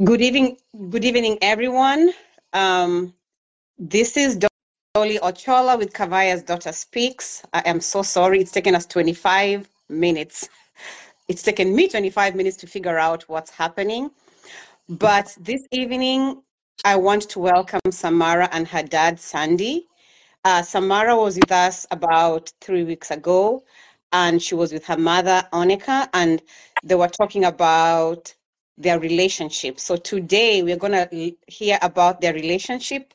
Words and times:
Good 0.00 0.22
evening, 0.22 0.56
good 0.88 1.04
evening, 1.04 1.36
everyone. 1.42 2.14
Um, 2.54 3.12
this 3.78 4.16
is 4.16 4.38
Dolly 4.94 5.18
Ocholla 5.18 5.78
with 5.78 5.92
Kavaya's 5.92 6.42
Daughter 6.42 6.72
Speaks. 6.72 7.42
I 7.52 7.60
am 7.66 7.78
so 7.78 8.02
sorry. 8.02 8.40
It's 8.40 8.50
taken 8.50 8.74
us 8.74 8.86
25 8.86 9.68
minutes. 9.90 10.48
It's 11.28 11.42
taken 11.42 11.76
me 11.76 11.88
25 11.88 12.34
minutes 12.34 12.56
to 12.58 12.66
figure 12.66 12.98
out 12.98 13.28
what's 13.28 13.50
happening. 13.50 14.10
But 14.88 15.36
this 15.38 15.66
evening, 15.72 16.42
I 16.86 16.96
want 16.96 17.28
to 17.28 17.38
welcome 17.38 17.80
Samara 17.90 18.48
and 18.50 18.66
her 18.68 18.82
dad, 18.82 19.20
Sandy. 19.20 19.88
Uh, 20.46 20.62
Samara 20.62 21.14
was 21.14 21.36
with 21.36 21.52
us 21.52 21.86
about 21.90 22.50
three 22.62 22.84
weeks 22.84 23.10
ago, 23.10 23.62
and 24.10 24.40
she 24.42 24.54
was 24.54 24.72
with 24.72 24.86
her 24.86 24.96
mother, 24.96 25.46
Onika, 25.52 26.08
and 26.14 26.40
they 26.82 26.94
were 26.94 27.08
talking 27.08 27.44
about 27.44 28.34
their 28.82 28.98
relationship. 28.98 29.78
So 29.78 29.96
today 29.96 30.62
we're 30.62 30.76
going 30.76 30.92
to 30.92 31.32
hear 31.46 31.78
about 31.82 32.20
their 32.20 32.34
relationship, 32.34 33.14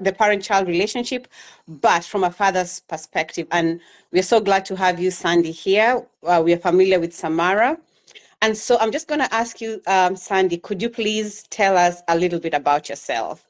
the 0.00 0.12
parent-child 0.12 0.66
relationship, 0.66 1.28
but 1.66 2.04
from 2.04 2.24
a 2.24 2.30
father's 2.30 2.80
perspective. 2.80 3.46
And 3.50 3.80
we're 4.12 4.22
so 4.22 4.40
glad 4.40 4.64
to 4.66 4.76
have 4.76 5.00
you, 5.00 5.10
Sandy, 5.10 5.50
here. 5.50 6.06
Uh, 6.22 6.42
we 6.44 6.52
are 6.52 6.58
familiar 6.58 7.00
with 7.00 7.14
Samara. 7.14 7.78
And 8.40 8.56
so 8.56 8.78
I'm 8.80 8.92
just 8.92 9.08
going 9.08 9.20
to 9.20 9.34
ask 9.34 9.60
you, 9.60 9.82
um, 9.86 10.14
Sandy, 10.14 10.58
could 10.58 10.80
you 10.80 10.88
please 10.88 11.42
tell 11.50 11.76
us 11.76 12.02
a 12.08 12.16
little 12.16 12.38
bit 12.38 12.54
about 12.54 12.88
yourself? 12.88 13.44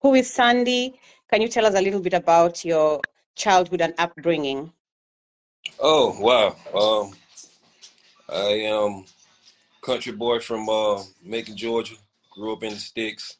Who 0.00 0.14
is 0.14 0.28
Sandy? 0.28 0.98
Can 1.30 1.40
you 1.40 1.48
tell 1.48 1.64
us 1.64 1.74
a 1.74 1.80
little 1.80 2.00
bit 2.00 2.12
about 2.12 2.64
your 2.64 3.00
childhood 3.36 3.80
and 3.80 3.94
upbringing? 3.98 4.72
Oh, 5.78 6.16
wow. 6.18 6.56
Um, 6.74 7.14
I 8.28 8.50
am 8.64 9.04
country 9.82 10.12
boy 10.12 10.38
from 10.40 10.68
uh, 10.68 11.02
Macon, 11.22 11.56
Georgia. 11.56 11.96
Grew 12.30 12.52
up 12.52 12.62
in 12.62 12.72
the 12.72 12.78
sticks. 12.78 13.36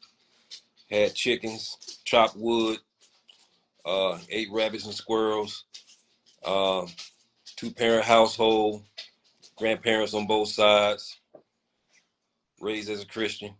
Had 0.91 1.15
chickens, 1.15 2.01
chopped 2.03 2.35
wood, 2.35 2.77
uh, 3.85 4.19
ate 4.29 4.51
rabbits 4.51 4.85
and 4.85 4.93
squirrels. 4.93 5.65
Um, 6.45 6.87
two 7.55 7.71
parent 7.71 8.05
household, 8.05 8.83
grandparents 9.55 10.13
on 10.13 10.27
both 10.27 10.49
sides. 10.49 11.19
Raised 12.59 12.89
as 12.89 13.01
a 13.01 13.07
Christian. 13.07 13.55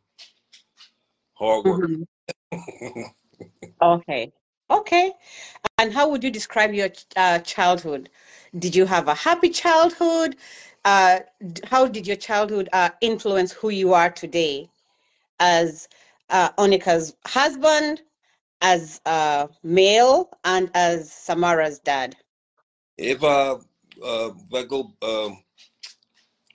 Hard 1.34 1.66
work. 1.66 1.90
Mm-hmm. 2.54 3.02
okay. 3.82 4.32
Okay. 4.70 5.12
And 5.78 5.92
how 5.92 6.10
would 6.10 6.24
you 6.24 6.32
describe 6.32 6.74
your 6.74 6.90
uh, 7.16 7.40
childhood? 7.40 8.10
Did 8.58 8.76
you 8.76 8.86
have 8.86 9.08
a 9.08 9.16
happy 9.16 9.50
childhood? 9.50 10.36
Uh, 10.86 11.20
how 11.64 11.88
did 11.88 12.06
your 12.06 12.16
childhood 12.16 12.70
uh, 12.74 12.90
influence 13.02 13.52
who 13.52 13.70
you 13.70 13.94
are 13.94 14.10
today 14.10 14.70
as 15.40 15.88
uh, 16.30 16.50
Onika's 16.54 17.16
husband, 17.26 18.02
as 18.62 19.00
a 19.06 19.50
male, 19.64 20.30
and 20.44 20.70
as 20.74 21.12
Samara's 21.12 21.80
dad? 21.80 22.16
If 22.98 23.24
I 23.24 23.56
uh, 24.04 24.32
if 24.50 24.54
I 24.54 24.64
go 24.64 24.94
um, 25.02 25.44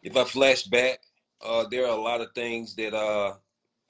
if 0.03 0.17
I 0.17 0.25
flash 0.25 0.65
back, 0.65 1.01
uh, 1.45 1.65
there 1.71 1.87
are 1.87 1.97
a 1.97 2.01
lot 2.01 2.21
of 2.21 2.33
things 2.35 2.75
that 2.77 2.95
uh, 2.95 3.35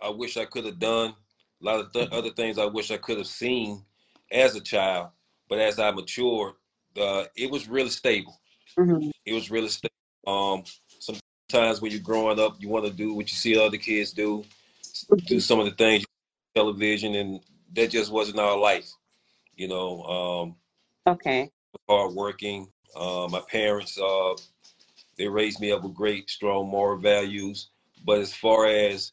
I 0.01 0.11
wish 0.11 0.37
I 0.37 0.45
could 0.45 0.65
have 0.67 0.79
done. 0.79 1.15
A 1.61 1.65
lot 1.65 1.81
of 1.81 1.93
th- 1.93 2.11
other 2.13 2.31
things 2.31 2.59
I 2.59 2.67
wish 2.67 2.91
I 2.91 2.97
could 2.99 3.19
have 3.19 3.27
seen 3.27 3.85
as 4.31 4.55
a 4.55 4.61
child. 4.61 5.09
But 5.49 5.59
as 5.59 5.79
I 5.79 5.91
matured, 5.91 6.55
uh, 6.97 7.25
it 7.37 7.51
was 7.51 7.69
really 7.69 7.91
stable. 7.91 8.41
Mm-hmm. 8.79 9.11
It 9.25 9.33
was 9.33 9.51
really 9.51 9.69
stable. 9.69 9.98
Um, 10.29 10.65
sometimes 10.99 11.81
when 11.81 11.91
you're 11.91 12.01
growing 12.01 12.39
up, 12.39 12.57
you 12.61 12.69
want 12.69 12.85
to 12.85 12.93
do 12.93 13.15
what 13.15 13.31
you 13.31 13.37
see 13.37 13.59
other 13.59 13.79
kids 13.79 14.13
do, 14.13 14.45
do 15.09 15.17
mm-hmm. 15.17 15.39
some 15.39 15.59
of 15.59 15.65
the 15.65 15.73
things 15.73 16.05
television, 16.55 17.15
and 17.15 17.41
that 17.73 17.91
just 17.91 18.13
wasn't 18.13 18.39
our 18.39 18.57
life. 18.59 18.91
You 19.57 19.69
know. 19.69 20.03
Um, 20.05 20.57
okay. 21.07 21.51
Hard 21.89 22.15
working. 22.15 22.69
Uh, 22.97 23.29
my 23.31 23.41
parents, 23.51 23.99
uh, 23.99 24.35
they 25.17 25.29
raised 25.29 25.61
me 25.61 25.73
up 25.73 25.83
with 25.83 25.95
great, 25.95 26.29
strong 26.31 26.69
moral 26.69 26.99
values. 26.99 27.69
But 28.05 28.19
as 28.19 28.35
far 28.35 28.67
as 28.67 29.13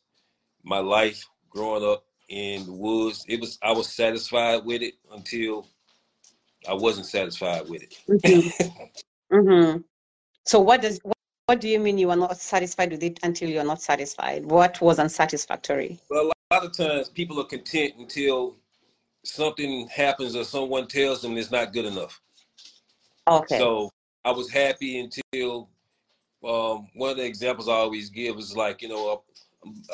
my 0.63 0.79
life 0.79 1.25
growing 1.49 1.83
up 1.83 2.05
in 2.29 2.65
the 2.65 2.73
woods, 2.73 3.25
it 3.27 3.39
was 3.39 3.57
I 3.61 3.71
was 3.71 3.87
satisfied 3.87 4.65
with 4.65 4.81
it 4.81 4.95
until 5.13 5.67
I 6.67 6.73
wasn't 6.73 7.07
satisfied 7.07 7.69
with 7.69 7.83
it. 7.83 7.97
mm-hmm. 8.09 9.35
mm-hmm. 9.35 9.81
So 10.45 10.59
what 10.59 10.81
does 10.81 10.99
what, 11.03 11.17
what 11.47 11.59
do 11.59 11.67
you 11.67 11.79
mean 11.79 11.97
you 11.97 12.09
are 12.11 12.15
not 12.15 12.37
satisfied 12.37 12.91
with 12.91 13.03
it 13.03 13.19
until 13.23 13.49
you're 13.49 13.63
not 13.63 13.81
satisfied? 13.81 14.45
What 14.45 14.79
was 14.79 14.99
unsatisfactory? 14.99 15.99
Well, 16.09 16.31
a 16.51 16.53
lot 16.53 16.65
of 16.65 16.77
times 16.77 17.09
people 17.09 17.39
are 17.41 17.45
content 17.45 17.93
until 17.97 18.55
something 19.23 19.87
happens 19.87 20.35
or 20.35 20.43
someone 20.43 20.87
tells 20.87 21.21
them 21.21 21.37
it's 21.37 21.51
not 21.51 21.73
good 21.73 21.85
enough. 21.85 22.21
Okay. 23.27 23.57
So 23.57 23.89
I 24.23 24.31
was 24.31 24.51
happy 24.51 24.99
until 24.99 25.69
um, 26.43 26.87
one 26.93 27.11
of 27.11 27.17
the 27.17 27.25
examples 27.25 27.67
I 27.67 27.73
always 27.73 28.09
give 28.11 28.37
is 28.37 28.55
like, 28.55 28.83
you 28.83 28.87
know, 28.87 29.23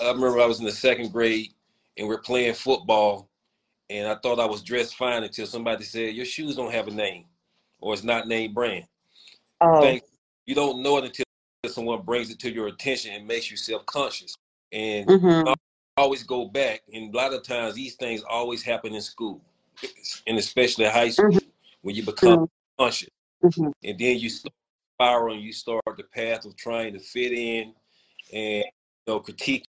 I, 0.02 0.06
I 0.06 0.12
remember 0.12 0.42
I 0.42 0.46
was 0.46 0.60
in 0.60 0.66
the 0.66 0.72
second 0.72 1.14
grade 1.14 1.54
and 1.98 2.08
we're 2.08 2.20
playing 2.20 2.56
football 2.56 3.30
and 3.90 4.08
I 4.08 4.16
thought 4.16 4.40
I 4.40 4.46
was 4.46 4.62
dressed 4.62 4.96
fine 4.96 5.24
until 5.24 5.46
somebody 5.46 5.86
said, 5.86 6.14
Your 6.14 6.26
shoes 6.26 6.58
don't 6.58 6.74
have 6.74 6.90
a 6.90 6.92
name 6.92 7.26
or 7.80 7.94
it's 7.94 8.04
not 8.04 8.28
name 8.28 8.54
brand. 8.54 8.86
Oh. 9.62 9.82
Thank 9.82 10.04
you 10.46 10.56
don't 10.56 10.82
know 10.82 10.98
it 10.98 11.06
until 11.06 11.26
someone 11.68 12.02
brings 12.02 12.30
it 12.30 12.40
to 12.40 12.52
your 12.52 12.68
attention 12.68 13.14
and 13.14 13.28
makes 13.28 13.52
you 13.52 13.58
self-conscious. 13.58 14.36
And 14.72 15.08
mm-hmm. 15.08 15.54
Always 15.98 16.24
go 16.24 16.46
back, 16.46 16.82
and 16.94 17.14
a 17.14 17.18
lot 17.18 17.34
of 17.34 17.44
times 17.44 17.76
these 17.76 17.96
things 17.96 18.24
always 18.24 18.64
happen 18.64 18.96
in 18.96 19.02
school, 19.02 19.42
and 20.26 20.38
especially 20.38 20.86
high 20.86 21.10
school, 21.10 21.32
mm-hmm. 21.32 21.50
when 21.82 21.96
you 21.96 22.04
become 22.04 22.40
mm-hmm. 22.40 22.82
conscious, 22.84 23.10
mm-hmm. 23.44 23.70
and 23.84 24.00
then 24.00 24.18
you 24.18 24.30
start 24.30 24.54
spiraling, 24.96 25.42
you 25.42 25.52
start 25.52 25.82
the 25.98 26.04
path 26.04 26.46
of 26.46 26.56
trying 26.56 26.94
to 26.94 27.00
fit 27.00 27.34
in, 27.34 27.74
and 28.32 28.64
you 28.64 29.06
know 29.06 29.20
critique 29.20 29.66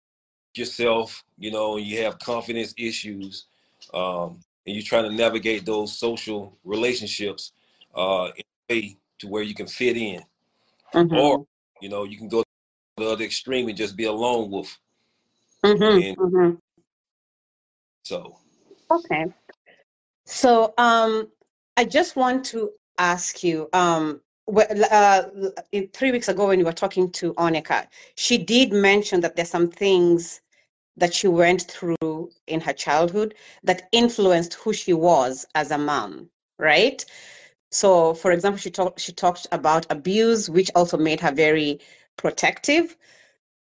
yourself, 0.54 1.24
you 1.38 1.50
know, 1.50 1.76
and 1.76 1.84
you 1.84 2.00
have 2.02 2.20
confidence 2.20 2.72
issues, 2.78 3.46
um, 3.92 4.38
and 4.64 4.76
you're 4.76 4.84
trying 4.84 5.04
to 5.04 5.14
navigate 5.14 5.66
those 5.66 5.98
social 5.98 6.56
relationships 6.64 7.50
uh, 7.96 8.30
in 8.36 8.44
a 8.70 8.74
way 8.74 8.96
to 9.18 9.26
where 9.26 9.42
you 9.42 9.54
can 9.54 9.66
fit 9.66 9.96
in. 9.96 10.22
Mm-hmm. 10.94 11.16
Or, 11.16 11.46
you 11.80 11.88
know, 11.88 12.04
you 12.04 12.16
can 12.16 12.28
go 12.28 12.42
to 12.42 12.48
the 12.96 13.10
other 13.10 13.24
extreme 13.24 13.68
and 13.68 13.76
just 13.76 13.96
be 13.96 14.04
a 14.04 14.12
lone 14.12 14.50
wolf. 14.50 14.78
Mm-hmm. 15.64 15.82
And 15.82 16.16
mm-hmm. 16.16 16.54
So. 18.04 18.36
Okay. 18.90 19.26
So 20.24 20.74
um, 20.78 21.28
I 21.76 21.84
just 21.84 22.16
want 22.16 22.44
to 22.46 22.70
ask 22.98 23.42
you, 23.42 23.68
um, 23.72 24.20
uh, 24.48 25.22
three 25.92 26.12
weeks 26.12 26.28
ago 26.28 26.48
when 26.48 26.58
you 26.58 26.64
were 26.64 26.72
talking 26.72 27.10
to 27.12 27.32
Onika, 27.34 27.86
she 28.16 28.36
did 28.36 28.72
mention 28.72 29.20
that 29.20 29.36
there's 29.36 29.50
some 29.50 29.70
things 29.70 30.40
that 30.96 31.14
she 31.14 31.28
went 31.28 31.62
through 31.62 32.30
in 32.48 32.60
her 32.60 32.72
childhood 32.72 33.34
that 33.62 33.88
influenced 33.92 34.54
who 34.54 34.72
she 34.72 34.92
was 34.92 35.46
as 35.54 35.70
a 35.70 35.78
mom, 35.78 36.28
right? 36.58 37.04
So, 37.72 38.12
for 38.12 38.32
example, 38.32 38.58
she 38.58 38.70
talked 38.70 39.00
she 39.00 39.12
talked 39.12 39.46
about 39.50 39.86
abuse, 39.88 40.50
which 40.50 40.70
also 40.74 40.98
made 40.98 41.20
her 41.20 41.32
very 41.32 41.80
protective. 42.18 42.96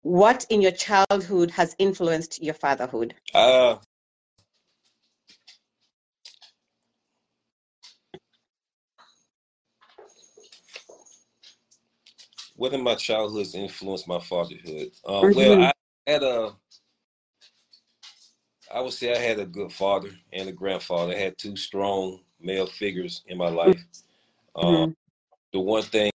What 0.02 0.47
in 0.50 0.62
your 0.62 0.72
childhood 0.72 1.52
has 1.52 1.75
influenced 1.78 2.42
your 2.42 2.56
fatherhood? 2.56 3.14
Uh, 3.36 3.78
what 12.56 12.74
in 12.74 12.81
my 12.84 12.96
childhood 12.96 13.40
has 13.40 13.53
influenced 13.53 14.08
my 14.08 14.20
fatherhood? 14.20 14.91
Um, 15.06 15.26
mm-hmm. 15.26 15.38
Well, 15.38 15.62
I 15.62 15.72
had 16.08 16.24
a, 16.24 16.56
I 18.73 18.82
would 18.82 18.94
say 18.94 19.14
I 19.14 19.20
had 19.20 19.40
a 19.40 19.46
good 19.46 19.72
father 19.72 20.09
and 20.34 20.50
a 20.50 20.52
grandfather. 20.52 21.14
I 21.14 21.17
had 21.17 21.38
two 21.38 21.55
strong 21.55 22.22
male 22.41 22.68
figures 22.68 23.24
in 23.28 23.38
my 23.38 23.50
life. 23.50 23.84
Um, 24.56 24.76
mm-hmm. 24.76 24.91
The 25.53 25.59
one 25.59 25.84
thing 25.84 26.12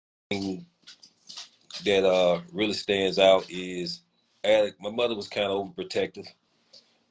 that 1.85 2.05
uh, 2.05 2.41
really 2.53 2.73
stands 2.73 3.19
out 3.19 3.51
is 3.51 4.01
my 4.45 4.91
mother 4.91 5.15
was 5.15 5.29
kind 5.29 5.47
of 5.47 5.67
overprotective. 5.67 6.27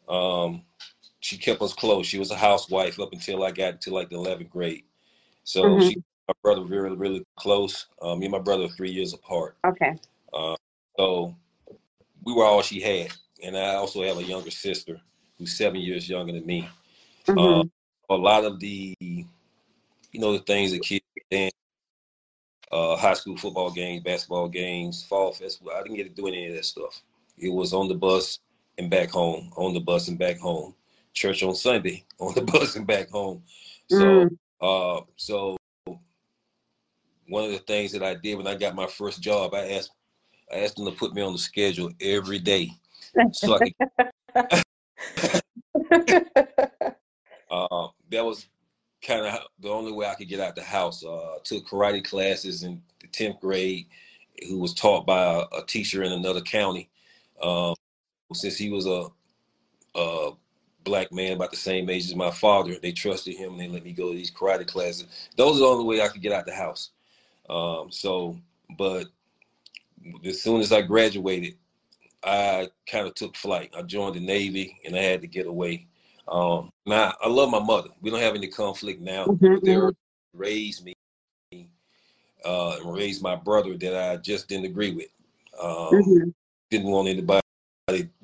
Um, 0.08 0.64
she 1.20 1.38
kept 1.38 1.62
us 1.62 1.74
close. 1.74 2.06
She 2.06 2.20
was 2.20 2.32
a 2.32 2.36
housewife 2.36 3.00
up 3.00 3.14
until 3.14 3.44
I 3.44 3.52
got 3.52 3.82
to 3.82 3.92
like 3.94 4.10
the 4.10 4.18
11th 4.18 4.50
grade. 4.50 4.84
So 5.44 5.64
mm-hmm. 5.64 5.88
she, 5.88 6.04
my 6.28 6.34
brother, 6.42 6.64
really, 6.64 6.96
really 6.96 7.26
close. 7.38 7.88
Um, 8.02 8.20
me 8.20 8.26
and 8.26 8.32
my 8.32 8.40
brother 8.40 8.66
are 8.66 8.70
three 8.70 8.92
years 8.92 9.14
apart. 9.14 9.58
Okay. 9.66 9.96
Uh, 10.34 10.56
so 10.98 11.36
we 12.26 12.34
were 12.34 12.46
all 12.46 12.62
she 12.62 12.82
had, 12.82 13.12
and 13.44 13.58
I 13.58 13.76
also 13.76 14.04
have 14.04 14.18
a 14.18 14.24
younger 14.24 14.52
sister 14.52 15.00
who's 15.38 15.58
seven 15.58 15.82
years 15.82 16.10
younger 16.10 16.34
than 16.34 16.46
me. 16.46 16.68
Mm-hmm. 17.28 17.40
Um, 17.40 17.72
a 18.14 18.16
lot 18.16 18.46
of 18.46 18.60
the 18.60 18.96
you 20.14 20.20
know, 20.20 20.32
the 20.34 20.40
things 20.40 20.72
that 20.72 20.82
kids 20.84 21.04
did, 21.30 21.52
uh, 22.72 22.96
high 22.96 23.14
school 23.14 23.36
football 23.36 23.72
games, 23.72 24.04
basketball 24.04 24.48
games, 24.48 25.04
fall 25.04 25.34
festival. 25.34 25.74
I 25.76 25.82
didn't 25.82 25.98
get 25.98 26.16
to 26.16 26.22
do 26.22 26.28
any 26.28 26.48
of 26.48 26.56
that 26.56 26.66
stuff. 26.66 27.02
It 27.38 27.52
was 27.52 27.74
on 27.74 27.88
the 27.88 27.96
bus, 27.96 28.40
and 28.78 28.90
back 28.90 29.10
home, 29.10 29.52
on 29.58 29.74
the 29.74 29.80
bus 29.80 30.08
and 30.08 30.18
back 30.18 30.40
home, 30.40 30.74
church 31.14 31.44
on 31.44 31.56
Sunday, 31.56 32.06
on 32.20 32.34
the 32.36 32.42
bus 32.42 32.76
and 32.76 32.88
back 32.88 33.10
home. 33.10 33.44
So, 33.90 33.98
mm. 33.98 34.38
uh, 34.62 35.02
so 35.16 35.58
one 37.28 37.46
of 37.46 37.52
the 37.52 37.60
things 37.60 37.92
that 37.92 38.04
I 38.04 38.16
did 38.16 38.38
when 38.38 38.48
I 38.48 38.56
got 38.56 38.76
my 38.76 38.88
first 38.88 39.22
job, 39.22 39.54
I 39.54 39.72
asked, 39.72 39.92
I 40.52 40.60
asked 40.60 40.76
them 40.76 40.86
to 40.86 40.92
put 40.92 41.14
me 41.14 41.22
on 41.22 41.34
the 41.34 41.40
schedule 41.40 41.92
every 42.00 42.40
day, 42.40 42.72
so 43.32 43.60
I 43.60 43.72
could, 44.36 44.64
that 48.14 48.26
was 48.26 48.48
kind 49.06 49.26
of 49.26 49.40
the 49.60 49.70
only 49.70 49.92
way 49.92 50.08
I 50.08 50.16
could 50.16 50.30
get 50.30 50.40
out 50.40 50.56
the 50.56 50.64
house. 50.64 51.04
Uh, 51.04 51.38
took 51.44 51.68
karate 51.68 52.04
classes 52.04 52.64
in 52.64 52.82
the 53.02 53.08
tenth 53.08 53.40
grade, 53.40 53.88
who 54.48 54.58
was 54.58 54.74
taught 54.74 55.06
by 55.06 55.24
a, 55.24 55.60
a 55.60 55.66
teacher 55.68 56.04
in 56.04 56.12
another 56.12 56.42
county. 56.42 56.90
Um, 57.42 57.76
since 58.34 58.58
he 58.58 58.70
was 58.70 58.88
a, 58.88 59.08
a 59.96 60.32
black 60.84 61.12
man 61.12 61.34
about 61.34 61.52
the 61.52 61.58
same 61.58 61.90
age 61.90 62.06
as 62.06 62.16
my 62.16 62.32
father, 62.32 62.76
they 62.82 62.92
trusted 62.92 63.36
him 63.36 63.54
and 63.54 63.60
they 63.60 63.68
let 63.68 63.84
me 63.84 63.92
go 63.92 64.10
to 64.10 64.16
these 64.16 64.32
karate 64.32 64.68
classes. 64.68 65.30
Those 65.36 65.58
are 65.58 65.60
the 65.60 65.68
only 65.68 65.86
way 65.86 66.02
I 66.02 66.08
could 66.08 66.22
get 66.22 66.32
out 66.32 66.46
the 66.46 66.54
house. 66.54 66.92
Um, 67.50 67.92
so, 67.92 68.38
but 68.78 69.08
as 70.26 70.42
soon 70.42 70.62
as 70.62 70.72
I 70.72 70.82
graduated, 70.82 71.56
I 72.24 72.70
kind 72.90 73.06
of 73.08 73.16
took 73.16 73.36
flight. 73.36 73.72
I 73.78 73.82
joined 73.82 74.16
the 74.16 74.22
Navy 74.22 74.80
and 74.86 74.96
I 74.96 75.00
had 75.00 75.22
to 75.22 75.28
get 75.28 75.46
away. 75.46 75.88
Um, 76.28 76.72
now 76.86 77.14
I 77.22 77.28
love 77.28 77.50
my 77.50 77.60
mother. 77.60 77.90
We 78.02 78.10
don't 78.10 78.20
have 78.20 78.36
any 78.36 78.48
conflict 78.48 79.02
now. 79.02 79.26
Mm-hmm. 79.26 79.66
They 79.66 79.74
mm-hmm. 79.74 79.90
raised 80.34 80.86
me 80.86 80.96
uh, 82.46 82.78
and 82.78 82.94
raised 82.94 83.22
my 83.22 83.36
brother 83.36 83.78
that 83.78 83.96
I 83.96 84.18
just 84.18 84.48
didn't 84.48 84.66
agree 84.66 84.92
with. 84.92 85.08
Um, 85.62 85.70
mm-hmm. 85.70 86.30
Didn't 86.70 86.92
want 86.92 87.08
anybody 87.08 87.42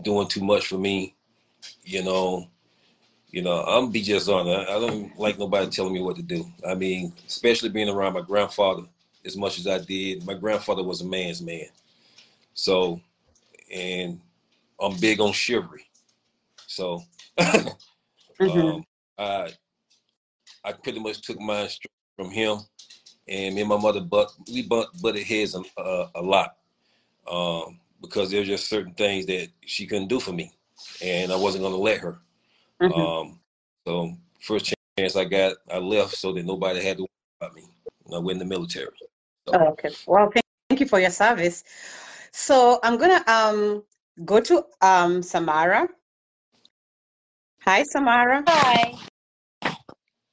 doing 0.01 0.27
too 0.27 0.43
much 0.43 0.67
for 0.67 0.77
me. 0.77 1.15
You 1.83 2.03
know, 2.03 2.47
you 3.29 3.41
know, 3.41 3.63
I'm 3.63 3.91
be 3.91 4.01
just 4.01 4.29
on. 4.29 4.47
I, 4.47 4.63
I 4.63 4.79
don't 4.79 5.17
like 5.19 5.37
nobody 5.37 5.69
telling 5.69 5.93
me 5.93 6.01
what 6.01 6.15
to 6.15 6.23
do. 6.23 6.45
I 6.67 6.75
mean, 6.75 7.13
especially 7.27 7.69
being 7.69 7.89
around 7.89 8.13
my 8.13 8.21
grandfather 8.21 8.83
as 9.25 9.37
much 9.37 9.59
as 9.59 9.67
I 9.67 9.79
did. 9.79 10.25
My 10.25 10.33
grandfather 10.33 10.83
was 10.83 11.01
a 11.01 11.05
man's 11.05 11.41
man, 11.41 11.67
so 12.53 13.01
and 13.71 14.19
I'm 14.79 14.97
big 14.97 15.19
on 15.19 15.33
chivalry. 15.33 15.85
So 16.65 17.03
mm-hmm. 18.39 18.59
um, 18.59 18.83
I 19.17 19.49
I 20.63 20.73
pretty 20.73 20.99
much 20.99 21.21
took 21.21 21.39
mine 21.39 21.69
from 22.15 22.31
him, 22.31 22.59
and 23.27 23.55
me 23.55 23.61
and 23.61 23.69
my 23.69 23.77
mother 23.77 24.01
but 24.01 24.31
we 24.51 24.63
butt, 24.63 24.89
butted 25.01 25.23
heads 25.23 25.55
a, 25.55 25.81
a, 25.81 26.11
a 26.15 26.21
lot 26.21 26.55
um, 27.29 27.79
because 28.01 28.31
there's 28.31 28.47
just 28.47 28.69
certain 28.69 28.93
things 28.93 29.25
that 29.27 29.49
she 29.65 29.85
couldn't 29.85 30.07
do 30.07 30.19
for 30.19 30.31
me, 30.31 30.51
and 31.01 31.31
I 31.31 31.35
wasn't 31.35 31.63
going 31.63 31.73
to 31.73 31.79
let 31.79 31.99
her. 31.99 32.19
Mm-hmm. 32.81 32.99
Um, 32.99 33.39
so 33.85 34.13
first 34.41 34.73
chance 34.97 35.15
I 35.15 35.25
got, 35.25 35.55
I 35.71 35.77
left 35.77 36.15
so 36.15 36.33
that 36.33 36.45
nobody 36.45 36.81
had 36.81 36.97
to 36.97 37.03
worry 37.03 37.09
about 37.41 37.55
me. 37.55 37.63
I 38.13 38.17
went 38.17 38.41
in 38.41 38.47
the 38.47 38.55
military. 38.55 38.87
So. 39.47 39.55
okay. 39.71 39.89
Well, 40.07 40.31
thank 40.69 40.79
you 40.79 40.87
for 40.87 40.99
your 40.99 41.11
service. 41.11 41.63
So 42.31 42.79
I'm 42.83 42.97
gonna 42.97 43.23
um 43.27 43.83
go 44.25 44.39
to 44.39 44.65
um 44.81 45.21
Samara. 45.21 45.87
Hi, 47.65 47.83
Samara. 47.83 48.43
Hi. 48.47 48.95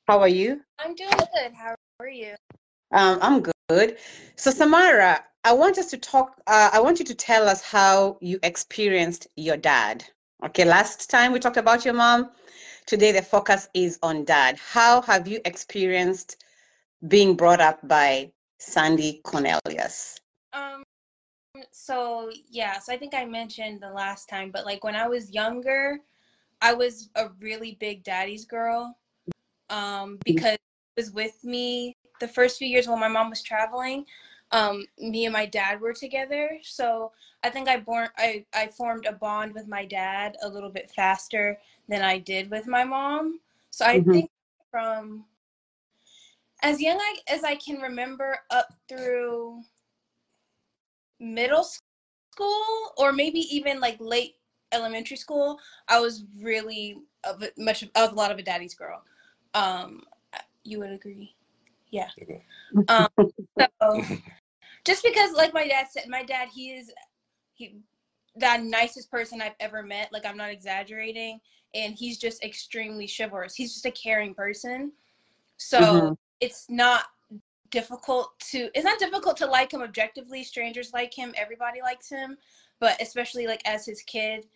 How 0.06 0.20
are 0.20 0.28
you? 0.28 0.60
I'm 0.78 0.94
doing 0.94 1.10
good. 1.10 1.52
How 1.54 1.74
are 1.98 2.08
you? 2.08 2.34
Um, 2.92 3.18
I'm 3.20 3.42
good. 3.68 3.98
So, 4.36 4.52
Samara, 4.52 5.24
I 5.42 5.52
want 5.52 5.76
us 5.76 5.90
to 5.90 5.98
talk. 5.98 6.40
Uh, 6.46 6.70
I 6.72 6.80
want 6.80 7.00
you 7.00 7.04
to 7.04 7.14
tell 7.14 7.48
us 7.48 7.62
how 7.62 8.16
you 8.20 8.38
experienced 8.44 9.26
your 9.36 9.56
dad. 9.56 10.04
Okay, 10.44 10.64
last 10.64 11.10
time 11.10 11.32
we 11.32 11.40
talked 11.40 11.56
about 11.56 11.84
your 11.84 11.94
mom. 11.94 12.30
Today, 12.86 13.10
the 13.10 13.22
focus 13.22 13.68
is 13.74 13.98
on 14.04 14.24
dad. 14.24 14.56
How 14.58 15.02
have 15.02 15.26
you 15.26 15.40
experienced 15.44 16.44
being 17.08 17.34
brought 17.34 17.60
up 17.60 17.86
by 17.88 18.30
Sandy 18.58 19.20
Cornelius? 19.24 20.16
Um, 20.52 20.84
so 21.72 22.30
yeah, 22.48 22.78
so 22.78 22.92
I 22.92 22.96
think 22.96 23.14
I 23.14 23.24
mentioned 23.24 23.80
the 23.80 23.92
last 23.92 24.28
time, 24.28 24.52
but 24.52 24.64
like 24.64 24.84
when 24.84 24.94
I 24.94 25.08
was 25.08 25.32
younger, 25.32 25.98
I 26.60 26.72
was 26.72 27.10
a 27.16 27.28
really 27.40 27.76
big 27.80 28.02
daddy's 28.02 28.44
girl. 28.44 28.96
Um, 29.68 30.18
because 30.24 30.58
he 30.94 31.02
was 31.02 31.12
with 31.12 31.42
me 31.42 31.96
the 32.20 32.28
first 32.28 32.58
few 32.58 32.68
years 32.68 32.86
when 32.86 33.00
my 33.00 33.08
mom 33.08 33.30
was 33.30 33.42
traveling. 33.42 34.06
Um, 34.52 34.84
me 34.98 35.24
and 35.24 35.32
my 35.32 35.46
dad 35.46 35.80
were 35.80 35.92
together, 35.92 36.58
so 36.62 37.10
I 37.42 37.50
think 37.50 37.68
I 37.68 37.78
born 37.78 38.08
I 38.16 38.44
I 38.54 38.68
formed 38.68 39.06
a 39.06 39.12
bond 39.12 39.54
with 39.54 39.66
my 39.66 39.84
dad 39.84 40.36
a 40.42 40.48
little 40.48 40.70
bit 40.70 40.88
faster 40.90 41.58
than 41.88 42.02
I 42.02 42.18
did 42.18 42.48
with 42.50 42.68
my 42.68 42.84
mom. 42.84 43.40
So 43.70 43.84
I 43.84 43.98
mm-hmm. 43.98 44.12
think 44.12 44.30
from 44.70 45.24
as 46.62 46.80
young 46.80 47.00
as 47.28 47.42
I 47.42 47.56
can 47.56 47.80
remember 47.80 48.38
up 48.50 48.68
through 48.88 49.62
middle 51.18 51.64
school 51.64 52.92
or 52.96 53.12
maybe 53.12 53.40
even 53.54 53.80
like 53.80 53.96
late 53.98 54.36
elementary 54.72 55.16
school, 55.16 55.58
I 55.88 56.00
was 56.00 56.24
really 56.40 56.98
of 57.24 57.42
much 57.56 57.82
of 57.82 58.12
a 58.12 58.14
lot 58.14 58.30
of 58.30 58.38
a 58.38 58.42
daddy's 58.42 58.74
girl. 58.74 59.02
Um, 59.54 60.02
you 60.64 60.80
would 60.80 60.90
agree, 60.90 61.34
yeah. 61.90 62.08
Um, 62.88 63.08
so 63.82 64.04
just 64.84 65.02
because, 65.04 65.32
like 65.32 65.54
my 65.54 65.66
dad 65.66 65.86
said, 65.90 66.04
my 66.08 66.22
dad 66.22 66.48
he 66.54 66.70
is 66.70 66.92
he 67.54 67.76
the 68.36 68.58
nicest 68.58 69.10
person 69.10 69.40
I've 69.40 69.54
ever 69.60 69.82
met. 69.82 70.12
Like 70.12 70.26
I'm 70.26 70.36
not 70.36 70.50
exaggerating, 70.50 71.40
and 71.74 71.94
he's 71.94 72.18
just 72.18 72.42
extremely 72.44 73.08
chivalrous. 73.08 73.54
He's 73.54 73.72
just 73.74 73.86
a 73.86 73.90
caring 73.90 74.34
person. 74.34 74.92
So 75.58 75.80
mm-hmm. 75.80 76.12
it's 76.40 76.66
not 76.68 77.04
difficult 77.70 78.38
to 78.38 78.70
it's 78.74 78.84
not 78.84 78.98
difficult 78.98 79.36
to 79.36 79.46
like 79.46 79.72
him 79.72 79.82
objectively 79.82 80.44
strangers 80.44 80.92
like 80.92 81.12
him 81.12 81.34
everybody 81.36 81.82
likes 81.82 82.08
him 82.08 82.36
but 82.80 83.00
especially 83.00 83.46
like 83.46 83.62
as 83.66 83.86
his 83.86 84.02
kid 84.02 84.46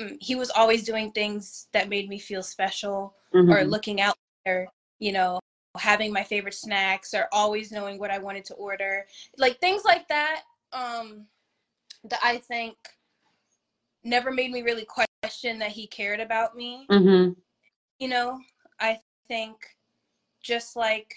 mm, 0.00 0.16
he 0.20 0.34
was 0.34 0.50
always 0.50 0.84
doing 0.84 1.10
things 1.12 1.68
that 1.72 1.88
made 1.88 2.08
me 2.08 2.18
feel 2.18 2.42
special 2.42 3.14
mm-hmm. 3.34 3.50
or 3.50 3.64
looking 3.64 4.00
out 4.00 4.16
there 4.44 4.66
you 4.98 5.12
know 5.12 5.38
having 5.78 6.12
my 6.12 6.22
favorite 6.22 6.54
snacks 6.54 7.14
or 7.14 7.28
always 7.32 7.72
knowing 7.72 7.98
what 7.98 8.10
i 8.10 8.18
wanted 8.18 8.44
to 8.44 8.54
order 8.54 9.06
like 9.38 9.58
things 9.58 9.84
like 9.84 10.06
that 10.08 10.42
um 10.72 11.26
that 12.04 12.20
i 12.22 12.36
think 12.36 12.76
never 14.04 14.30
made 14.30 14.50
me 14.50 14.62
really 14.62 14.84
question 14.84 15.58
that 15.58 15.70
he 15.70 15.86
cared 15.86 16.20
about 16.20 16.56
me 16.56 16.86
mm-hmm. 16.90 17.32
you 17.98 18.08
know 18.08 18.38
i 18.80 18.98
think 19.28 19.56
just 20.42 20.76
like 20.76 21.14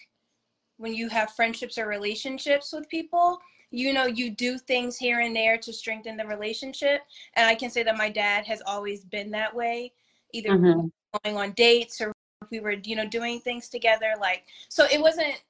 when 0.78 0.94
you 0.94 1.10
have 1.10 1.32
friendships 1.32 1.78
or 1.78 1.88
relationships 1.88 2.72
with 2.72 2.88
people 2.90 3.40
you 3.76 3.92
know 3.92 4.06
you 4.06 4.30
do 4.30 4.58
things 4.58 4.98
here 4.98 5.20
and 5.20 5.36
there 5.36 5.58
to 5.58 5.74
strengthen 5.74 6.16
the 6.16 6.26
relationship 6.26 7.02
and 7.36 7.48
i 7.48 7.54
can 7.54 7.70
say 7.70 7.84
that 7.84 7.98
my 7.98 8.10
dad 8.10 8.46
has 8.46 8.62
always 8.66 9.04
been 9.04 9.30
that 9.30 9.54
way 9.54 9.92
either 10.34 10.52
mm-hmm. 10.52 10.88
going 11.24 11.38
on 11.38 11.52
dates 11.52 12.00
or 12.00 12.12
we 12.52 12.60
were 12.60 12.76
you 12.84 12.96
know 12.96 13.08
doing 13.08 13.40
things 13.40 13.68
together 13.68 14.14
like 14.20 14.44
so 14.70 14.86
it 14.92 15.00
wasn't 15.00 15.44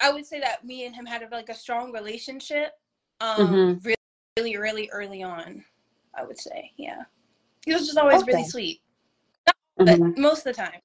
i 0.00 0.10
would 0.10 0.24
say 0.24 0.40
that 0.40 0.64
me 0.64 0.86
and 0.86 0.94
him 0.94 1.04
had 1.04 1.22
a, 1.22 1.28
like 1.28 1.50
a 1.50 1.54
strong 1.54 1.92
relationship 1.92 2.72
um 3.20 3.38
mm-hmm. 3.38 3.86
really 3.86 3.96
really 4.38 4.56
really 4.56 4.90
early 4.90 5.22
on 5.22 5.62
i 6.14 6.24
would 6.24 6.38
say 6.38 6.72
yeah 6.78 7.02
he 7.66 7.74
was 7.74 7.86
just 7.86 7.98
always 7.98 8.22
okay. 8.22 8.32
really 8.32 8.44
sweet 8.44 8.80
mm-hmm. 9.78 10.20
most 10.20 10.46
of 10.46 10.56
the 10.56 10.62
time 10.62 10.80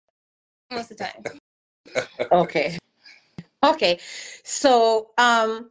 most 0.72 0.92
of 0.92 0.98
the 0.98 1.04
time 1.04 2.08
okay 2.32 2.78
Okay, 3.64 4.00
so 4.44 5.12
um, 5.20 5.70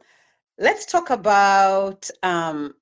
let's 0.61 0.85
talk 0.85 1.09
about 1.09 2.09
um, 2.23 2.75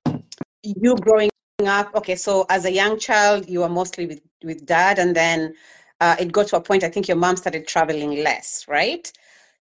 you 0.62 0.94
growing 0.96 1.30
up. 1.66 1.94
Okay, 1.94 2.14
so 2.14 2.46
as 2.48 2.66
a 2.66 2.72
young 2.72 2.98
child, 2.98 3.48
you 3.48 3.60
were 3.60 3.68
mostly 3.68 4.06
with, 4.06 4.20
with 4.44 4.66
dad, 4.66 4.98
and 4.98 5.16
then 5.16 5.54
uh, 6.00 6.14
it 6.20 6.30
got 6.30 6.46
to 6.48 6.56
a 6.56 6.60
point, 6.60 6.84
I 6.84 6.90
think 6.90 7.08
your 7.08 7.16
mom 7.16 7.36
started 7.36 7.66
traveling 7.66 8.22
less, 8.22 8.66
right? 8.68 9.10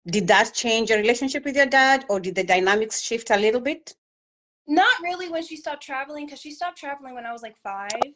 Did 0.07 0.27
that 0.27 0.53
change 0.53 0.89
your 0.89 1.00
relationship 1.00 1.43
with 1.43 1.55
your 1.55 1.65
dad, 1.65 2.05
or 2.10 2.19
did 2.19 2.36
the 2.36 2.43
dynamics 2.43 3.01
shift 3.01 3.29
a 3.31 3.38
little 3.38 3.62
bit? 3.62 3.93
Not 4.67 4.95
really 5.03 5.29
when 5.29 5.43
she 5.43 5.57
stopped 5.57 5.84
traveling, 5.84 6.25
because 6.25 6.39
she 6.39 6.51
stopped 6.51 6.77
traveling 6.77 7.15
when 7.15 7.25
I 7.25 7.34
was 7.34 7.41
like 7.41 7.57
five. 7.57 8.13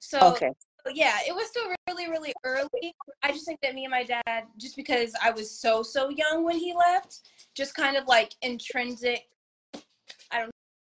So 0.00 0.32
okay 0.32 0.50
yeah, 0.92 1.18
it 1.26 1.34
was 1.34 1.48
still 1.48 1.64
really, 1.88 2.10
really 2.10 2.32
early. 2.44 2.94
I 3.22 3.32
just 3.32 3.46
think 3.46 3.60
that 3.62 3.74
me 3.74 3.84
and 3.84 3.90
my 3.90 4.04
dad, 4.04 4.44
just 4.58 4.76
because 4.76 5.12
I 5.22 5.30
was 5.30 5.50
so, 5.50 5.82
so 5.82 6.10
young 6.10 6.44
when 6.44 6.58
he 6.58 6.74
left, 6.74 7.20
just 7.54 7.74
kind 7.74 7.96
of 7.96 8.06
like 8.06 8.34
intrinsic, 8.42 9.24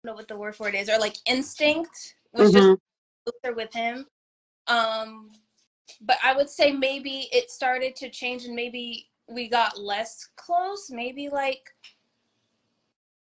know 0.05 0.13
what 0.13 0.27
the 0.27 0.37
word 0.37 0.55
for 0.55 0.69
it 0.69 0.75
is, 0.75 0.89
or 0.89 0.97
like 0.97 1.17
instinct 1.25 2.15
was 2.33 2.51
mm-hmm. 2.51 2.57
just 2.57 2.79
closer 3.25 3.55
with 3.55 3.73
him. 3.73 4.05
Um, 4.67 5.31
but 6.01 6.17
I 6.23 6.35
would 6.35 6.49
say 6.49 6.71
maybe 6.71 7.29
it 7.31 7.51
started 7.51 7.95
to 7.97 8.09
change 8.09 8.45
and 8.45 8.55
maybe 8.55 9.09
we 9.27 9.47
got 9.47 9.79
less 9.79 10.29
close, 10.35 10.89
maybe 10.89 11.29
like 11.29 11.73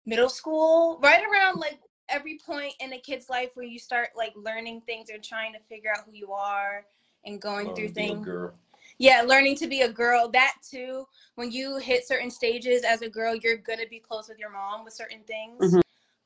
middle 0.07 0.29
school, 0.29 0.99
right 1.03 1.23
around 1.23 1.59
like 1.59 1.79
every 2.09 2.39
point 2.45 2.75
in 2.81 2.93
a 2.93 2.99
kid's 2.99 3.29
life 3.29 3.51
where 3.55 3.67
you 3.67 3.79
start 3.79 4.09
like 4.17 4.33
learning 4.37 4.83
things 4.83 5.11
or 5.11 5.19
trying 5.19 5.53
to 5.53 5.59
figure 5.69 5.91
out 5.91 6.05
who 6.07 6.13
you 6.13 6.33
are 6.33 6.85
and 7.25 7.41
going 7.41 7.69
Learn 7.69 7.77
through 7.77 7.89
to 7.89 7.95
be 7.95 8.01
a 8.03 8.07
things. 8.07 8.25
girl. 8.25 8.55
Yeah, 8.99 9.23
learning 9.23 9.57
to 9.57 9.67
be 9.67 9.83
a 9.83 9.91
girl. 9.91 10.29
That 10.29 10.55
too. 10.69 11.07
When 11.37 11.51
you 11.51 11.79
hit 11.79 12.07
certain 12.07 12.31
stages 12.31 12.85
as 12.85 13.03
a 13.03 13.09
girl, 13.09 13.35
you're 13.35 13.57
gonna 13.57 13.87
be 13.89 13.99
close 13.99 14.29
with 14.29 14.39
your 14.39 14.51
mom 14.51 14.85
with 14.85 14.93
certain 14.93 15.23
things 15.25 15.75
Mhm. 15.75 15.82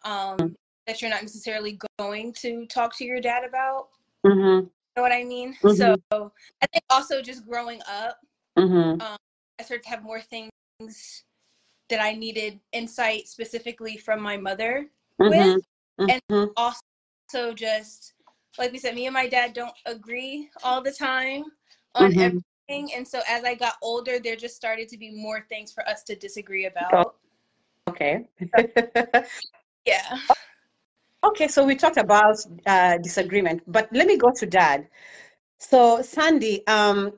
Um, 0.07 0.55
that 0.87 1.03
you're 1.03 1.11
not 1.11 1.23
necessarily 1.23 1.79
going 1.99 2.33
to 2.35 2.65
talk 2.67 2.97
to 2.97 3.05
your 3.05 3.21
dad 3.21 3.45
about. 3.45 3.89
Mm-hmm. 4.25 4.67
You 4.67 4.71
know 4.97 5.03
what 5.03 5.13
I 5.13 5.25
mean? 5.25 5.55
Mhm. 5.63 5.77
So 6.11 6.33
I 6.63 6.67
think 6.67 6.85
also 6.89 7.21
just 7.21 7.45
growing 7.47 7.83
up, 7.89 8.19
Mm-hmm. 8.57 9.03
I 9.03 9.63
started 9.63 9.83
to 9.85 9.91
have 9.91 10.03
more 10.03 10.21
things 10.21 10.51
that 11.91 12.01
I 12.01 12.15
needed 12.15 12.59
insight 12.73 13.29
specifically 13.29 13.99
from 13.99 14.23
my 14.23 14.37
mother 14.39 14.91
with. 15.19 15.63
And 15.99 16.21
Mhm. 16.31 16.53
also 16.57 17.53
just 17.55 18.15
like 18.59 18.73
we 18.73 18.79
said, 18.79 18.95
me 18.95 19.07
and 19.07 19.13
my 19.13 19.29
dad 19.29 19.53
don't 19.53 19.77
agree 19.85 20.51
all 20.63 20.81
the 20.81 20.93
time 20.93 21.45
on 21.95 22.13
Mhm. 22.13 22.43
everything. 22.69 22.95
And 22.95 23.07
so 23.07 23.21
as 23.29 23.45
I 23.45 23.55
got 23.55 23.77
older, 23.83 24.19
there 24.19 24.37
just 24.37 24.57
started 24.57 24.89
to 24.89 24.97
be 24.97 25.11
more 25.11 25.43
things 25.43 25.73
for 25.73 25.87
us 25.87 26.03
to 26.05 26.17
disagree 26.17 26.65
about. 26.65 27.19
Okay. 27.89 28.29
Yeah. 29.87 30.19
okay, 31.25 31.49
so 31.49 31.65
we 31.65 31.77
talked 31.77 31.97
about 31.97 32.37
uh, 32.67 32.99
disagreement, 32.99 33.63
but 33.67 33.89
let 33.93 34.07
me 34.07 34.17
go 34.17 34.31
to 34.37 34.47
dad. 34.47 34.89
So 35.59 36.03
Sandy, 36.03 36.67
um, 36.67 37.13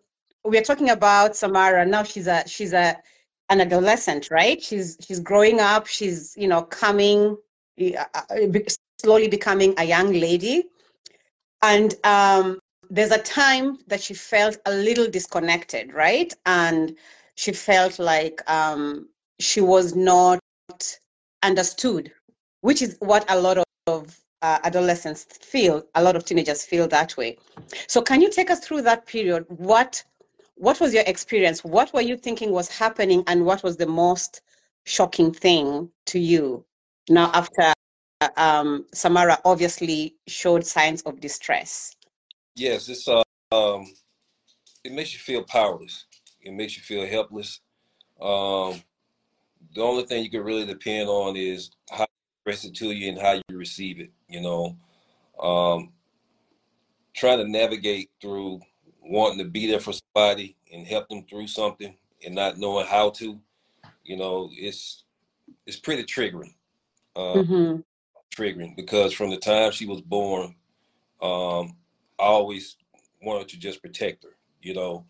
we 0.45 0.59
are 0.59 0.63
talking 0.63 0.91
about 0.91 1.37
Samara. 1.37 1.85
Now 1.85 2.03
she's 2.03 2.27
a 2.27 2.47
she's 2.47 2.73
a 2.73 2.97
an 3.51 3.61
adolescent, 3.61 4.31
right? 4.31 4.63
She's 4.63 4.97
she's 5.01 5.21
growing 5.21 5.61
up. 5.61 5.87
She's 5.87 6.35
you 6.37 6.49
know 6.49 6.63
coming 6.63 7.37
uh, 7.81 8.05
uh, 8.15 8.25
slowly 9.01 9.29
becoming 9.29 9.75
a 9.79 9.85
young 9.85 10.13
lady, 10.13 10.65
and 11.63 11.95
um, 12.05 12.59
there's 12.91 13.11
a 13.11 13.19
time 13.19 13.79
that 13.89 14.01
she 14.01 14.15
felt 14.15 14.59
a 14.67 14.73
little 14.73 15.09
disconnected, 15.09 15.93
right? 15.93 16.33
And 16.47 16.97
she 17.35 17.53
felt 17.53 17.99
like 17.99 18.49
um, 18.51 19.09
she 19.41 19.61
was 19.61 19.95
not 19.95 20.41
understood, 21.43 22.13
which 22.61 22.83
is 22.83 22.97
what 23.01 23.25
a 23.31 23.41
lot 23.41 23.59
of, 23.87 24.19
uh, 24.43 24.59
adolescents 24.63 25.25
feel. 25.25 25.85
A 25.95 26.03
lot 26.03 26.15
of 26.15 26.25
teenagers 26.25 26.65
feel 26.65 26.87
that 26.89 27.17
way. 27.17 27.37
So, 27.89 28.01
can 28.01 28.21
you 28.21 28.31
take 28.31 28.51
us 28.51 28.61
through 28.61 28.83
that 28.83 29.07
period? 29.07 29.45
What 29.49 30.03
what 30.59 30.81
was 30.81 30.93
your 30.93 31.05
experience? 31.07 31.63
What 31.63 31.93
were 31.95 32.01
you 32.01 32.17
thinking 32.17 32.51
was 32.51 32.69
happening, 32.69 33.23
and 33.27 33.45
what 33.45 33.63
was 33.63 33.77
the 33.77 33.87
most 33.87 34.43
shocking 34.85 35.33
thing 35.33 35.89
to 36.07 36.19
you? 36.19 36.65
Now, 37.09 37.31
after 37.33 37.73
uh, 38.21 38.29
um, 38.37 38.87
Samara 38.93 39.39
obviously 39.45 40.17
showed 40.27 40.67
signs 40.67 41.03
of 41.03 41.21
distress. 41.21 41.95
Yes, 42.57 42.89
it's 42.89 43.07
uh, 43.07 43.23
um, 43.53 43.87
it 44.83 44.93
makes 44.93 45.13
you 45.13 45.21
feel 45.21 45.45
powerless. 45.45 46.07
It 46.41 46.53
makes 46.53 46.77
you 46.77 46.83
feel 46.83 47.07
helpless. 47.07 47.61
Um, 48.21 48.83
the 49.75 49.83
only 49.83 50.05
thing 50.05 50.25
you 50.25 50.31
can 50.31 50.43
really 50.43 50.67
depend 50.67 51.09
on 51.09 51.37
is 51.37 51.71
how 51.91 52.08
express 52.49 52.71
it 52.71 52.75
to 52.77 52.93
you 52.93 53.09
and 53.09 53.19
how 53.19 53.33
you 53.33 53.43
receive 53.59 54.01
it. 54.01 54.11
You 54.29 54.41
know, 54.41 54.77
um, 55.41 55.93
trying 57.15 57.39
to 57.39 57.49
navigate 57.49 58.11
through 58.21 58.61
wanting 59.03 59.39
to 59.39 59.45
be 59.45 59.67
there 59.67 59.81
for 59.81 59.93
somebody 59.93 60.57
and 60.73 60.87
help 60.87 61.09
them 61.09 61.25
through 61.29 61.47
something 61.47 61.95
and 62.25 62.35
not 62.35 62.59
knowing 62.59 62.87
how 62.87 63.11
to. 63.11 63.39
You 64.05 64.17
know, 64.17 64.51
it's 64.53 65.05
it's 65.67 65.79
pretty 65.79 66.05
triggering. 66.05 66.55
Uh, 67.15 67.43
Mhm. 67.43 67.85
triggering 68.35 68.77
because 68.77 69.13
from 69.13 69.31
the 69.31 69.37
time 69.37 69.73
she 69.73 69.87
was 69.87 70.01
born, 70.01 70.55
um, 71.21 71.77
I 72.19 72.25
always 72.25 72.77
wanted 73.23 73.49
to 73.49 73.59
just 73.59 73.83
protect 73.83 74.25
her. 74.25 74.37
You 74.63 74.75
know, 74.75 75.07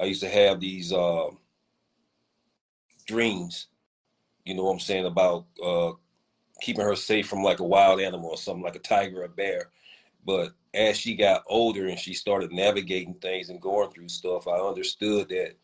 I 0.00 0.04
used 0.04 0.22
to 0.22 0.28
have 0.28 0.60
these 0.60 0.92
uh, 0.92 1.28
dreams, 3.06 3.68
you 4.44 4.54
know 4.54 4.64
what 4.64 4.72
I'm 4.72 4.80
saying, 4.80 5.06
about 5.06 5.46
uh, 5.62 5.92
keeping 6.62 6.84
her 6.84 6.96
safe 6.96 7.28
from 7.28 7.42
like 7.42 7.58
a 7.58 7.64
wild 7.64 8.00
animal 8.00 8.30
or 8.30 8.36
something 8.36 8.62
like 8.62 8.76
a 8.76 8.80
tiger 8.80 9.22
or 9.22 9.24
a 9.24 9.28
bear. 9.28 9.70
But 10.24 10.52
as 10.72 10.96
she 10.96 11.16
got 11.16 11.42
older 11.48 11.88
and 11.88 11.98
she 11.98 12.14
started 12.14 12.52
navigating 12.52 13.14
things 13.14 13.50
and 13.50 13.60
going 13.60 13.90
through 13.90 14.08
stuff, 14.08 14.46
I 14.46 14.58
understood 14.58 15.28
that 15.30 15.54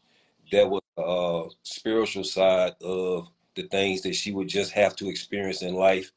that 0.50 0.68
was 0.68 0.82
a 0.98 1.54
spiritual 1.62 2.24
side 2.24 2.72
of 2.82 3.28
the 3.54 3.62
things 3.68 4.02
that 4.02 4.16
she 4.16 4.32
would 4.32 4.48
just 4.48 4.72
have 4.72 4.96
to 4.96 5.08
experience 5.08 5.62
in 5.62 5.74
life 5.74 6.12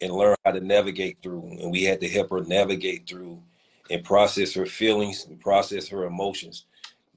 and 0.00 0.12
learn 0.12 0.34
how 0.44 0.52
to 0.52 0.60
navigate 0.60 1.18
through. 1.22 1.46
And 1.60 1.70
we 1.70 1.84
had 1.84 2.00
to 2.00 2.08
help 2.08 2.30
her 2.30 2.42
navigate 2.42 3.06
through 3.06 3.40
and 3.90 4.02
process 4.02 4.54
her 4.54 4.66
feelings 4.66 5.26
and 5.26 5.38
process 5.40 5.88
her 5.88 6.06
emotions. 6.06 6.64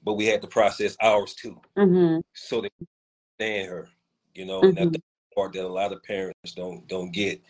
But 0.04 0.14
we 0.14 0.26
had 0.26 0.42
to 0.42 0.48
process 0.48 0.96
ours 1.00 1.34
too, 1.34 1.58
Mhm. 1.78 2.22
so 2.34 2.60
that 2.60 2.72
we 2.78 2.86
understand 3.40 3.70
her. 3.70 3.88
You 4.34 4.44
know, 4.44 4.62
and 4.64 4.76
that's 4.76 4.88
Mhm. 4.88 5.00
Part 5.36 5.52
that 5.52 5.64
a 5.64 5.68
lot 5.68 5.92
of 5.92 6.02
parents 6.02 6.52
don't 6.56 6.88
don't 6.88 7.12
get. 7.12 7.40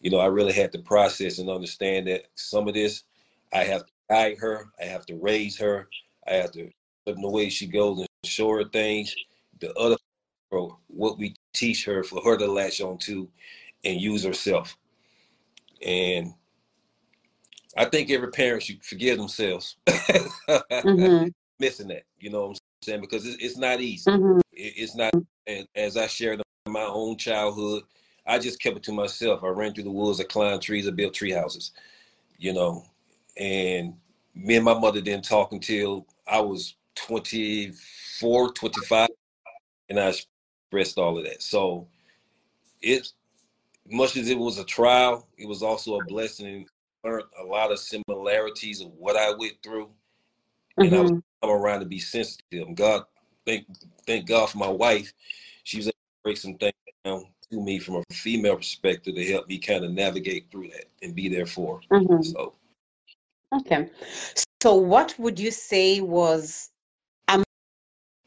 You 0.00 0.10
know, 0.10 0.18
I 0.18 0.26
really 0.26 0.52
had 0.52 0.72
to 0.72 0.78
process 0.78 1.38
and 1.38 1.48
understand 1.48 2.08
that 2.08 2.24
some 2.34 2.66
of 2.66 2.74
this 2.74 3.04
I 3.52 3.64
have 3.64 3.86
to 3.86 3.92
guide 4.10 4.38
her, 4.38 4.70
I 4.80 4.84
have 4.84 5.06
to 5.06 5.14
raise 5.16 5.56
her, 5.58 5.88
I 6.26 6.34
have 6.34 6.50
to 6.52 6.68
put 7.06 7.16
in 7.16 7.22
the 7.22 7.30
way 7.30 7.48
she 7.48 7.66
goes 7.66 7.98
and 8.00 8.08
show 8.24 8.50
her 8.50 8.64
things. 8.64 9.14
The 9.60 9.72
other 9.74 9.96
for 10.50 10.76
what 10.88 11.18
we 11.18 11.34
teach 11.52 11.84
her 11.84 12.02
for 12.02 12.20
her 12.22 12.36
to 12.36 12.46
latch 12.46 12.80
on 12.80 12.98
to 12.98 13.28
and 13.84 14.00
use 14.00 14.24
herself. 14.24 14.76
And 15.84 16.32
I 17.76 17.84
think 17.86 18.10
every 18.10 18.30
parent 18.30 18.62
should 18.62 18.82
forgive 18.84 19.18
themselves 19.18 19.76
Mhm. 19.86 21.32
missing 21.60 21.88
that. 21.88 22.04
You 22.18 22.30
know 22.30 22.40
what 22.48 22.50
I'm 22.50 22.56
saying? 22.82 23.00
Because 23.00 23.26
it's, 23.26 23.42
it's 23.42 23.56
not 23.56 23.80
easy. 23.80 24.10
Mhm. 24.10 24.40
It's 24.52 24.94
not. 24.96 25.12
And 25.46 25.66
as 25.74 25.96
I 25.96 26.06
shared 26.06 26.40
my 26.72 26.82
own 26.84 27.16
childhood, 27.16 27.82
I 28.26 28.38
just 28.38 28.60
kept 28.60 28.76
it 28.78 28.82
to 28.84 28.92
myself. 28.92 29.44
I 29.44 29.48
ran 29.48 29.74
through 29.74 29.84
the 29.84 29.90
woods, 29.90 30.20
I 30.20 30.24
climbed 30.24 30.62
trees, 30.62 30.88
I 30.88 30.92
built 30.92 31.14
tree 31.14 31.32
houses. 31.32 31.72
You 32.38 32.52
know, 32.54 32.84
and 33.36 33.94
me 34.34 34.56
and 34.56 34.64
my 34.64 34.78
mother 34.78 35.00
didn't 35.00 35.24
talk 35.24 35.52
until 35.52 36.06
I 36.26 36.40
was 36.40 36.76
24, 36.96 38.52
25, 38.52 39.08
and 39.90 40.00
I 40.00 40.08
expressed 40.08 40.98
all 40.98 41.18
of 41.18 41.24
that. 41.24 41.42
So 41.42 41.86
it's 42.82 43.14
much 43.90 44.16
as 44.16 44.28
it 44.30 44.38
was 44.38 44.58
a 44.58 44.64
trial, 44.64 45.28
it 45.36 45.46
was 45.46 45.62
also 45.62 45.96
a 45.96 46.02
blessing. 46.02 46.66
Learned 47.04 47.24
a 47.40 47.44
lot 47.44 47.70
of 47.70 47.78
similarities 47.78 48.80
of 48.80 48.88
what 48.94 49.16
I 49.16 49.30
went 49.32 49.62
through, 49.62 49.90
and 50.80 50.94
I 50.94 51.00
was 51.02 51.12
Mhm. 51.12 51.22
come 51.42 51.50
around 51.50 51.80
to 51.80 51.86
be 51.86 51.98
sensitive. 51.98 52.74
God, 52.74 53.04
thank 53.46 53.66
thank 54.06 54.26
God 54.26 54.48
for 54.50 54.58
my 54.58 54.68
wife. 54.68 55.12
She 55.64 55.76
was 55.78 55.86
able 55.88 55.92
to 55.92 55.98
break 56.24 56.36
some 56.38 56.56
things 56.56 56.72
down 57.04 57.26
to 57.50 57.60
me 57.60 57.78
from 57.78 57.96
a 57.96 58.14
female 58.14 58.56
perspective 58.56 59.14
to 59.14 59.24
help 59.30 59.46
me 59.48 59.58
kind 59.58 59.84
of 59.84 59.92
navigate 59.92 60.50
through 60.50 60.68
that 60.68 60.86
and 61.02 61.14
be 61.14 61.28
there 61.28 61.46
for. 61.46 61.80
Mhm. 61.92 62.24
So 62.24 62.54
Okay. 63.52 63.88
So, 64.62 64.74
what 64.74 65.14
would 65.18 65.38
you 65.38 65.50
say 65.50 66.00
was 66.00 66.70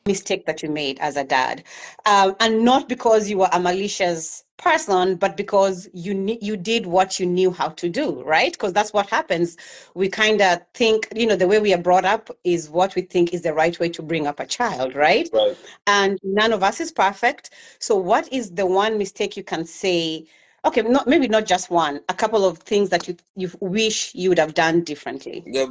mistake 0.08 0.46
that 0.46 0.64
you 0.64 0.70
made 0.70 0.98
as 1.00 1.18
a 1.18 1.24
dad? 1.24 1.64
Um, 2.06 2.36
and 2.40 2.64
not 2.64 2.90
because 2.90 3.30
you 3.30 3.38
were 3.38 3.50
a 3.52 3.60
malicious 3.60 4.44
person, 4.58 5.16
but 5.16 5.38
because 5.38 5.88
you 5.94 6.38
you 6.42 6.58
did 6.58 6.86
what 6.86 7.20
you 7.20 7.26
knew 7.26 7.52
how 7.52 7.70
to 7.70 7.90
do, 7.90 8.24
right? 8.24 8.52
Because 8.52 8.74
that's 8.74 8.94
what 8.94 9.10
happens. 9.10 9.58
We 9.94 10.10
kind 10.10 10.42
of 10.42 10.62
think, 10.74 11.08
you 11.16 11.28
know, 11.28 11.36
the 11.36 11.48
way 11.48 11.60
we 11.60 11.74
are 11.74 11.82
brought 11.82 12.06
up 12.06 12.30
is 12.44 12.70
what 12.70 12.96
we 12.96 13.04
think 13.04 13.34
is 13.34 13.44
the 13.44 13.54
right 13.54 13.80
way 13.80 13.90
to 13.90 14.02
bring 14.02 14.28
up 14.28 14.40
a 14.40 14.46
child, 14.46 14.96
right? 14.96 15.30
right. 15.34 15.58
and 15.86 16.20
none 16.24 16.54
of 16.54 16.64
us 16.64 16.80
is 16.82 16.92
perfect. 16.92 17.52
So, 17.80 17.96
what 17.96 18.32
is 18.32 18.52
the 18.52 18.66
one 18.66 18.98
mistake 18.98 19.38
you 19.38 19.44
can 19.44 19.66
say? 19.66 20.28
Okay, 20.66 20.82
not 20.82 21.08
maybe 21.08 21.28
not 21.28 21.46
just 21.46 21.70
one, 21.70 22.02
a 22.10 22.14
couple 22.14 22.44
of 22.44 22.60
things 22.60 22.90
that 22.90 23.08
you 23.08 23.16
you 23.36 23.52
wish 23.62 24.14
you 24.16 24.30
would 24.30 24.40
have 24.40 24.54
done 24.54 24.84
differently. 24.84 25.44
Yeah, 25.46 25.68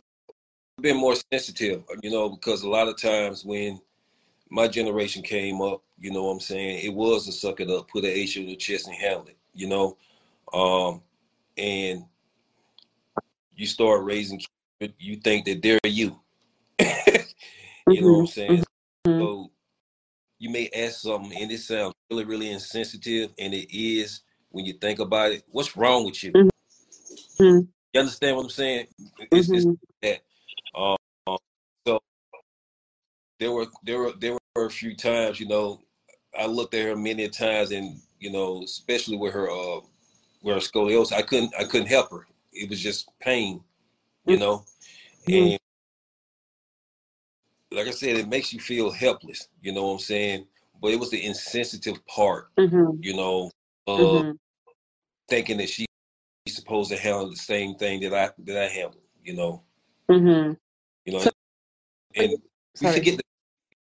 been 0.80 0.96
more 0.96 1.16
sensitive, 1.32 1.82
you 2.02 2.10
know, 2.10 2.28
because 2.28 2.62
a 2.62 2.68
lot 2.68 2.88
of 2.88 3.00
times 3.00 3.44
when 3.44 3.80
my 4.50 4.68
generation 4.68 5.22
came 5.22 5.60
up, 5.60 5.82
you 5.98 6.12
know 6.12 6.24
what 6.24 6.32
I'm 6.32 6.40
saying, 6.40 6.84
it 6.84 6.94
was 6.94 7.26
a 7.28 7.32
suck 7.32 7.60
it 7.60 7.70
up, 7.70 7.88
put 7.88 8.04
an 8.04 8.10
H 8.10 8.38
on 8.38 8.46
the 8.46 8.56
chest 8.56 8.86
and 8.86 8.96
handle 8.96 9.26
it, 9.26 9.36
you 9.54 9.66
know. 9.66 9.96
Um, 10.52 11.02
and 11.56 12.04
you 13.54 13.66
start 13.66 14.04
raising 14.04 14.40
kids, 14.80 14.94
you 14.98 15.16
think 15.16 15.46
that 15.46 15.62
they're 15.62 15.78
you. 15.84 16.20
you 16.78 16.86
know 18.02 18.12
what 18.12 18.20
I'm 18.20 18.26
mm-hmm, 18.26 18.26
saying? 18.26 18.64
Mhm. 19.06 19.20
So 19.20 19.50
you 20.38 20.50
may 20.50 20.68
ask 20.74 21.00
something 21.00 21.40
and 21.40 21.50
it 21.50 21.58
sounds 21.58 21.94
really, 22.10 22.24
really 22.24 22.50
insensitive, 22.50 23.32
and 23.38 23.54
it 23.54 23.74
is 23.76 24.22
when 24.50 24.64
you 24.64 24.74
think 24.74 24.98
about 24.98 25.32
it. 25.32 25.44
What's 25.50 25.76
wrong 25.76 26.04
with 26.04 26.22
you? 26.22 26.32
Mm-hmm, 26.32 27.60
you 27.92 28.00
understand 28.00 28.36
what 28.36 28.44
I'm 28.44 28.50
saying? 28.50 28.86
It's, 29.30 29.48
it's 29.48 29.66
that. 30.02 30.20
Um, 30.74 30.96
so 31.86 31.98
there 33.38 33.52
were 33.52 33.66
there 33.84 33.98
were 33.98 34.12
there 34.18 34.36
were 34.54 34.66
a 34.66 34.70
few 34.70 34.94
times, 34.96 35.40
you 35.40 35.46
know, 35.48 35.80
I 36.38 36.46
looked 36.46 36.74
at 36.74 36.84
her 36.84 36.96
many 36.96 37.28
times, 37.28 37.70
and 37.72 38.00
you 38.20 38.30
know, 38.30 38.62
especially 38.62 39.16
with 39.16 39.32
her 39.34 39.50
uh, 39.50 39.80
where 40.42 40.56
scoliosis. 40.56 41.12
I 41.12 41.22
couldn't 41.22 41.52
I 41.58 41.64
couldn't 41.64 41.88
help 41.88 42.10
her. 42.10 42.26
It 42.52 42.70
was 42.70 42.80
just 42.80 43.08
pain, 43.20 43.62
you 44.26 44.38
know. 44.38 44.64
Mhm. 45.26 45.52
And 45.52 45.58
like 47.72 47.88
I 47.88 47.90
said, 47.90 48.16
it 48.16 48.28
makes 48.28 48.52
you 48.52 48.60
feel 48.60 48.90
helpless. 48.90 49.48
You 49.60 49.72
know 49.72 49.86
what 49.88 49.92
I'm 49.94 49.98
saying? 49.98 50.46
But 50.80 50.92
it 50.92 51.00
was 51.00 51.10
the 51.10 51.24
insensitive 51.24 52.04
part, 52.06 52.54
Mhm. 52.56 53.02
you 53.04 53.14
know, 53.14 53.50
of 53.86 53.98
Mhm. 53.98 54.38
thinking 55.28 55.58
that 55.58 55.68
she's 55.68 55.86
supposed 56.48 56.90
to 56.90 56.96
handle 56.96 57.28
the 57.28 57.36
same 57.36 57.74
thing 57.74 58.00
that 58.00 58.14
I 58.14 58.30
that 58.44 58.56
I 58.64 58.68
handle. 58.68 59.00
You 59.22 59.34
know, 59.34 59.62
Mhm. 60.08 60.56
you 61.04 61.12
know, 61.12 61.18
So- 61.20 61.30
and 62.14 62.30
we 62.30 62.38
Sorry. 62.76 62.98
forget. 62.98 63.16
The, 63.18 63.22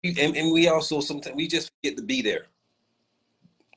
and, 0.05 0.37
and 0.37 0.53
we 0.53 0.69
also 0.69 1.01
sometimes 1.01 1.37
we 1.37 1.49
just 1.49 1.71
forget 1.83 1.97
to 1.97 2.03
be 2.05 2.23
there. 2.23 2.47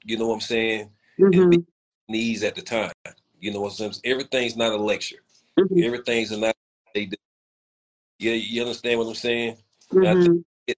You 0.04 0.18
know 0.18 0.28
what 0.28 0.36
I'm 0.36 0.42
saying? 0.42 0.90
Mhm. 1.20 1.66
Needs 2.10 2.44
at 2.44 2.56
the 2.56 2.62
time. 2.62 2.92
You 3.40 3.52
know 3.54 3.62
what 3.62 3.80
I'm 3.80 3.94
saying? 3.94 4.02
Everything's 4.06 4.56
not 4.56 4.74
a 4.74 4.78
lecture. 4.78 5.24
Mhm. 5.60 5.84
Everything's 5.84 6.32
not. 6.32 6.56
They 6.94 7.06
do. 7.06 7.16
Yeah, 8.20 8.34
you 8.34 8.62
understand 8.62 9.00
what 9.00 9.08
I'm 9.08 9.16
saying? 9.16 9.58
And 9.92 10.08
I 10.08 10.14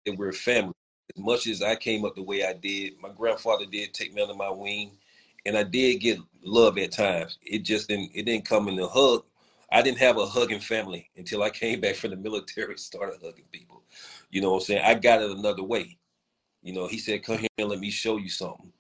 that 0.06 0.18
we're 0.18 0.32
family. 0.34 0.74
As 1.16 1.24
much 1.24 1.48
as 1.48 1.62
I 1.62 1.76
came 1.76 2.06
up 2.06 2.16
the 2.16 2.24
way 2.24 2.46
I 2.46 2.54
did, 2.54 3.00
my 3.00 3.10
grandfather 3.10 3.66
did 3.66 3.94
take 3.94 4.14
me 4.14 4.22
under 4.22 4.34
my 4.34 4.50
wing, 4.50 4.98
and 5.46 5.58
I 5.58 5.64
did 5.64 5.98
get 6.00 6.20
love 6.44 6.78
at 6.78 6.92
times. 6.94 7.38
It 7.44 7.60
just 7.60 7.90
didn't. 7.90 8.12
It 8.16 8.24
didn't 8.24 8.46
come 8.46 8.68
in 8.70 8.76
the 8.78 8.88
hug. 8.88 9.26
I 9.72 9.82
didn't 9.82 10.00
have 10.00 10.18
a 10.18 10.26
hugging 10.26 10.60
family 10.62 11.10
until 11.18 11.44
I 11.44 11.50
came 11.50 11.82
back 11.82 11.96
from 11.96 12.12
the 12.12 12.18
military. 12.18 12.72
and 12.72 12.80
Started 12.80 13.22
hugging 13.24 13.46
people. 13.52 13.83
You 14.34 14.42
know 14.42 14.50
what 14.50 14.62
I'm 14.62 14.66
saying? 14.66 14.82
I 14.84 14.96
got 14.96 15.22
it 15.22 15.30
another 15.30 15.62
way. 15.62 15.96
You 16.64 16.74
know, 16.74 16.88
he 16.88 16.98
said, 16.98 17.24
"Come 17.24 17.38
here 17.38 17.48
and 17.60 17.70
let 17.70 17.80
me 17.80 17.92
show 17.92 18.18
you 18.18 18.30
something." 18.30 18.74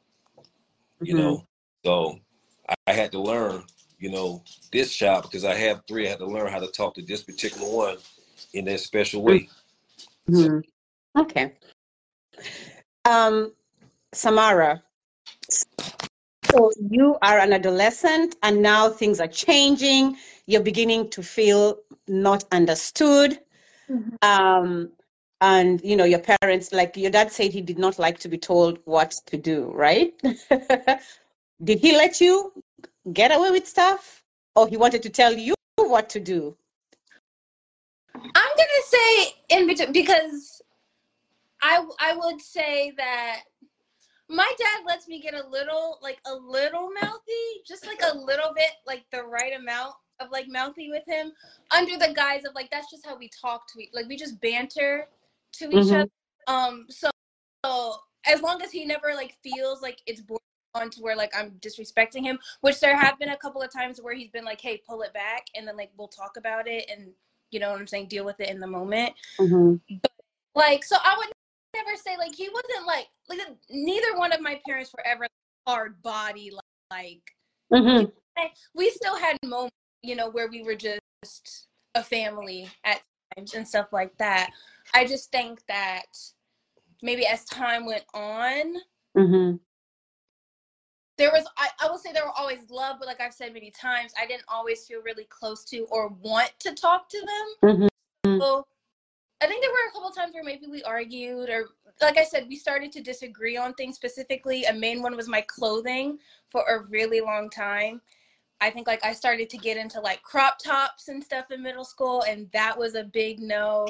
You 1.03 1.13
Mhm. 1.13 1.17
know, 1.17 1.47
so 1.85 2.19
I, 2.67 2.73
I 2.87 2.93
had 2.93 3.11
to 3.11 3.21
learn. 3.21 3.63
You 3.99 4.09
know, 4.09 4.43
this 4.71 4.95
child 4.95 5.23
because 5.23 5.45
I 5.45 5.53
have 5.53 5.83
three. 5.87 6.07
I 6.07 6.09
had 6.09 6.19
to 6.19 6.25
learn 6.25 6.51
how 6.51 6.57
to 6.57 6.67
talk 6.67 6.95
to 6.95 7.03
this 7.03 7.21
particular 7.21 7.71
one 7.71 7.97
in 8.55 8.65
that 8.65 8.79
special 8.79 9.21
way. 9.21 9.47
Mhm. 10.27 10.63
Okay. 11.19 11.53
Um, 13.05 13.53
Samara, 14.11 14.83
so 16.51 16.71
you 16.89 17.15
are 17.21 17.37
an 17.37 17.53
adolescent 17.53 18.37
and 18.41 18.59
now 18.59 18.89
things 18.89 19.19
are 19.19 19.27
changing. 19.27 20.17
You're 20.47 20.61
beginning 20.61 21.11
to 21.11 21.21
feel 21.21 21.77
not 22.07 22.43
understood. 22.51 23.39
Mhm. 23.87 24.17
Um, 24.23 24.91
and 25.43 25.81
you 25.83 25.97
know, 25.97 26.05
your 26.05 26.21
parents, 26.41 26.71
like 26.71 26.95
your 26.95 27.11
dad 27.11 27.29
said 27.29 27.51
he 27.51 27.59
did 27.59 27.77
not 27.77 27.99
like 27.99 28.17
to 28.19 28.29
be 28.29 28.37
told 28.37 28.79
what 28.85 29.11
to 29.25 29.37
do, 29.37 29.69
right? 29.75 30.13
Did 31.63 31.79
he 31.79 31.91
let 31.97 32.21
you 32.21 32.53
get 33.11 33.35
away 33.35 33.51
with 33.51 33.67
stuff? 33.67 34.23
Or 34.55 34.69
he 34.69 34.77
wanted 34.77 35.03
to 35.03 35.09
tell 35.09 35.33
you 35.33 35.53
what 35.75 36.09
to 36.11 36.21
do? 36.21 36.55
I'm 38.15 38.53
gonna 38.61 38.83
say 38.85 39.33
in 39.49 39.67
between 39.67 39.91
because 39.91 40.61
I 41.61 41.85
I 41.99 42.15
would 42.15 42.39
say 42.39 42.93
that 42.95 43.41
my 44.29 44.49
dad 44.57 44.85
lets 44.87 45.09
me 45.09 45.19
get 45.19 45.33
a 45.33 45.45
little 45.45 45.99
like 46.01 46.19
a 46.25 46.33
little 46.33 46.89
mouthy, 47.01 47.45
just 47.67 47.85
like 47.85 47.99
a 48.01 48.17
little 48.17 48.53
bit, 48.55 48.71
like 48.87 49.03
the 49.11 49.23
right 49.23 49.59
amount 49.59 49.95
of 50.21 50.31
like 50.31 50.45
mouthy 50.47 50.89
with 50.89 51.03
him, 51.05 51.33
under 51.71 51.97
the 51.97 52.13
guise 52.13 52.45
of 52.45 52.55
like 52.55 52.71
that's 52.71 52.89
just 52.89 53.05
how 53.05 53.17
we 53.17 53.29
talk 53.41 53.67
to 53.73 53.83
each 53.83 53.89
like 53.93 54.07
we 54.07 54.15
just 54.15 54.39
banter 54.39 55.07
to 55.53 55.65
each 55.65 55.87
Mhm. 55.87 56.01
other. 56.01 56.09
Um, 56.47 56.85
so, 56.89 57.09
so 57.65 57.95
as 58.25 58.41
long 58.41 58.61
as 58.61 58.71
he 58.71 58.85
never 58.85 59.13
like 59.13 59.37
feels 59.43 59.81
like 59.81 60.01
it's 60.05 60.21
borderline 60.21 60.39
on 60.75 60.89
to 60.89 61.01
where 61.01 61.15
like 61.15 61.31
I'm 61.35 61.51
disrespecting 61.59 62.23
him, 62.23 62.39
which 62.61 62.79
there 62.79 62.95
have 62.97 63.19
been 63.19 63.29
a 63.29 63.37
couple 63.37 63.61
of 63.61 63.71
times 63.71 64.01
where 64.01 64.13
he's 64.13 64.31
been 64.31 64.45
like, 64.45 64.59
"Hey, 64.59 64.81
pull 64.87 65.01
it 65.03 65.13
back," 65.13 65.45
and 65.55 65.67
then 65.67 65.77
like 65.77 65.91
we'll 65.97 66.07
talk 66.07 66.37
about 66.37 66.67
it 66.67 66.89
and 66.89 67.13
you 67.51 67.59
know 67.59 67.71
what 67.71 67.79
I'm 67.79 67.87
saying, 67.87 68.07
deal 68.07 68.25
with 68.25 68.39
it 68.39 68.49
in 68.49 68.59
the 68.59 68.67
moment. 68.67 69.13
Mhm. 69.39 69.79
Like, 70.55 70.83
so 70.83 70.95
I 71.03 71.15
would 71.17 71.31
never 71.75 71.95
say 71.95 72.17
like 72.17 72.33
he 72.33 72.49
wasn't 72.49 72.87
like 72.87 73.07
like 73.29 73.39
neither 73.69 74.17
one 74.17 74.31
of 74.31 74.41
my 74.41 74.59
parents 74.65 74.91
were 74.93 75.05
ever 75.05 75.27
hard 75.67 76.01
body 76.01 76.51
like 76.91 77.21
Mhm. 77.71 78.11
we 78.75 78.89
still 78.89 79.17
had 79.17 79.37
moments, 79.45 79.75
you 80.01 80.15
know, 80.15 80.29
where 80.29 80.47
we 80.47 80.63
were 80.63 80.75
just 80.75 81.67
a 81.95 82.03
family 82.03 82.69
at 82.83 83.01
and 83.37 83.67
stuff 83.67 83.93
like 83.93 84.15
that. 84.17 84.51
I 84.93 85.05
just 85.05 85.31
think 85.31 85.61
that 85.67 86.05
maybe 87.01 87.25
as 87.25 87.45
time 87.45 87.85
went 87.85 88.05
on, 88.13 88.75
Mhm. 89.15 89.59
there 91.17 91.31
was 91.31 91.45
I, 91.57 91.69
I 91.79 91.87
will 91.89 91.97
say 91.97 92.11
there 92.11 92.25
were 92.25 92.31
always 92.31 92.69
love, 92.69 92.97
but 92.99 93.07
like 93.07 93.21
I've 93.21 93.33
said 93.33 93.53
many 93.53 93.71
times, 93.71 94.13
I 94.19 94.25
didn't 94.25 94.45
always 94.47 94.85
feel 94.85 95.01
really 95.01 95.25
close 95.25 95.63
to 95.65 95.85
or 95.91 96.07
want 96.09 96.51
to 96.59 96.73
talk 96.73 97.09
to 97.09 97.19
them. 97.19 97.89
Mhm. 98.25 98.39
So 98.39 98.67
I 99.41 99.47
think 99.47 99.61
there 99.61 99.71
were 99.71 99.89
a 99.89 99.91
couple 99.91 100.11
times 100.11 100.33
where 100.33 100.43
maybe 100.43 100.67
we 100.67 100.83
argued 100.83 101.49
or 101.49 101.69
like 102.01 102.17
I 102.17 102.23
said, 102.23 102.47
we 102.47 102.55
started 102.55 102.91
to 102.93 103.01
disagree 103.01 103.55
on 103.55 103.73
things 103.75 103.95
specifically. 103.95 104.65
A 104.65 104.73
main 104.73 105.01
one 105.01 105.15
was 105.15 105.27
my 105.27 105.41
clothing 105.41 106.19
for 106.49 106.63
a 106.67 106.81
really 106.83 107.21
long 107.21 107.49
time. 107.49 108.01
I 108.63 108.69
think 108.69 108.87
like 108.87 109.03
I 109.03 109.11
started 109.11 109.49
to 109.49 109.57
get 109.57 109.75
into 109.75 109.99
like 109.99 110.23
crop 110.23 110.57
tops 110.57 111.09
and 111.09 111.21
stuff 111.21 111.51
in 111.51 111.61
middle 111.61 111.83
school, 111.83 112.23
and 112.25 112.49
that 112.53 112.77
was 112.77 112.95
a 112.95 113.03
big 113.03 113.41
no, 113.41 113.85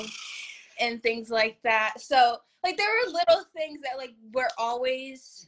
and 0.80 1.02
things 1.04 1.30
like 1.30 1.60
that. 1.62 2.02
So 2.02 2.38
like 2.64 2.76
there 2.78 2.88
were 2.88 3.12
little 3.12 3.46
things 3.56 3.82
that 3.84 3.98
like 3.98 4.16
were 4.34 4.50
always 4.58 5.48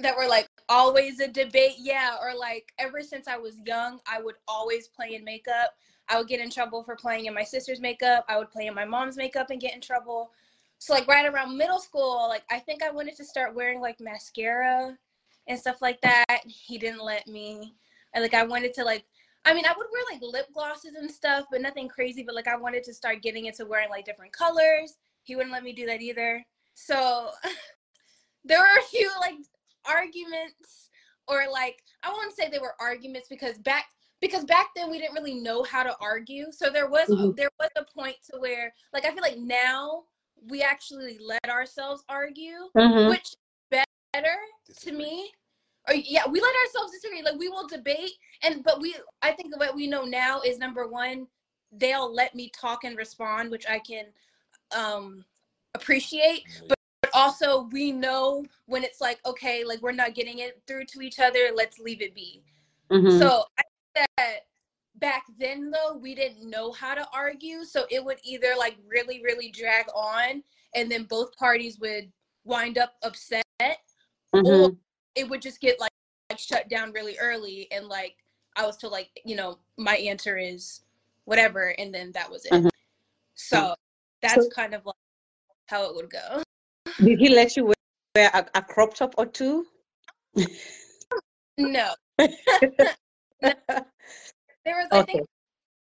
that 0.00 0.16
were 0.16 0.26
like 0.26 0.48
always 0.68 1.20
a 1.20 1.28
debate, 1.28 1.76
yeah, 1.78 2.16
or 2.20 2.34
like 2.36 2.72
ever 2.78 3.00
since 3.00 3.28
I 3.28 3.36
was 3.36 3.58
young, 3.64 4.00
I 4.10 4.20
would 4.20 4.34
always 4.48 4.88
play 4.88 5.14
in 5.14 5.22
makeup. 5.22 5.74
I 6.08 6.18
would 6.18 6.26
get 6.26 6.40
in 6.40 6.50
trouble 6.50 6.82
for 6.82 6.96
playing 6.96 7.26
in 7.26 7.34
my 7.34 7.44
sister's 7.44 7.80
makeup. 7.80 8.24
I 8.28 8.38
would 8.38 8.50
play 8.50 8.66
in 8.66 8.74
my 8.74 8.84
mom's 8.84 9.16
makeup 9.16 9.50
and 9.50 9.60
get 9.60 9.74
in 9.74 9.80
trouble. 9.80 10.32
So 10.78 10.94
like 10.94 11.06
right 11.06 11.32
around 11.32 11.56
middle 11.56 11.78
school, 11.78 12.26
like 12.28 12.42
I 12.50 12.58
think 12.58 12.82
I 12.82 12.90
wanted 12.90 13.16
to 13.18 13.24
start 13.24 13.54
wearing 13.54 13.80
like 13.80 14.00
mascara 14.00 14.98
and 15.46 15.58
stuff 15.58 15.80
like 15.80 16.00
that. 16.00 16.40
He 16.44 16.76
didn't 16.76 17.04
let 17.04 17.28
me. 17.28 17.76
And 18.16 18.22
like 18.22 18.34
I 18.34 18.42
wanted 18.44 18.72
to 18.74 18.84
like 18.84 19.04
I 19.44 19.52
mean 19.54 19.66
I 19.66 19.74
would 19.76 19.86
wear 19.92 20.02
like 20.10 20.22
lip 20.22 20.46
glosses 20.52 20.94
and 20.98 21.08
stuff, 21.08 21.44
but 21.52 21.60
nothing 21.60 21.86
crazy. 21.86 22.24
But 22.24 22.34
like 22.34 22.48
I 22.48 22.56
wanted 22.56 22.82
to 22.84 22.94
start 22.94 23.22
getting 23.22 23.44
into 23.44 23.66
wearing 23.66 23.90
like 23.90 24.06
different 24.06 24.32
colors. 24.32 24.96
He 25.22 25.36
wouldn't 25.36 25.52
let 25.52 25.62
me 25.62 25.72
do 25.74 25.86
that 25.86 26.00
either. 26.00 26.44
So 26.74 27.30
there 28.44 28.58
were 28.58 28.80
a 28.80 28.84
few 28.84 29.10
like 29.20 29.34
arguments 29.84 30.88
or 31.28 31.44
like 31.52 31.82
I 32.02 32.10
won't 32.10 32.34
say 32.34 32.48
they 32.48 32.58
were 32.58 32.74
arguments 32.80 33.28
because 33.28 33.58
back 33.58 33.84
because 34.22 34.46
back 34.46 34.68
then 34.74 34.90
we 34.90 34.98
didn't 34.98 35.14
really 35.14 35.34
know 35.34 35.62
how 35.62 35.82
to 35.82 35.94
argue. 36.00 36.46
So 36.50 36.70
there 36.70 36.88
was 36.88 37.08
Mhm. 37.10 37.36
there 37.36 37.50
was 37.60 37.68
a 37.76 37.84
point 37.84 38.16
to 38.30 38.40
where 38.40 38.72
like 38.94 39.04
I 39.04 39.12
feel 39.12 39.22
like 39.22 39.36
now 39.36 40.04
we 40.48 40.62
actually 40.62 41.18
let 41.18 41.50
ourselves 41.50 42.02
argue, 42.08 42.70
Mhm. 42.74 43.10
which 43.10 43.34
better 43.70 44.38
to 44.80 44.92
me. 44.92 45.30
Or 45.88 45.94
yeah, 45.94 46.26
we 46.28 46.40
let 46.40 46.54
ourselves 46.64 46.92
disagree. 46.92 47.22
Like 47.22 47.38
we 47.38 47.48
will 47.48 47.66
debate 47.68 48.12
and 48.42 48.62
but 48.64 48.80
we 48.80 48.96
I 49.22 49.32
think 49.32 49.56
what 49.56 49.74
we 49.74 49.86
know 49.86 50.04
now 50.04 50.40
is 50.40 50.58
number 50.58 50.86
one, 50.86 51.26
they'll 51.72 52.12
let 52.12 52.34
me 52.34 52.50
talk 52.50 52.84
and 52.84 52.96
respond, 52.96 53.50
which 53.50 53.66
I 53.68 53.78
can 53.78 54.06
um 54.76 55.24
appreciate. 55.74 56.44
But 56.68 56.76
but 57.02 57.10
also 57.14 57.68
we 57.72 57.92
know 57.92 58.44
when 58.66 58.82
it's 58.82 59.00
like 59.00 59.20
okay 59.26 59.64
like 59.64 59.80
we're 59.82 59.92
not 59.92 60.14
getting 60.14 60.38
it 60.40 60.60
through 60.66 60.84
to 60.84 61.00
each 61.02 61.20
other 61.20 61.50
let's 61.54 61.78
leave 61.78 62.02
it 62.02 62.14
be 62.14 62.42
Mhm. 62.90 63.18
so 63.18 63.44
i 63.58 63.62
think 63.94 64.08
that 64.16 64.40
back 64.96 65.24
then 65.38 65.70
though 65.70 65.96
we 65.96 66.14
didn't 66.14 66.48
know 66.48 66.72
how 66.72 66.94
to 66.94 67.06
argue 67.12 67.64
so 67.64 67.86
it 67.90 68.04
would 68.04 68.18
either 68.24 68.54
like 68.58 68.76
really 68.86 69.22
really 69.22 69.50
drag 69.50 69.86
on 69.94 70.42
and 70.74 70.90
then 70.90 71.04
both 71.04 71.36
parties 71.36 71.78
would 71.78 72.10
wind 72.44 72.78
up 72.78 72.94
upset 73.02 73.44
Mhm. 74.34 74.76
It 75.16 75.28
would 75.28 75.42
just 75.42 75.60
get 75.60 75.80
like, 75.80 75.90
like 76.30 76.38
shut 76.38 76.68
down 76.68 76.92
really 76.92 77.16
early 77.18 77.66
and 77.72 77.86
like 77.88 78.16
i 78.56 78.64
was 78.66 78.76
told 78.76 78.92
like 78.92 79.08
you 79.24 79.34
know 79.36 79.58
my 79.76 79.96
answer 79.96 80.36
is 80.36 80.82
whatever 81.24 81.74
and 81.78 81.92
then 81.94 82.12
that 82.12 82.30
was 82.30 82.44
it 82.44 82.52
Mhm. 82.52 82.68
so 83.34 83.74
that's 84.22 84.34
So- 84.44 84.50
kind 84.50 84.74
of 84.74 84.84
like 84.86 84.94
how 85.68 85.84
it 85.88 85.94
would 85.96 86.10
go 86.10 86.42
Did 86.98 87.18
he 87.18 87.28
let 87.28 87.56
you 87.56 87.64
wear, 88.14 88.30
a, 88.32 88.46
a 88.54 88.62
crop 88.62 88.94
top 88.94 89.14
or 89.18 89.26
two? 89.26 89.66
no 91.58 91.92
There 94.66 94.74
was, 94.78 94.88
I 94.90 95.02
think, 95.02 95.26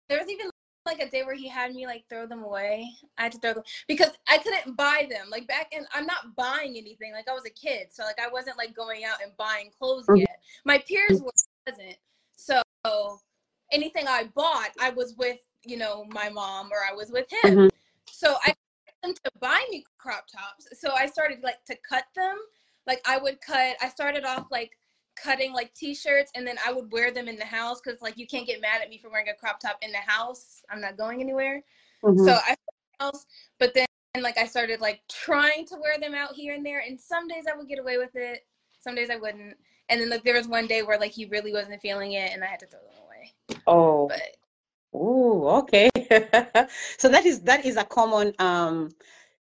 there 0.09 0.19
was 0.19 0.29
even 0.29 0.51
like 0.87 1.01
a 1.01 1.09
day 1.09 1.23
where 1.23 1.35
he 1.35 1.49
had 1.49 1.75
me 1.75 1.87
like 1.87 2.05
throw 2.09 2.27
them 2.27 2.43
away. 2.43 2.91
I 3.19 3.23
had 3.25 3.33
to 3.33 3.39
throw 3.39 3.55
them 3.55 3.63
because 3.89 4.11
I 4.29 4.39
couldn't 4.39 4.77
buy 4.77 5.07
them. 5.11 5.29
Like 5.31 5.47
back 5.47 5.73
in, 5.73 5.87
I'm 5.95 6.07
not 6.07 6.35
buying 6.37 6.77
anything. 6.77 7.13
Like 7.13 7.29
I 7.29 7.33
was 7.35 7.45
a 7.47 7.51
kid, 7.51 7.89
so 7.91 8.03
like 8.05 8.21
I 8.21 8.29
wasn't 8.29 8.59
like 8.59 8.75
going 8.75 9.05
out 9.05 9.23
and 9.23 9.37
buying 9.37 9.71
clothes 9.79 10.07
Mhm. 10.07 10.21
yet. 10.21 10.43
My 10.65 10.79
peers 10.79 11.21
were 11.23 11.33
present, 11.65 11.97
so 12.37 12.61
anything 13.71 14.07
I 14.09 14.25
bought, 14.35 14.71
I 14.81 14.91
was 14.91 15.15
with 15.17 15.39
you 15.65 15.77
know 15.77 16.05
my 16.09 16.29
mom 16.29 16.71
or 16.73 16.79
I 16.89 16.93
was 16.95 17.11
with 17.11 17.31
him. 17.31 17.57
Mhm. 17.57 17.71
So 18.11 18.37
I 18.45 18.55
them 19.03 19.15
to 19.15 19.31
buy 19.41 19.65
me 19.71 19.85
crop 19.99 20.27
tops. 20.29 20.69
So 20.81 20.93
I 20.93 21.07
started 21.07 21.43
like 21.43 21.65
to 21.67 21.77
cut 21.89 22.05
them. 22.15 22.39
Like 22.87 23.01
I 23.07 23.19
would 23.19 23.41
cut. 23.41 23.77
I 23.81 23.89
started 23.89 24.25
off 24.25 24.47
like 24.51 24.71
cutting 25.17 25.53
like 25.53 25.73
t-shirts 25.75 26.33
and 26.35 26.47
then 26.47 26.57
I 26.67 26.73
would 26.73 26.91
wear 26.93 27.11
them 27.11 27.29
in 27.29 27.37
the 27.37 27.45
house 27.45 27.81
because 27.85 28.01
like 28.03 28.17
you 28.17 28.27
can't 28.27 28.47
get 28.47 28.61
mad 28.61 28.81
at 28.83 28.89
me 28.89 28.99
for 28.99 29.11
wearing 29.11 29.29
a 29.29 29.35
crop 29.35 29.61
top 29.61 29.79
in 29.83 29.93
the 29.93 29.99
house. 29.99 30.63
I'm 30.71 30.81
not 30.81 30.97
going 30.97 31.21
anywhere. 31.21 31.63
Mhm. 32.03 32.25
So 32.25 32.33
I 32.33 32.57
house, 33.03 33.27
but 33.59 33.75
then 33.75 33.87
like 34.21 34.39
I 34.39 34.47
started 34.47 34.81
like 34.81 35.01
trying 35.09 35.67
to 35.67 35.77
wear 35.77 35.99
them 35.99 36.15
out 36.15 36.35
here 36.35 36.55
and 36.55 36.65
there, 36.65 36.83
and 36.87 37.01
some 37.01 37.29
days 37.29 37.45
I 37.53 37.57
would 37.57 37.69
get 37.69 37.79
away 37.79 37.99
with 37.99 38.15
it, 38.15 38.47
some 38.81 38.95
days 38.95 39.11
I 39.11 39.17
wouldn't. 39.17 39.57
And 39.89 40.01
then 40.01 40.11
like 40.11 40.25
there 40.25 40.37
was 40.37 40.49
one 40.49 40.67
day 40.67 40.83
where 40.83 40.99
like 40.99 41.13
he 41.13 41.27
really 41.27 41.53
wasn't 41.53 41.81
feeling 41.81 42.13
it, 42.13 42.31
and 42.33 42.43
I 42.43 42.47
had 42.47 42.61
to 42.61 42.67
throw 42.67 42.81
them 42.81 43.05
away. 43.07 43.61
oh, 43.67 44.09
But 44.09 44.37
oh, 44.95 45.59
okay. 45.63 45.91
so 46.99 47.09
that 47.09 47.25
is 47.27 47.41
that 47.41 47.65
is 47.65 47.77
a 47.77 47.85
common 47.85 48.33
um 48.39 48.91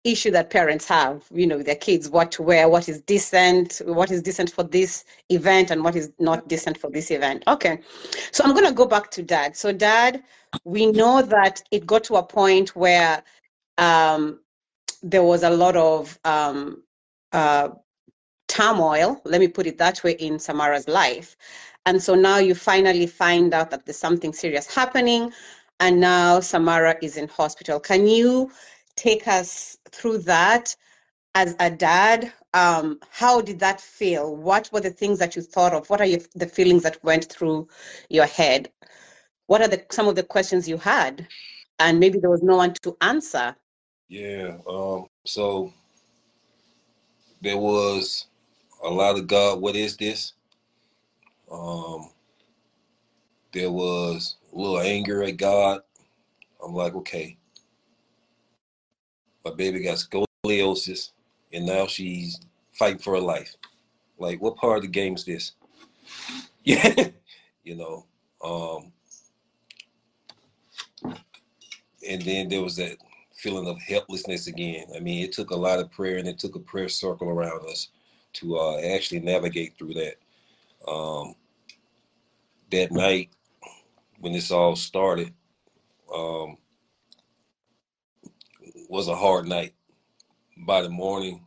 issue 0.04 0.30
that 0.32 0.50
parents 0.50 0.86
have, 0.88 1.24
you 1.32 1.46
know, 1.46 1.58
with 1.58 1.66
their 1.66 1.76
kids, 1.76 2.08
what 2.08 2.32
to 2.32 2.42
wear, 2.42 2.68
what 2.68 2.88
is 2.88 3.00
decent, 3.02 3.80
what 3.84 4.10
is 4.10 4.20
decent 4.22 4.50
for 4.50 4.64
this 4.64 5.04
event, 5.28 5.70
and 5.70 5.84
what 5.84 5.94
is 5.94 6.12
not 6.18 6.48
decent 6.48 6.76
for 6.76 6.90
this 6.90 7.10
event. 7.10 7.44
Okay. 7.46 7.78
So 8.32 8.42
I'm 8.44 8.54
gonna 8.54 8.72
go 8.72 8.86
back 8.86 9.10
to 9.12 9.22
dad. 9.22 9.56
So 9.56 9.72
dad, 9.72 10.22
we 10.64 10.86
know 10.86 11.22
that 11.22 11.62
it 11.70 11.86
got 11.86 12.04
to 12.04 12.16
a 12.16 12.22
point 12.22 12.74
where 12.74 13.22
um 13.78 14.40
there 15.02 15.22
was 15.22 15.42
a 15.42 15.50
lot 15.50 15.76
of 15.76 16.18
um 16.24 16.82
uh 17.32 17.68
turmoil, 18.48 19.20
let 19.24 19.40
me 19.40 19.48
put 19.48 19.66
it 19.66 19.78
that 19.78 20.02
way, 20.04 20.12
in 20.12 20.38
Samara's 20.38 20.88
life. 20.88 21.36
And 21.86 22.02
so 22.02 22.14
now 22.14 22.38
you 22.38 22.54
finally 22.54 23.06
find 23.06 23.54
out 23.54 23.70
that 23.70 23.86
there's 23.86 23.96
something 23.96 24.32
serious 24.32 24.72
happening, 24.72 25.32
and 25.80 26.00
now 26.00 26.40
Samara 26.40 26.96
is 27.02 27.16
in 27.16 27.28
hospital. 27.28 27.80
Can 27.80 28.06
you 28.06 28.50
take 28.94 29.26
us 29.26 29.78
through 29.92 30.18
that 30.18 30.74
as 31.34 31.54
a 31.60 31.70
dad? 31.70 32.32
Um, 32.54 33.00
how 33.10 33.40
did 33.40 33.58
that 33.60 33.80
feel? 33.80 34.36
What 34.36 34.68
were 34.72 34.80
the 34.80 34.90
things 34.90 35.18
that 35.18 35.36
you 35.36 35.42
thought 35.42 35.72
of? 35.72 35.88
What 35.88 36.00
are 36.00 36.06
your, 36.06 36.20
the 36.34 36.46
feelings 36.46 36.82
that 36.82 37.02
went 37.02 37.26
through 37.26 37.68
your 38.10 38.26
head? 38.26 38.70
What 39.46 39.62
are 39.62 39.68
the 39.68 39.84
some 39.90 40.08
of 40.08 40.16
the 40.16 40.22
questions 40.22 40.68
you 40.68 40.78
had? 40.78 41.26
And 41.78 41.98
maybe 41.98 42.18
there 42.18 42.30
was 42.30 42.42
no 42.42 42.56
one 42.56 42.74
to 42.82 42.96
answer. 43.00 43.56
Yeah. 44.08 44.58
Um, 44.68 45.06
so 45.24 45.72
there 47.40 47.56
was 47.56 48.26
a 48.82 48.90
lot 48.90 49.18
of 49.18 49.26
God, 49.26 49.60
what 49.60 49.74
is 49.74 49.96
this? 49.96 50.34
Um, 51.50 52.10
there 53.52 53.70
was 53.70 54.36
a 54.52 54.58
little 54.58 54.80
anger 54.80 55.22
at 55.22 55.36
God. 55.36 55.80
I'm 56.64 56.74
like, 56.74 56.94
okay, 56.94 57.36
my 59.44 59.52
baby 59.52 59.82
got 59.82 59.98
scoliosis 59.98 61.10
and 61.52 61.66
now 61.66 61.86
she's 61.86 62.40
fighting 62.72 62.98
for 62.98 63.14
her 63.14 63.20
life. 63.20 63.54
Like, 64.18 64.40
what 64.40 64.56
part 64.56 64.78
of 64.78 64.82
the 64.82 64.88
game 64.88 65.14
is 65.14 65.24
this? 65.24 65.52
Yeah, 66.64 67.08
you 67.64 67.76
know. 67.76 68.06
Um, 68.42 68.92
and 72.08 72.22
then 72.22 72.48
there 72.48 72.62
was 72.62 72.76
that 72.76 72.96
feeling 73.36 73.66
of 73.66 73.80
helplessness 73.80 74.46
again. 74.46 74.86
I 74.94 75.00
mean, 75.00 75.24
it 75.24 75.32
took 75.32 75.50
a 75.50 75.56
lot 75.56 75.78
of 75.78 75.90
prayer 75.90 76.18
and 76.18 76.28
it 76.28 76.38
took 76.38 76.54
a 76.54 76.60
prayer 76.60 76.88
circle 76.88 77.28
around 77.28 77.68
us 77.68 77.88
to 78.34 78.56
uh, 78.56 78.80
actually 78.80 79.20
navigate 79.20 79.76
through 79.76 79.94
that. 79.94 80.16
Um, 80.88 81.34
that 82.70 82.90
night 82.90 83.30
when 84.20 84.32
this 84.32 84.50
all 84.50 84.74
started 84.74 85.32
um, 86.12 86.56
was 88.92 89.08
a 89.08 89.16
hard 89.16 89.48
night. 89.48 89.72
By 90.66 90.82
the 90.82 90.90
morning, 90.90 91.46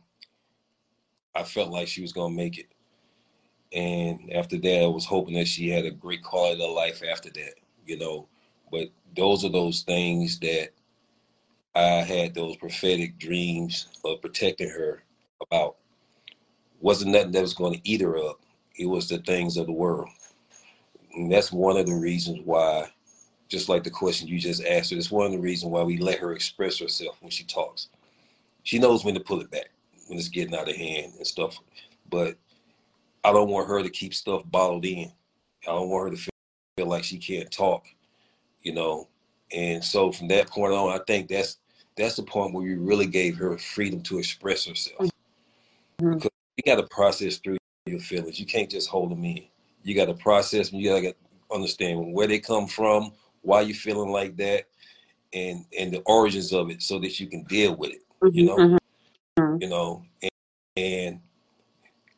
I 1.32 1.44
felt 1.44 1.70
like 1.70 1.86
she 1.86 2.02
was 2.02 2.12
gonna 2.12 2.34
make 2.34 2.58
it, 2.58 2.66
and 3.72 4.32
after 4.32 4.58
that, 4.58 4.82
I 4.82 4.88
was 4.88 5.04
hoping 5.04 5.34
that 5.34 5.46
she 5.46 5.68
had 5.68 5.84
a 5.84 5.92
great 5.92 6.24
quality 6.24 6.64
of 6.64 6.72
life 6.72 7.02
after 7.08 7.30
that. 7.30 7.54
You 7.86 7.98
know, 7.98 8.28
but 8.72 8.88
those 9.16 9.44
are 9.44 9.48
those 9.48 9.82
things 9.82 10.40
that 10.40 10.70
I 11.76 12.02
had 12.02 12.34
those 12.34 12.56
prophetic 12.56 13.16
dreams 13.16 13.86
of 14.04 14.22
protecting 14.22 14.70
her 14.70 15.04
about. 15.40 15.76
Wasn't 16.80 17.12
nothing 17.12 17.30
that 17.30 17.42
was 17.42 17.54
going 17.54 17.74
to 17.74 17.88
eat 17.88 18.00
her 18.00 18.18
up. 18.18 18.40
It 18.76 18.86
was 18.86 19.08
the 19.08 19.18
things 19.18 19.56
of 19.56 19.66
the 19.66 19.72
world. 19.72 20.08
And 21.14 21.30
that's 21.30 21.52
one 21.52 21.76
of 21.76 21.86
the 21.86 21.94
reasons 21.94 22.40
why, 22.44 22.88
just 23.48 23.68
like 23.68 23.84
the 23.84 23.90
question 23.90 24.28
you 24.28 24.38
just 24.38 24.64
asked 24.64 24.90
her, 24.90 24.96
it's 24.96 25.10
one 25.10 25.26
of 25.26 25.32
the 25.32 25.38
reasons 25.38 25.70
why 25.70 25.82
we 25.82 25.98
let 25.98 26.18
her 26.18 26.32
express 26.32 26.78
herself 26.78 27.16
when 27.20 27.30
she 27.30 27.44
talks. 27.44 27.88
She 28.64 28.78
knows 28.78 29.04
when 29.04 29.14
to 29.14 29.20
pull 29.20 29.40
it 29.40 29.50
back, 29.50 29.70
when 30.08 30.18
it's 30.18 30.28
getting 30.28 30.56
out 30.56 30.68
of 30.68 30.76
hand 30.76 31.12
and 31.16 31.26
stuff. 31.26 31.58
But 32.10 32.36
I 33.22 33.32
don't 33.32 33.50
want 33.50 33.68
her 33.68 33.82
to 33.82 33.90
keep 33.90 34.14
stuff 34.14 34.42
bottled 34.46 34.84
in. 34.84 35.12
I 35.62 35.70
don't 35.70 35.88
want 35.88 36.10
her 36.10 36.16
to 36.16 36.22
feel, 36.22 36.86
like 36.86 37.04
she 37.04 37.18
can't 37.18 37.50
talk, 37.50 37.86
you 38.62 38.74
know. 38.74 39.08
And 39.52 39.82
so 39.82 40.12
from 40.12 40.28
that 40.28 40.48
point 40.48 40.74
on, 40.74 40.90
I 40.90 41.02
think 41.06 41.28
that's 41.28 41.58
that's 41.96 42.16
the 42.16 42.22
point 42.22 42.52
where 42.52 42.62
we 42.62 42.74
really 42.74 43.06
gave 43.06 43.36
her 43.38 43.56
freedom 43.56 44.02
to 44.02 44.18
express 44.18 44.66
herself. 44.66 45.08
Mhm. 46.00 46.14
Because 46.14 46.30
you 46.56 46.62
got 46.64 46.80
to 46.80 46.86
process 46.88 47.38
through 47.38 47.56
your 47.86 48.00
feelings. 48.00 48.38
You 48.38 48.46
can't 48.46 48.70
just 48.70 48.88
hold 48.88 49.10
them 49.10 49.24
in. 49.24 49.44
You 49.82 49.94
got 49.94 50.06
to 50.06 50.14
process 50.14 50.70
them. 50.70 50.80
You 50.80 50.90
got 50.90 51.00
to 51.00 51.14
understand 51.50 52.12
where 52.12 52.26
they 52.26 52.38
come 52.38 52.66
from, 52.66 53.12
why 53.46 53.62
you're 53.62 53.76
feeling 53.76 54.10
like 54.10 54.36
that, 54.36 54.64
and 55.32 55.64
and 55.78 55.92
the 55.92 56.02
origins 56.06 56.52
of 56.52 56.70
it, 56.70 56.82
so 56.82 56.98
that 56.98 57.18
you 57.20 57.28
can 57.28 57.44
deal 57.44 57.76
with 57.76 57.92
it. 57.92 58.02
You 58.32 58.44
know, 58.46 58.56
Mhm, 58.56 58.78
mhm. 59.38 59.62
you 59.62 59.68
know, 59.68 60.02
and, 60.22 60.30
and 60.76 61.20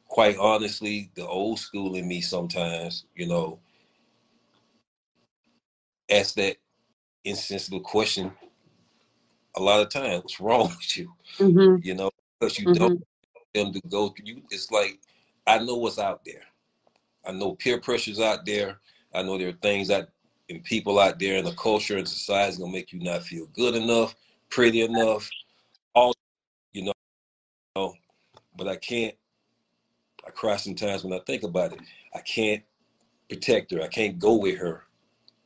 quite 0.09 0.37
honestly, 0.39 1.11
the 1.15 1.27
old 1.27 1.59
school 1.61 1.95
in 1.97 2.09
me 2.09 2.21
sometimes, 2.21 3.05
you 3.15 3.27
know, 3.29 3.61
ask 6.11 6.35
that 6.37 6.57
insensitive 7.25 7.83
question 7.83 8.33
a 9.57 9.61
lot 9.63 9.81
of 9.81 9.91
times. 9.91 10.23
What's 10.23 10.41
wrong 10.41 10.69
with 10.79 10.97
you? 10.97 11.13
Mhm, 11.39 11.85
You 11.85 11.95
know, 11.95 12.11
because 12.41 12.59
you 12.59 12.67
don't 12.73 12.93
mhm, 12.93 13.03
them 13.55 13.73
to 13.73 13.81
go 13.89 14.09
through 14.11 14.27
you 14.27 14.43
it's 14.51 14.71
like 14.71 14.99
i 15.47 15.59
know 15.59 15.77
what's 15.77 15.99
out 15.99 16.23
there 16.25 16.43
i 17.27 17.33
know 17.33 17.55
peer 17.55 17.81
pressures 17.81 18.21
out 18.21 18.45
there 18.45 18.79
i 19.15 19.23
know 19.23 19.39
there 19.39 19.49
are 19.49 19.61
things 19.63 19.89
that 19.89 20.11
and 20.49 20.65
people 20.65 20.99
out 20.99 21.19
there 21.19 21.37
in 21.37 21.45
the 21.45 21.53
culture 21.53 21.97
and 21.99 22.09
society 22.09 22.51
is 22.53 22.59
gonna 22.59 22.73
make 22.73 22.93
you 22.93 23.01
not 23.01 23.23
feel 23.23 23.47
good 23.55 23.75
enough 23.75 24.15
pretty 24.51 24.81
enough 24.83 25.29
all 25.95 26.15
you 26.73 26.93
know 27.77 27.95
but 28.57 28.69
i 28.69 28.77
can't 28.77 29.15
i 30.27 30.31
cry 30.31 30.57
sometimes 30.57 31.05
when 31.05 31.13
i 31.13 31.23
think 31.27 31.43
about 31.43 31.73
it. 31.73 31.81
I 32.15 32.21
can't 32.21 32.63
protect 33.29 33.73
her. 33.73 33.83
I 33.83 33.89
can't 33.89 34.19
go 34.19 34.37
with 34.37 34.59
her 34.59 34.85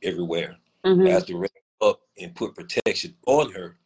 everywhere. 0.03 0.57
I 0.85 0.89
mhm, 0.89 1.09
have 1.09 1.27
to 1.27 1.37
wrap 1.37 1.51
up 1.81 2.01
and 2.21 2.35
put 2.35 2.55
protection 2.55 3.15
on 3.27 3.51
her 3.53 3.77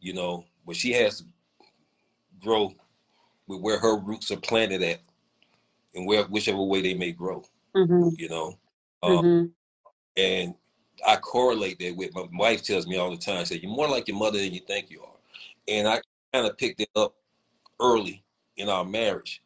you 0.00 0.12
know 0.12 0.44
but 0.66 0.76
she 0.76 0.92
has 0.92 1.18
to 1.18 1.24
grow 2.42 2.74
with 3.46 3.60
where 3.60 3.78
her 3.78 3.96
roots 3.98 4.30
are 4.30 4.36
planted 4.36 4.82
at 4.82 5.00
and 5.94 6.06
where 6.06 6.24
whichever 6.24 6.62
way 6.62 6.80
they 6.82 6.94
may 6.94 7.12
grow 7.12 7.42
mhm, 7.74 8.18
you 8.18 8.28
know? 8.28 8.58
Um, 9.02 9.24
mhm, 9.24 9.52
and 10.16 10.54
i 11.06 11.16
correlate 11.16 11.78
that 11.78 11.94
with 11.96 12.14
my 12.14 12.24
wife 12.34 12.62
tells 12.62 12.86
me 12.86 12.96
all 12.96 13.10
the 13.10 13.16
time 13.16 13.44
say 13.44 13.58
you're 13.62 13.70
more 13.70 13.88
like 13.88 14.08
your 14.08 14.16
mother 14.18 14.38
than 14.38 14.52
you 14.52 14.60
think 14.60 14.90
you 14.90 15.02
are. 15.02 15.16
And 15.68 15.88
i 15.88 16.00
kind 16.32 16.46
of 16.46 16.56
picked 16.58 16.80
it 16.80 16.90
up 16.96 17.14
early 17.80 18.22
in 18.56 18.68
our 18.68 18.84
marriage. 18.84 19.42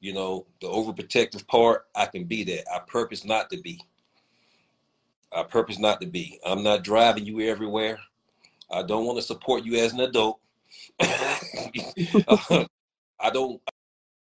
You 0.00 0.14
know 0.14 0.46
the 0.60 0.68
overprotective 0.68 1.46
part 1.46 1.86
i 1.94 2.06
can 2.06 2.24
be 2.24 2.44
that. 2.44 2.64
I 2.72 2.80
purpose 2.80 3.24
not 3.24 3.50
to 3.50 3.60
be. 3.60 3.80
I 5.32 5.42
purpose 5.42 5.78
not 5.78 6.00
to 6.00 6.06
be. 6.06 6.38
I'm 6.46 6.62
not 6.62 6.84
driving 6.84 7.26
you 7.26 7.40
everywhere. 7.40 7.98
I 8.70 8.82
don't 8.82 9.04
want 9.04 9.18
to 9.18 9.22
support 9.22 9.64
you 9.64 9.76
as 9.76 9.92
an 9.92 10.00
adult. 10.00 10.40
Um, 12.50 12.66
I 13.20 13.30
don't 13.30 13.60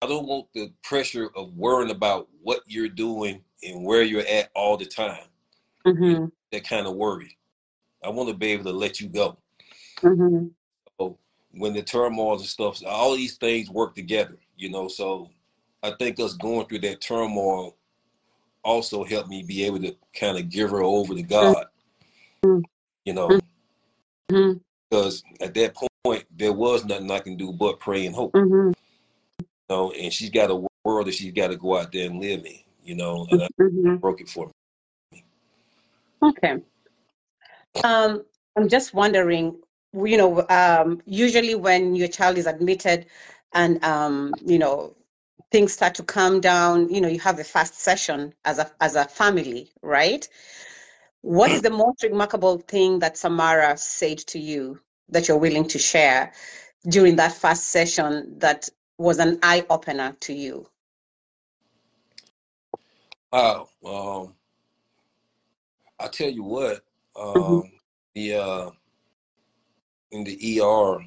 I 0.01 0.07
don't 0.07 0.27
want 0.27 0.47
the 0.55 0.73
pressure 0.83 1.29
of 1.35 1.57
worrying 1.57 1.91
about 1.91 2.29
what 2.43 2.61
you're 2.67 2.89
doing 2.89 3.43
and 3.63 3.85
where 3.85 4.03
you're 4.03 4.27
at 4.27 4.51
all 4.55 4.77
the 4.77 4.85
time. 4.85 5.25
Mhm, 5.89 6.33
That 6.53 6.69
kind 6.69 6.87
of 6.87 6.95
worry. 6.97 7.37
I 8.05 8.11
want 8.11 8.29
to 8.31 8.35
be 8.37 8.49
able 8.49 8.65
to 8.65 8.73
let 8.73 9.01
you 9.01 9.09
go. 9.09 9.39
mhm. 10.03 10.51
So 11.01 11.19
when 11.53 11.75
the 11.75 11.83
turmoil 11.83 12.35
and 12.39 12.43
stuff, 12.47 12.83
all 12.87 13.17
these 13.17 13.37
things 13.37 13.71
work 13.71 13.95
together, 13.97 14.37
you 14.57 14.71
know. 14.71 14.89
So 14.89 15.31
I 15.83 15.93
think 15.99 16.21
us 16.21 16.35
going 16.35 16.67
through 16.67 16.81
that 16.81 17.01
turmoil 17.01 17.77
also 18.65 19.05
helped 19.05 19.29
me 19.31 19.43
be 19.43 19.65
able 19.65 19.81
to 19.81 19.97
kind 20.19 20.39
of 20.39 20.51
give 20.51 20.71
her 20.71 20.83
over 20.83 21.15
to 21.15 21.23
God, 21.23 21.67
you 23.05 23.15
know, 23.15 23.41
because 24.91 25.25
at 25.41 25.55
that 25.55 25.77
point 26.05 26.27
there 26.37 26.53
was 26.53 26.85
nothing 26.85 27.11
I 27.11 27.21
can 27.21 27.37
do 27.37 27.53
but 27.53 27.81
pray 27.81 28.07
and 28.07 28.15
hope, 28.15 28.35
mhm, 28.35 28.75
you 29.71 29.77
know. 29.77 29.93
And 29.93 30.13
she's 30.13 30.31
got 30.31 30.51
a 30.51 30.67
world 30.85 31.09
that 31.09 31.15
she's 31.15 31.33
got 31.33 31.49
to 31.49 31.57
go 31.57 31.79
out 31.79 31.93
there 31.93 32.07
and 32.11 32.21
live 32.21 32.45
in, 32.47 32.59
you 32.85 32.97
know. 32.97 33.27
And 33.31 33.43
I 33.45 33.49
mhm. 33.61 34.03
broke 34.03 34.21
it 34.21 34.29
for 34.31 34.47
me. 34.49 34.53
Okay. 36.23 36.59
Um, 37.85 38.25
I'm 38.57 38.69
just 38.69 38.95
wondering, 38.95 39.57
you 39.93 40.17
know, 40.17 40.47
um, 40.49 41.01
usually 41.07 41.55
when 41.55 41.95
your 41.95 42.09
child 42.09 42.39
is 42.39 42.47
admitted 42.47 43.07
and, 43.55 43.83
um, 43.85 44.35
you 44.45 44.59
know, 44.59 44.95
things 45.51 45.73
start 45.73 45.95
to 45.97 46.03
calm 46.03 46.41
down, 46.41 46.89
you 46.93 47.01
know, 47.01 47.09
you 47.09 47.21
have 47.21 47.37
the 47.37 47.45
fast 47.45 47.75
session 47.79 48.35
as 48.45 48.59
a 48.59 48.71
as 48.81 48.97
a 48.97 49.05
family, 49.05 49.71
right? 49.83 50.29
What 51.23 51.51
is 51.51 51.63
the 51.63 51.71
most 51.71 52.03
remarkable 52.03 52.59
thing 52.59 52.99
that 53.01 53.17
Samara 53.17 53.77
said 53.77 54.19
to 54.29 54.39
you 54.39 54.81
that 55.09 55.29
you're 55.29 55.39
willing 55.39 55.67
to 55.69 55.79
share 55.79 56.33
during 56.89 57.17
that 57.17 57.33
first 57.33 57.65
session 57.69 58.39
that 58.39 58.69
was 58.99 59.19
an 59.19 59.39
eye 59.43 59.65
opener 59.71 60.17
to 60.21 60.33
you? 60.33 60.67
Wow. 63.33 63.69
Um, 63.85 64.35
I 66.01 66.09
tell 66.09 66.31
you 66.31 66.43
what, 66.45 66.85
um, 67.17 67.35
Mhm. 67.35 67.73
the 68.15 68.35
uh, 68.35 68.71
in 70.11 70.25
the 70.25 70.61
ER, 70.61 71.05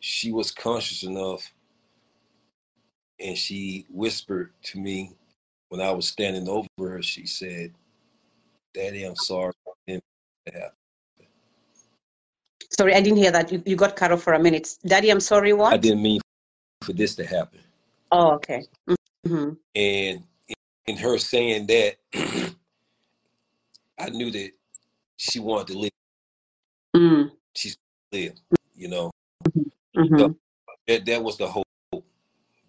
she 0.00 0.32
was 0.32 0.50
conscious 0.50 1.02
enough, 1.02 1.52
and 3.18 3.36
she 3.36 3.86
whispered 3.90 4.52
to 4.64 4.78
me 4.78 5.16
when 5.68 5.80
I 5.80 5.90
was 5.92 6.06
standing 6.08 6.48
over 6.48 6.68
her. 6.78 7.02
She 7.02 7.26
said, 7.26 7.74
"Daddy, 8.74 9.04
I'm 9.04 9.16
sorry." 9.16 9.52
I 9.66 9.72
didn't 9.86 10.04
mean 10.04 10.44
that 10.46 10.54
happen." 10.54 10.76
Sorry, 12.72 12.94
I 12.94 13.00
didn't 13.00 13.18
hear 13.18 13.32
that. 13.32 13.50
You, 13.50 13.62
you 13.66 13.76
got 13.76 13.96
cut 13.96 14.12
off 14.12 14.22
for 14.22 14.34
a 14.34 14.38
minute. 14.38 14.76
Daddy, 14.86 15.10
I'm 15.10 15.20
sorry, 15.20 15.52
What? 15.52 15.72
I 15.72 15.76
didn't 15.76 16.02
mean 16.02 16.20
for 16.82 16.92
this 16.92 17.14
to 17.16 17.24
happen. 17.26 17.60
Oh, 18.12 18.32
okay. 18.32 18.64
hmm 19.26 19.54
And 19.74 20.24
in 20.86 20.96
her 20.96 21.18
saying 21.18 21.66
that, 21.66 21.96
I 24.00 24.10
knew 24.10 24.30
that 24.32 24.52
she 25.18 25.40
wanted 25.40 25.68
to 25.68 25.78
live. 25.80 25.90
Mm, 26.96 27.30
She's 27.54 27.76
live. 28.12 28.34
You 28.74 28.88
know, 28.88 29.10
mhm, 29.96 30.36
that 30.88 31.06
that 31.06 31.22
was 31.22 31.38
the 31.38 31.48
hope. 31.48 31.66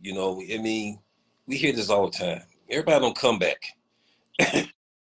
You 0.02 0.14
know, 0.14 0.42
I 0.42 0.58
mean, 0.60 1.00
we 1.48 1.58
hear 1.58 1.74
this 1.74 1.90
all 1.90 2.10
the 2.10 2.18
time. 2.18 2.44
Everybody 2.70 3.00
don't 3.02 3.18
come 3.18 3.40
back. 3.40 3.64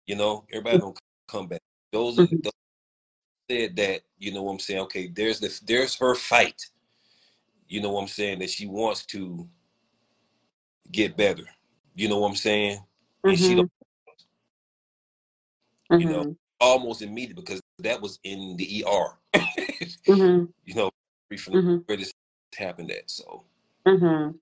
you 0.07 0.17
know, 0.17 0.45
everybody 0.53 0.79
don't 0.79 0.99
come 1.29 1.49
back. 1.49 1.61
Those, 1.93 2.17
Mhm. 2.19 2.43
those 2.43 2.53
said 3.51 3.77
that. 3.77 4.03
You 4.19 4.33
know 4.33 4.43
what 4.43 4.53
I'm 4.53 4.59
saying? 4.61 4.81
Okay, 4.83 5.09
there's 5.09 5.41
the 5.41 5.59
there's 5.67 5.97
her 5.97 6.15
fight. 6.15 6.63
You 7.69 7.81
know 7.83 7.91
what 7.93 8.03
I'm 8.03 8.09
saying? 8.09 8.41
That 8.41 8.51
she 8.51 8.67
wants 8.67 9.07
to 9.07 9.49
get 10.93 11.17
better. 11.17 11.45
You 11.97 12.09
know 12.09 12.19
what 12.21 12.29
I'm 12.31 12.37
saying? 12.37 12.81
And 13.29 13.39
she 13.39 13.55
don't 13.57 13.71
mhm, 15.91 16.01
you 16.01 16.07
know, 16.09 16.25
mhm, 16.25 16.37
almost 16.61 17.03
immediate 17.03 17.37
because 17.37 17.61
that 17.79 18.01
was 18.01 18.19
in 18.25 18.57
the 18.57 18.85
ER. 18.85 19.19
mhm, 20.07 20.49
you 20.65 20.75
know, 20.75 20.91
from 21.39 21.55
mhm, 21.55 21.85
where 21.87 21.97
this 21.97 22.13
happened 22.57 22.91
at. 22.91 23.11
So 23.11 23.45
mhm. 23.87 24.35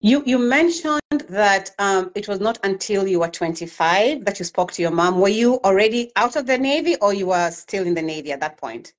You 0.00 0.22
you 0.24 0.38
mentioned 0.38 1.00
that 1.28 1.72
um, 1.78 2.12
it 2.14 2.28
was 2.28 2.38
not 2.40 2.58
until 2.62 3.06
you 3.08 3.18
were 3.20 3.28
25 3.28 4.24
that 4.24 4.38
you 4.38 4.44
spoke 4.44 4.70
to 4.72 4.82
your 4.82 4.92
mom. 4.92 5.20
Were 5.20 5.28
you 5.28 5.56
already 5.64 6.12
out 6.14 6.36
of 6.36 6.46
the 6.46 6.56
Navy 6.56 6.96
or 7.02 7.12
you 7.12 7.26
were 7.26 7.50
still 7.50 7.84
in 7.84 7.94
the 7.94 8.02
Navy 8.02 8.30
at 8.32 8.40
that 8.40 8.56
point? 8.58 8.92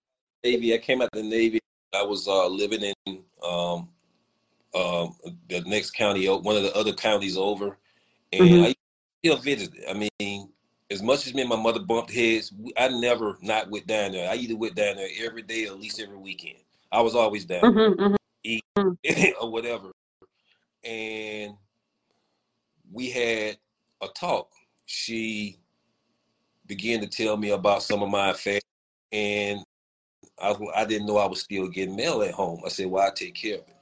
Navy, 0.43 0.74
I 0.74 0.78
came 0.78 1.02
out 1.02 1.10
of 1.13 1.22
the 1.22 1.28
Navy. 1.28 1.60
I 1.93 2.04
was 2.04 2.28
uh, 2.28 2.48
living 2.48 2.93
in 3.06 3.24
um, 3.43 3.88
um, 4.76 5.15
the 5.48 5.62
next 5.65 5.91
county, 5.91 6.28
one 6.28 6.56
of 6.58 6.63
the 6.63 6.76
other 6.76 6.93
counties 6.93 7.38
over, 7.38 7.78
and 8.34 8.41
Mhm. 8.41 8.65
I 8.65 8.76
still 9.24 9.38
visited. 9.38 9.84
I 9.89 9.93
mean, 9.93 10.50
as 10.91 11.02
much 11.04 11.28
as 11.28 11.34
me 11.34 11.41
and 11.41 11.49
my 11.49 11.56
mother 11.56 11.80
bumped 11.80 12.12
heads, 12.12 12.52
I 12.78 12.88
never 12.89 13.38
not 13.41 13.69
went 13.69 13.88
down 13.88 14.12
there. 14.12 14.30
I 14.30 14.36
either 14.36 14.56
went 14.56 14.75
down 14.75 14.95
there 14.95 15.10
every 15.23 15.43
day 15.43 15.67
or 15.67 15.73
at 15.73 15.80
least 15.80 15.99
every 15.99 16.17
weekend. 16.17 16.58
I 16.91 17.02
was 17.02 17.15
always 17.15 17.45
down 17.45 17.62
Mhm, 17.62 17.95
mhm, 17.95 18.17
eat 18.43 18.63
or 19.41 19.52
whatever. 19.52 19.91
And 20.84 21.56
we 22.91 23.12
had 23.12 23.58
a 24.02 24.08
talk. 24.08 24.52
She 24.86 25.60
began 26.65 27.02
to 27.02 27.08
tell 27.08 27.38
me 27.38 27.52
about 27.52 27.84
some 27.84 28.02
of 28.02 28.10
my 28.10 28.30
affairs, 28.30 28.62
and 29.12 29.63
I, 30.39 30.56
I 30.75 30.86
didn't 30.86 31.08
know 31.08 31.17
I 31.17 31.28
was 31.28 31.41
still 31.41 31.67
getting 31.67 31.95
mail 31.95 32.23
at 32.23 32.32
home. 32.34 32.62
I 32.65 32.69
said, 32.69 32.88
"Well, 32.88 33.06
I 33.06 33.12
take 33.12 33.36
care 33.36 33.56
of 33.56 33.62
it." 33.62 33.75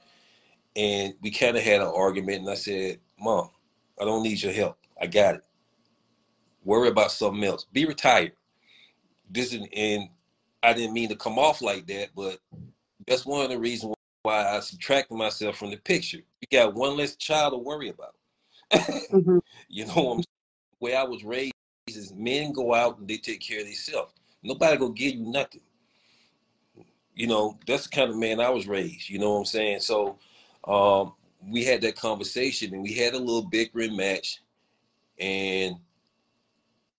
And 0.76 1.14
we 1.22 1.30
kind 1.30 1.56
of 1.56 1.62
had 1.62 1.80
an 1.80 1.92
argument, 1.94 2.40
and 2.40 2.50
I 2.50 2.54
said, 2.54 3.00
"Mom, 3.18 3.48
I 4.00 4.04
don't 4.04 4.22
need 4.22 4.42
your 4.42 4.52
help. 4.52 4.78
I 5.00 5.06
got 5.06 5.36
it. 5.36 5.44
Worry 6.64 6.88
about 6.88 7.12
something 7.12 7.44
else. 7.44 7.66
Be 7.72 7.86
retired." 7.86 8.32
This 9.30 9.52
is, 9.54 9.66
and 9.76 10.08
I 10.62 10.72
didn't 10.74 10.94
mean 10.94 11.10
to 11.10 11.16
come 11.16 11.38
off 11.38 11.62
like 11.62 11.86
that, 11.88 12.10
but 12.16 12.38
that's 13.06 13.26
one 13.26 13.44
of 13.44 13.50
the 13.50 13.58
reasons 13.58 13.94
why 14.22 14.46
I 14.56 14.60
subtracted 14.60 15.16
myself 15.16 15.58
from 15.58 15.70
the 15.70 15.78
picture. 15.78 16.18
You 16.40 16.48
got 16.58 16.74
one 16.74 16.96
less 16.96 17.16
child 17.16 17.54
to 17.54 17.58
worry 17.58 17.90
about. 17.90 18.14
mhm, 19.12 19.40
You 19.68 19.86
know 19.86 19.94
what 19.94 20.12
I'm 20.12 20.18
saying? 20.18 20.26
The 20.80 20.84
way 20.86 20.96
I 20.96 21.04
was 21.04 21.24
raised 21.24 21.54
is 21.88 22.14
men 22.14 22.52
go 22.52 22.74
out 22.74 22.98
and 22.98 23.08
they 23.08 23.18
take 23.18 23.40
care 23.40 23.60
of 23.60 23.66
themselves. 23.66 24.14
Nobody 24.42 24.76
go 24.78 24.90
give 24.90 25.14
you 25.14 25.26
nothing. 25.26 25.62
You 27.14 27.28
know, 27.28 27.58
that's 27.66 27.84
the 27.84 27.90
kind 27.96 28.10
of 28.10 28.16
man 28.16 28.40
I 28.40 28.50
was 28.50 28.68
raised. 28.68 29.08
You 29.10 29.18
know 29.20 29.32
what 29.34 29.38
I'm 29.40 29.44
saying? 29.46 29.80
So 29.80 30.18
um, 30.66 31.14
we 31.46 31.64
had 31.64 31.82
that 31.82 31.96
conversation 31.96 32.74
and 32.74 32.82
we 32.82 32.94
had 32.94 33.14
a 33.14 33.18
little 33.18 33.42
bickering 33.46 33.96
match. 33.96 34.42
And 35.18 35.76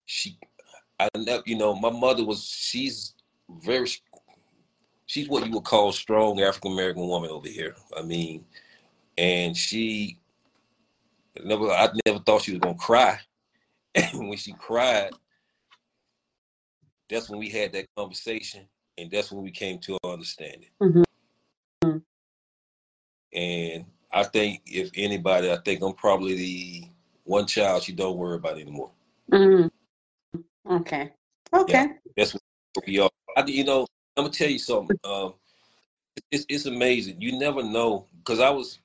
she, 0.10 0.40
I 1.00 1.08
never, 1.16 1.44
you 1.46 1.56
know, 1.56 1.76
my 1.76 1.92
mother 1.92 2.26
was, 2.26 2.44
she's 2.44 3.14
very, 3.62 3.88
she's 5.06 5.30
what 5.30 5.46
you 5.46 5.52
would 5.52 5.64
call 5.64 5.92
strong 5.92 6.42
African 6.42 6.72
American 6.72 7.08
woman 7.08 7.30
over 7.30 7.48
here. 7.48 7.76
I 7.96 8.02
mean, 8.02 8.44
and 9.20 9.56
she 9.56 10.18
never, 11.46 11.70
I 11.70 11.90
never 12.08 12.18
thought 12.20 12.42
she 12.42 12.54
was 12.54 12.60
gonna 12.60 12.76
cry. 12.76 13.20
And 13.96 14.30
when 14.30 14.38
she 14.38 14.54
cried, 14.54 15.12
that's 17.10 17.30
when 17.30 17.40
we 17.40 17.50
had 17.50 17.74
that 17.74 17.86
conversation, 17.98 18.68
and 18.98 19.10
that's 19.12 19.32
when 19.32 19.44
we 19.44 19.52
came 19.52 19.80
to 19.80 19.94
an 20.04 20.12
understanding. 20.12 20.70
mhm, 20.82 21.04
mhm. 21.84 22.02
And 23.34 23.86
I 24.12 24.24
think 24.24 24.62
if 24.66 24.90
anybody, 24.96 25.52
I 25.52 25.58
think 25.58 25.82
I'm 25.84 25.94
probably 25.94 26.36
the 26.36 26.84
one 27.26 27.48
child 27.48 27.84
she 27.84 27.94
don't 27.94 28.18
worry 28.18 28.38
about 28.38 28.60
anymore. 28.60 28.92
Mhm. 29.32 29.69
Okay. 30.70 31.12
Okay. 31.54 31.88
That's 32.16 32.34
what 32.34 32.86
we 32.86 33.00
are. 33.00 33.10
I, 33.36 33.44
you 33.46 33.64
know, 33.64 33.88
I'm 34.16 34.26
gonna 34.26 34.34
tell 34.34 34.50
you 34.50 34.60
something. 34.60 34.98
Um, 35.04 35.34
it's 36.32 36.46
it's 36.50 36.66
amazing. 36.66 37.22
You 37.22 37.40
never 37.40 37.64
know 37.64 38.06
because 38.18 38.40
I 38.40 38.50
was 38.50 38.80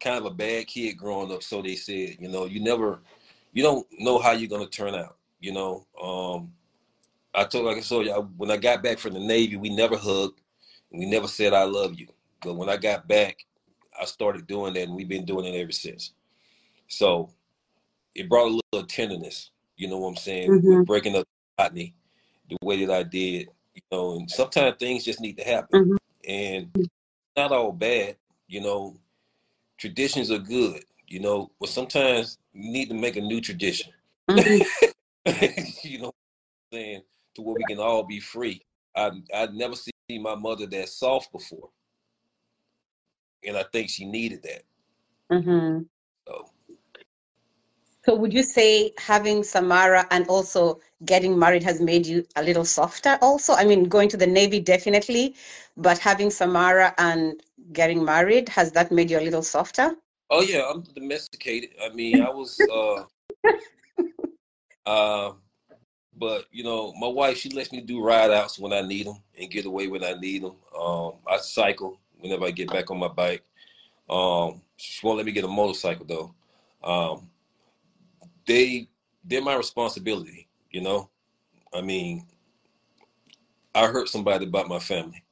kind 0.00 0.18
of 0.18 0.26
a 0.26 0.30
bad 0.30 0.66
kid 0.66 0.94
growing 0.94 1.32
up, 1.32 1.42
so 1.42 1.62
they 1.62 1.76
said. 1.76 2.16
You 2.20 2.28
know, 2.28 2.46
you 2.46 2.60
never, 2.60 3.00
you 3.52 3.62
don't 3.62 3.86
know 3.98 4.18
how 4.18 4.32
you're 4.32 4.48
gonna 4.48 4.66
turn 4.66 4.94
out. 4.94 5.16
You 5.40 5.52
know, 5.52 5.86
um, 6.02 6.52
I 7.34 7.44
told 7.44 7.66
like 7.66 7.78
I 7.78 7.80
told 7.80 8.06
you 8.06 8.12
I, 8.12 8.18
when 8.18 8.50
I 8.50 8.56
got 8.56 8.82
back 8.82 8.98
from 8.98 9.14
the 9.14 9.20
Navy, 9.20 9.56
we 9.56 9.70
never 9.70 9.96
hugged, 9.96 10.40
and 10.90 11.00
we 11.00 11.06
never 11.06 11.28
said 11.28 11.52
I 11.52 11.64
love 11.64 11.98
you. 11.98 12.08
But 12.40 12.54
when 12.54 12.68
I 12.68 12.76
got 12.76 13.08
back, 13.08 13.38
I 14.00 14.04
started 14.04 14.46
doing 14.46 14.74
that, 14.74 14.84
and 14.84 14.94
we've 14.94 15.08
been 15.08 15.24
doing 15.26 15.46
it 15.46 15.58
ever 15.58 15.72
since. 15.72 16.12
So 16.88 17.30
it 18.14 18.28
brought 18.28 18.48
a 18.48 18.60
little 18.72 18.86
tenderness. 18.86 19.50
You 19.76 19.88
know 19.88 19.98
what 19.98 20.08
I'm 20.08 20.16
saying? 20.16 20.50
Mhm. 20.50 20.78
With 20.78 20.86
breaking 20.86 21.16
up 21.16 21.26
Rodney 21.58 21.94
the 22.48 22.56
way 22.62 22.84
that 22.84 22.94
I 22.94 23.02
did. 23.02 23.48
You 23.74 23.82
know, 23.90 24.16
and 24.16 24.30
sometimes 24.30 24.76
things 24.78 25.04
just 25.04 25.20
need 25.20 25.36
to 25.38 25.44
happen, 25.44 25.84
Mhm. 25.84 25.96
and 26.28 26.88
not 27.36 27.50
all 27.52 27.72
bad. 27.72 28.16
You 28.46 28.60
know, 28.60 28.96
traditions 29.78 30.30
are 30.30 30.38
good. 30.38 30.84
You 31.08 31.20
know, 31.20 31.50
but 31.60 31.68
sometimes 31.68 32.38
you 32.52 32.70
need 32.70 32.88
to 32.88 32.94
make 32.94 33.16
a 33.16 33.20
new 33.20 33.40
tradition. 33.40 33.92
Mhm. 34.30 34.64
you 35.84 35.98
know 35.98 36.06
what 36.06 36.14
I'm 36.72 36.78
saying? 36.78 37.02
To 37.34 37.42
where 37.42 37.56
we 37.56 37.64
can 37.64 37.78
all 37.80 38.04
be 38.04 38.20
free. 38.20 38.62
I 38.94 39.10
I'd 39.34 39.54
never 39.54 39.74
seen 39.74 40.22
my 40.22 40.34
mother 40.36 40.66
that 40.66 40.88
soft 40.88 41.32
before. 41.32 41.70
And 43.44 43.56
I 43.56 43.64
think 43.64 43.90
she 43.90 44.04
needed 44.06 44.42
that. 44.44 44.64
Mhm. 45.30 45.88
So 48.04 48.14
would 48.14 48.34
you 48.34 48.42
say 48.42 48.92
having 48.98 49.42
Samara 49.42 50.06
and 50.10 50.26
also 50.28 50.80
getting 51.06 51.38
married 51.38 51.62
has 51.62 51.80
made 51.80 52.06
you 52.06 52.26
a 52.36 52.42
little 52.42 52.64
softer 52.64 53.18
also? 53.22 53.54
I 53.54 53.64
mean, 53.64 53.84
going 53.84 54.10
to 54.10 54.18
the 54.18 54.26
Navy 54.26 54.60
definitely, 54.60 55.36
but 55.76 55.98
having 55.98 56.30
Samara 56.30 56.94
and 56.98 57.42
getting 57.72 58.04
married, 58.04 58.48
has 58.50 58.72
that 58.72 58.92
made 58.92 59.10
you 59.10 59.18
a 59.18 59.24
little 59.24 59.42
softer? 59.42 59.96
oh 60.30 60.42
yeah, 60.42 60.68
I'm 60.68 60.82
domesticated. 60.82 61.70
I 61.82 61.90
mean 61.94 62.20
I 62.20 62.28
was 62.28 62.66
uh 62.68 63.04
uh 64.86 65.32
but 66.16 66.44
you 66.52 66.64
know, 66.64 66.92
my 66.94 67.08
wife 67.08 67.38
she 67.38 67.48
lets 67.50 67.72
me 67.72 67.80
do 67.80 68.02
ride 68.02 68.30
outs 68.30 68.58
when 68.58 68.72
I 68.72 68.82
need 68.82 69.06
them 69.06 69.16
and 69.38 69.50
get 69.50 69.64
away 69.64 69.88
when 69.88 70.04
I 70.04 70.12
need 70.14 70.42
them. 70.42 70.56
Um, 70.78 71.12
I 71.26 71.38
cycle 71.38 71.98
whenever 72.18 72.44
I 72.44 72.50
get 72.50 72.68
back 72.68 72.90
on 72.90 72.98
my 72.98 73.08
bike. 73.08 73.42
Um, 74.08 74.60
she 74.76 75.06
won't 75.06 75.16
let 75.16 75.26
me 75.26 75.32
get 75.32 75.44
a 75.44 75.48
motorcycle 75.48 76.04
though. 76.06 76.34
Um, 76.82 77.30
they 78.46 78.88
they're 79.24 79.42
my 79.42 79.56
responsibility. 79.56 80.48
You 80.70 80.82
know, 80.82 81.10
I 81.72 81.80
mean, 81.80 82.26
I 83.74 83.86
hurt 83.86 84.08
somebody 84.08 84.46
about 84.46 84.68
my 84.68 84.78
family 84.78 85.24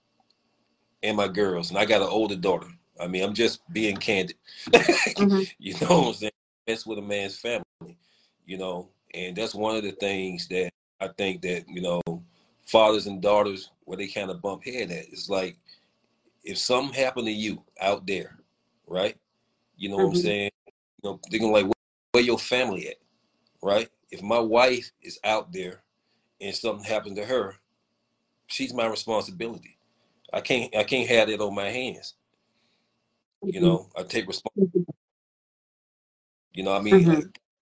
and 1.02 1.16
my 1.16 1.28
girls, 1.28 1.70
and 1.70 1.78
I 1.78 1.84
got 1.84 2.02
an 2.02 2.08
older 2.08 2.36
daughter. 2.36 2.68
I 3.00 3.06
mean, 3.06 3.22
I'm 3.24 3.34
just 3.34 3.60
being 3.72 3.96
candid. 3.96 4.36
mm-hmm. 4.68 5.42
You 5.58 5.74
know 5.80 6.00
what 6.00 6.08
I'm 6.08 6.14
saying? 6.14 6.32
That's 6.66 6.86
with 6.86 6.98
a 6.98 7.02
man's 7.02 7.38
family, 7.38 7.98
you 8.46 8.58
know, 8.58 8.88
and 9.14 9.34
that's 9.34 9.54
one 9.54 9.76
of 9.76 9.82
the 9.82 9.92
things 9.92 10.46
that 10.48 10.70
I 11.00 11.08
think 11.08 11.42
that, 11.42 11.64
you 11.68 11.80
know, 11.80 12.00
fathers 12.64 13.06
and 13.06 13.20
daughters 13.20 13.70
where 13.84 13.98
they 13.98 14.06
kind 14.06 14.30
of 14.30 14.40
bump 14.40 14.64
head 14.64 14.90
at. 14.90 15.06
It's 15.10 15.28
like 15.28 15.56
if 16.44 16.58
something 16.58 16.94
happened 16.94 17.26
to 17.26 17.32
you 17.32 17.62
out 17.80 18.06
there, 18.06 18.38
right? 18.86 19.16
You 19.76 19.88
know 19.88 19.96
mm-hmm. 19.96 20.04
what 20.04 20.10
I'm 20.10 20.18
mm-hmm. 20.18 20.26
saying? 20.26 20.50
You 21.02 21.10
know, 21.10 21.20
they're 21.30 21.40
gonna 21.40 21.52
like 21.52 21.64
where, 21.64 21.72
where 22.12 22.24
your 22.24 22.38
family 22.38 22.88
at, 22.88 22.96
right? 23.62 23.88
If 24.10 24.22
my 24.22 24.38
wife 24.38 24.90
is 25.02 25.18
out 25.24 25.52
there 25.52 25.82
and 26.40 26.54
something 26.54 26.84
happened 26.84 27.16
to 27.16 27.24
her, 27.24 27.56
she's 28.46 28.74
my 28.74 28.86
responsibility. 28.86 29.78
I 30.32 30.40
can't 30.40 30.74
I 30.74 30.82
can't 30.84 31.08
have 31.08 31.28
it 31.28 31.40
on 31.40 31.54
my 31.54 31.68
hands. 31.68 32.14
You 33.42 33.54
mm-hmm. 33.54 33.64
know, 33.64 33.88
I 33.96 34.02
take 34.02 34.26
responsibility. 34.26 34.86
You 36.52 36.64
know, 36.64 36.74
I 36.74 36.80
mean, 36.80 36.94
mm-hmm. 36.94 37.20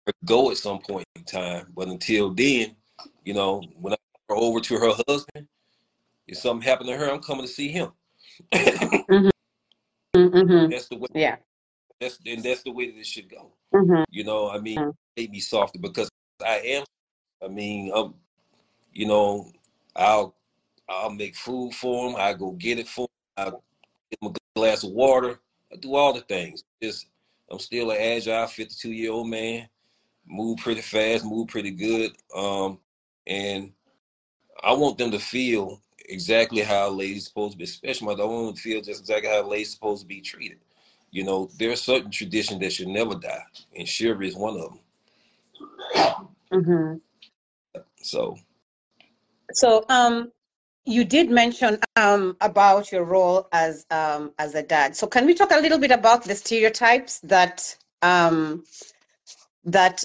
I 0.08 0.12
go 0.26 0.52
at 0.52 0.58
some 0.58 0.80
point 0.80 1.06
in 1.16 1.24
time, 1.24 1.68
but 1.76 1.88
until 1.88 2.34
then, 2.34 2.76
you 3.24 3.34
know, 3.34 3.62
when 3.80 3.94
I 3.94 3.98
go 4.30 4.38
over 4.38 4.60
to 4.62 4.78
her 4.78 4.94
husband, 5.08 5.48
if 6.28 6.38
something 6.38 6.68
happened 6.68 6.90
to 6.90 6.98
her, 6.98 7.12
I'm 7.12 7.22
coming 7.22 7.46
to 7.46 7.52
see 7.52 7.70
him. 7.70 7.92
mm-hmm. 8.54 9.28
mm-hmm. 10.16 10.70
That's 10.70 10.88
the 10.88 10.98
way. 10.98 11.08
Yeah. 11.14 11.38
That's 12.00 12.18
and 12.26 12.44
that's 12.44 12.64
the 12.64 12.72
way 12.72 12.92
that 12.92 12.98
it 12.98 13.06
should 13.06 13.30
go. 13.30 13.52
Mm-hmm. 13.74 14.04
You 14.10 14.24
know, 14.24 14.50
I 14.50 14.60
mean, 14.60 14.94
mm-hmm. 15.26 15.34
me 15.34 15.40
softer 15.40 15.80
because 15.80 16.10
I 16.46 16.58
am. 16.66 16.84
I 17.44 17.48
mean, 17.48 17.92
I'm. 17.96 18.14
You 18.92 19.08
know, 19.08 19.52
I'll 19.96 20.36
I'll 20.90 21.12
make 21.12 21.36
food 21.36 21.74
for 21.74 22.10
him. 22.10 22.16
I 22.18 22.34
go 22.34 22.52
get 22.52 22.80
it 22.80 22.88
for 22.88 23.04
him. 23.04 23.08
I 23.38 23.44
get 23.46 24.20
him 24.22 24.34
a 24.36 24.60
glass 24.60 24.84
of 24.84 24.92
water. 24.92 25.40
I 25.72 25.76
do 25.76 25.96
all 25.96 26.14
the 26.14 26.22
things. 26.22 26.64
Just 26.82 27.08
I'm 27.52 27.60
still 27.60 27.92
an 27.92 27.98
agile 28.00 28.48
52 28.48 28.92
year 28.92 29.12
old 29.12 29.30
man. 29.30 29.68
Move 30.28 30.58
pretty 30.58 30.82
fast, 30.82 31.26
move 31.26 31.48
pretty 31.48 31.72
good. 31.72 32.12
Um, 32.36 32.80
and 33.26 33.72
I 34.64 34.74
want 34.74 34.98
them 34.98 35.12
to 35.12 35.20
feel 35.20 35.82
exactly 36.08 36.62
how 36.62 36.90
a 36.90 36.92
lady's 36.92 37.26
supposed 37.26 37.54
to 37.54 37.58
be, 37.58 37.64
especially 37.64 38.08
my. 38.08 38.14
I 38.14 38.26
want 38.26 38.56
to 38.56 38.62
feel 38.62 38.82
just 38.82 39.02
exactly 39.02 39.30
how 39.30 39.42
a 39.42 39.48
lady's 39.48 39.72
supposed 39.72 40.02
to 40.02 40.08
be 40.08 40.22
treated. 40.22 40.60
You 41.12 41.24
know, 41.24 41.50
there 41.58 41.72
are 41.72 41.76
certain 41.76 42.12
traditions 42.12 42.60
that 42.60 42.74
should 42.74 42.88
never 42.88 43.16
die, 43.16 43.44
and 43.76 43.88
chivalry 43.88 44.28
is 44.28 44.36
one 44.36 44.56
of 44.56 44.62
them. 44.62 44.80
Mm-hmm. 46.52 46.96
So, 48.02 48.38
so 49.54 49.86
um, 49.90 50.32
you 50.86 51.04
did 51.04 51.30
mention 51.30 51.80
um, 51.96 52.36
about 52.42 52.92
your 52.92 53.04
role 53.04 53.48
as 53.52 53.86
um, 53.92 54.32
as 54.40 54.56
a 54.56 54.64
dad. 54.64 54.96
So 54.96 55.08
can 55.08 55.26
we 55.26 55.34
talk 55.34 55.52
a 55.52 55.60
little 55.60 55.78
bit 55.78 55.92
about 55.92 56.24
the 56.24 56.36
stereotypes 56.36 57.20
that 57.20 57.76
um, 58.02 58.64
that 59.66 60.04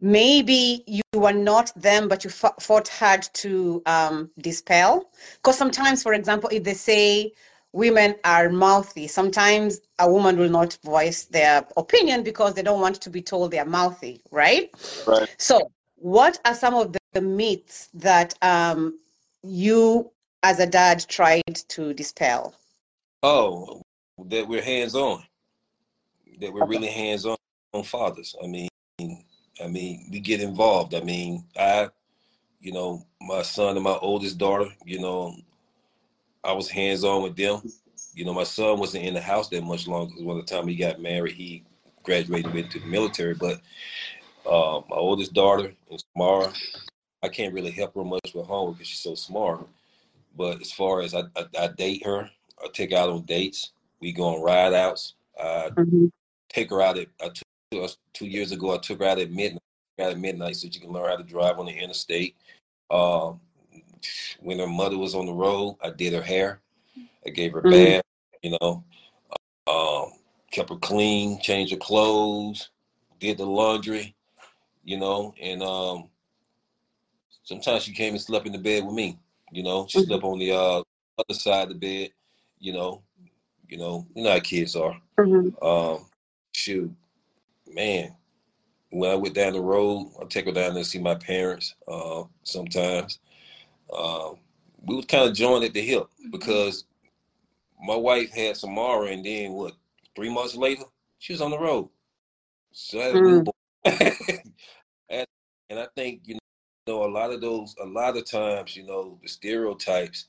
maybe 0.00 0.84
you 0.86 1.02
were 1.14 1.32
not 1.32 1.72
them, 1.76 2.08
but 2.08 2.24
you 2.24 2.30
fought 2.30 2.88
hard 2.88 3.28
to 3.34 3.82
um, 3.86 4.30
dispel? 4.38 5.10
Because 5.36 5.58
sometimes, 5.58 6.02
for 6.02 6.14
example, 6.14 6.48
if 6.52 6.64
they 6.64 6.74
say 6.74 7.32
women 7.72 8.16
are 8.24 8.48
mouthy, 8.48 9.06
sometimes 9.06 9.80
a 9.98 10.10
woman 10.10 10.38
will 10.38 10.48
not 10.48 10.78
voice 10.84 11.24
their 11.24 11.66
opinion 11.76 12.22
because 12.22 12.54
they 12.54 12.62
don't 12.62 12.80
want 12.80 13.00
to 13.00 13.10
be 13.10 13.22
told 13.22 13.50
they're 13.50 13.64
mouthy, 13.64 14.20
right? 14.30 14.70
Right. 15.06 15.28
So, 15.38 15.70
what 15.96 16.38
are 16.44 16.54
some 16.54 16.74
of 16.74 16.92
the, 16.92 16.98
myths 17.18 17.88
that 17.94 18.34
um, 18.42 18.98
you 19.42 20.10
as 20.42 20.60
a 20.60 20.66
dad 20.66 21.02
tried 21.08 21.56
to 21.68 21.94
dispel? 21.94 22.54
Oh, 23.22 23.80
that 24.26 24.46
we're 24.46 24.62
hands 24.62 24.94
on. 24.94 25.22
That 26.40 26.52
we're 26.52 26.66
really 26.66 26.88
hands 26.88 27.24
on 27.24 27.36
on 27.72 27.84
fathers. 27.84 28.36
I 28.42 28.46
mean, 28.46 28.68
I 29.00 29.66
mean, 29.68 30.08
we 30.10 30.20
get 30.20 30.40
involved. 30.40 30.94
I 30.94 31.00
mean, 31.00 31.44
I, 31.58 31.88
you 32.60 32.72
know, 32.72 33.06
my 33.20 33.42
son 33.42 33.76
and 33.76 33.84
my 33.84 33.96
oldest 34.02 34.38
daughter, 34.38 34.68
you 34.84 35.00
know, 35.00 35.34
I 36.46 36.52
was 36.52 36.68
hands 36.68 37.04
on 37.04 37.22
with 37.22 37.36
them. 37.36 37.60
You 38.14 38.24
know, 38.24 38.32
my 38.32 38.44
son 38.44 38.78
wasn't 38.78 39.04
in 39.04 39.14
the 39.14 39.20
house 39.20 39.48
that 39.48 39.62
much 39.62 39.86
longer 39.86 40.12
because 40.14 40.24
by 40.24 40.34
the 40.34 40.42
time 40.42 40.68
he 40.68 40.76
got 40.76 41.00
married, 41.02 41.34
he 41.34 41.64
graduated 42.02 42.54
into 42.54 42.78
the 42.78 42.86
military. 42.86 43.34
But 43.34 43.60
uh, 44.46 44.80
my 44.88 44.96
oldest 44.96 45.34
daughter, 45.34 45.72
is 45.90 46.04
Mara. 46.16 46.52
I 47.22 47.28
can't 47.28 47.52
really 47.52 47.72
help 47.72 47.94
her 47.94 48.04
much 48.04 48.32
with 48.34 48.46
homework 48.46 48.76
because 48.76 48.88
she's 48.88 49.00
so 49.00 49.14
smart. 49.14 49.66
But 50.36 50.60
as 50.60 50.70
far 50.70 51.00
as 51.00 51.14
I, 51.14 51.22
I, 51.36 51.44
I, 51.58 51.68
date 51.68 52.04
her, 52.04 52.30
I 52.62 52.68
take 52.72 52.92
her 52.92 52.96
out 52.96 53.08
on 53.08 53.22
dates. 53.22 53.72
We 54.00 54.12
go 54.12 54.34
on 54.34 54.42
ride 54.42 54.74
outs. 54.74 55.14
I 55.38 55.70
mm-hmm. 55.74 56.06
take 56.48 56.70
her 56.70 56.80
out 56.80 56.98
at 56.98 57.08
I 57.20 57.30
took 57.72 57.90
two 58.12 58.26
years 58.26 58.52
ago. 58.52 58.74
I 58.74 58.78
took 58.78 59.00
her 59.00 59.06
out 59.06 59.18
at 59.18 59.30
midnight. 59.30 59.62
Out 59.98 60.12
at 60.12 60.18
midnight, 60.18 60.56
so 60.56 60.68
she 60.70 60.78
can 60.78 60.92
learn 60.92 61.08
how 61.08 61.16
to 61.16 61.22
drive 61.22 61.58
on 61.58 61.66
the 61.66 61.72
interstate. 61.72 62.36
Um, 62.90 63.40
when 64.40 64.58
her 64.58 64.66
mother 64.66 64.98
was 64.98 65.14
on 65.14 65.26
the 65.26 65.32
road, 65.32 65.76
I 65.82 65.90
did 65.90 66.12
her 66.12 66.22
hair. 66.22 66.60
I 67.26 67.30
gave 67.30 67.52
her 67.52 67.60
a 67.60 67.62
mm-hmm. 67.62 67.70
bath. 67.70 68.02
You 68.42 68.56
know, 68.60 68.84
um, 69.66 70.12
kept 70.52 70.70
her 70.70 70.76
clean, 70.76 71.40
changed 71.40 71.72
her 71.72 71.78
clothes, 71.78 72.70
did 73.18 73.38
the 73.38 73.46
laundry. 73.46 74.14
You 74.84 74.98
know, 74.98 75.34
and 75.40 75.62
um, 75.62 76.08
Sometimes 77.46 77.84
she 77.84 77.92
came 77.92 78.12
and 78.12 78.20
slept 78.20 78.46
in 78.46 78.52
the 78.52 78.58
bed 78.58 78.84
with 78.84 78.94
me. 78.94 79.20
You 79.52 79.62
know, 79.62 79.86
she 79.88 79.98
mm-hmm. 79.98 80.08
slept 80.08 80.24
on 80.24 80.40
the 80.40 80.50
uh, 80.50 80.82
other 81.16 81.38
side 81.38 81.62
of 81.62 81.68
the 81.68 81.74
bed. 81.76 82.10
You 82.58 82.72
know, 82.72 83.02
you 83.68 83.78
know, 83.78 84.04
you 84.16 84.24
know 84.24 84.32
how 84.32 84.40
kids 84.40 84.74
are. 84.74 85.00
Mm-hmm. 85.16 85.64
Um, 85.64 86.06
shoot, 86.50 86.92
man. 87.72 88.16
When 88.90 89.10
I 89.10 89.14
went 89.14 89.36
down 89.36 89.52
the 89.52 89.60
road, 89.60 90.10
I 90.20 90.24
take 90.24 90.46
her 90.46 90.52
down 90.52 90.74
there 90.74 90.82
to 90.82 90.88
see 90.88 90.98
my 90.98 91.14
parents. 91.14 91.76
Uh, 91.86 92.24
sometimes 92.42 93.20
uh, 93.92 94.30
we 94.82 94.96
was 94.96 95.06
kind 95.06 95.28
of 95.28 95.34
joined 95.34 95.64
at 95.64 95.74
the 95.74 95.82
hip 95.82 96.06
because 96.30 96.84
my 97.82 97.96
wife 97.96 98.30
had 98.30 98.56
Samara, 98.56 99.08
and 99.08 99.24
then 99.24 99.52
what? 99.52 99.74
Three 100.14 100.30
months 100.30 100.54
later, 100.54 100.84
she 101.18 101.32
was 101.32 101.42
on 101.42 101.50
the 101.50 101.58
road. 101.58 101.88
So 102.72 103.00
I 103.00 103.04
had 103.04 103.14
mm-hmm. 103.14 103.48
and, 105.10 105.26
and 105.70 105.78
I 105.78 105.86
think 105.94 106.22
you 106.24 106.34
know 106.34 106.40
know, 106.86 107.04
a 107.04 107.06
lot 107.06 107.32
of 107.32 107.40
those, 107.40 107.74
a 107.82 107.86
lot 107.86 108.16
of 108.16 108.24
times, 108.24 108.76
you 108.76 108.86
know, 108.86 109.18
the 109.22 109.28
stereotypes 109.28 110.26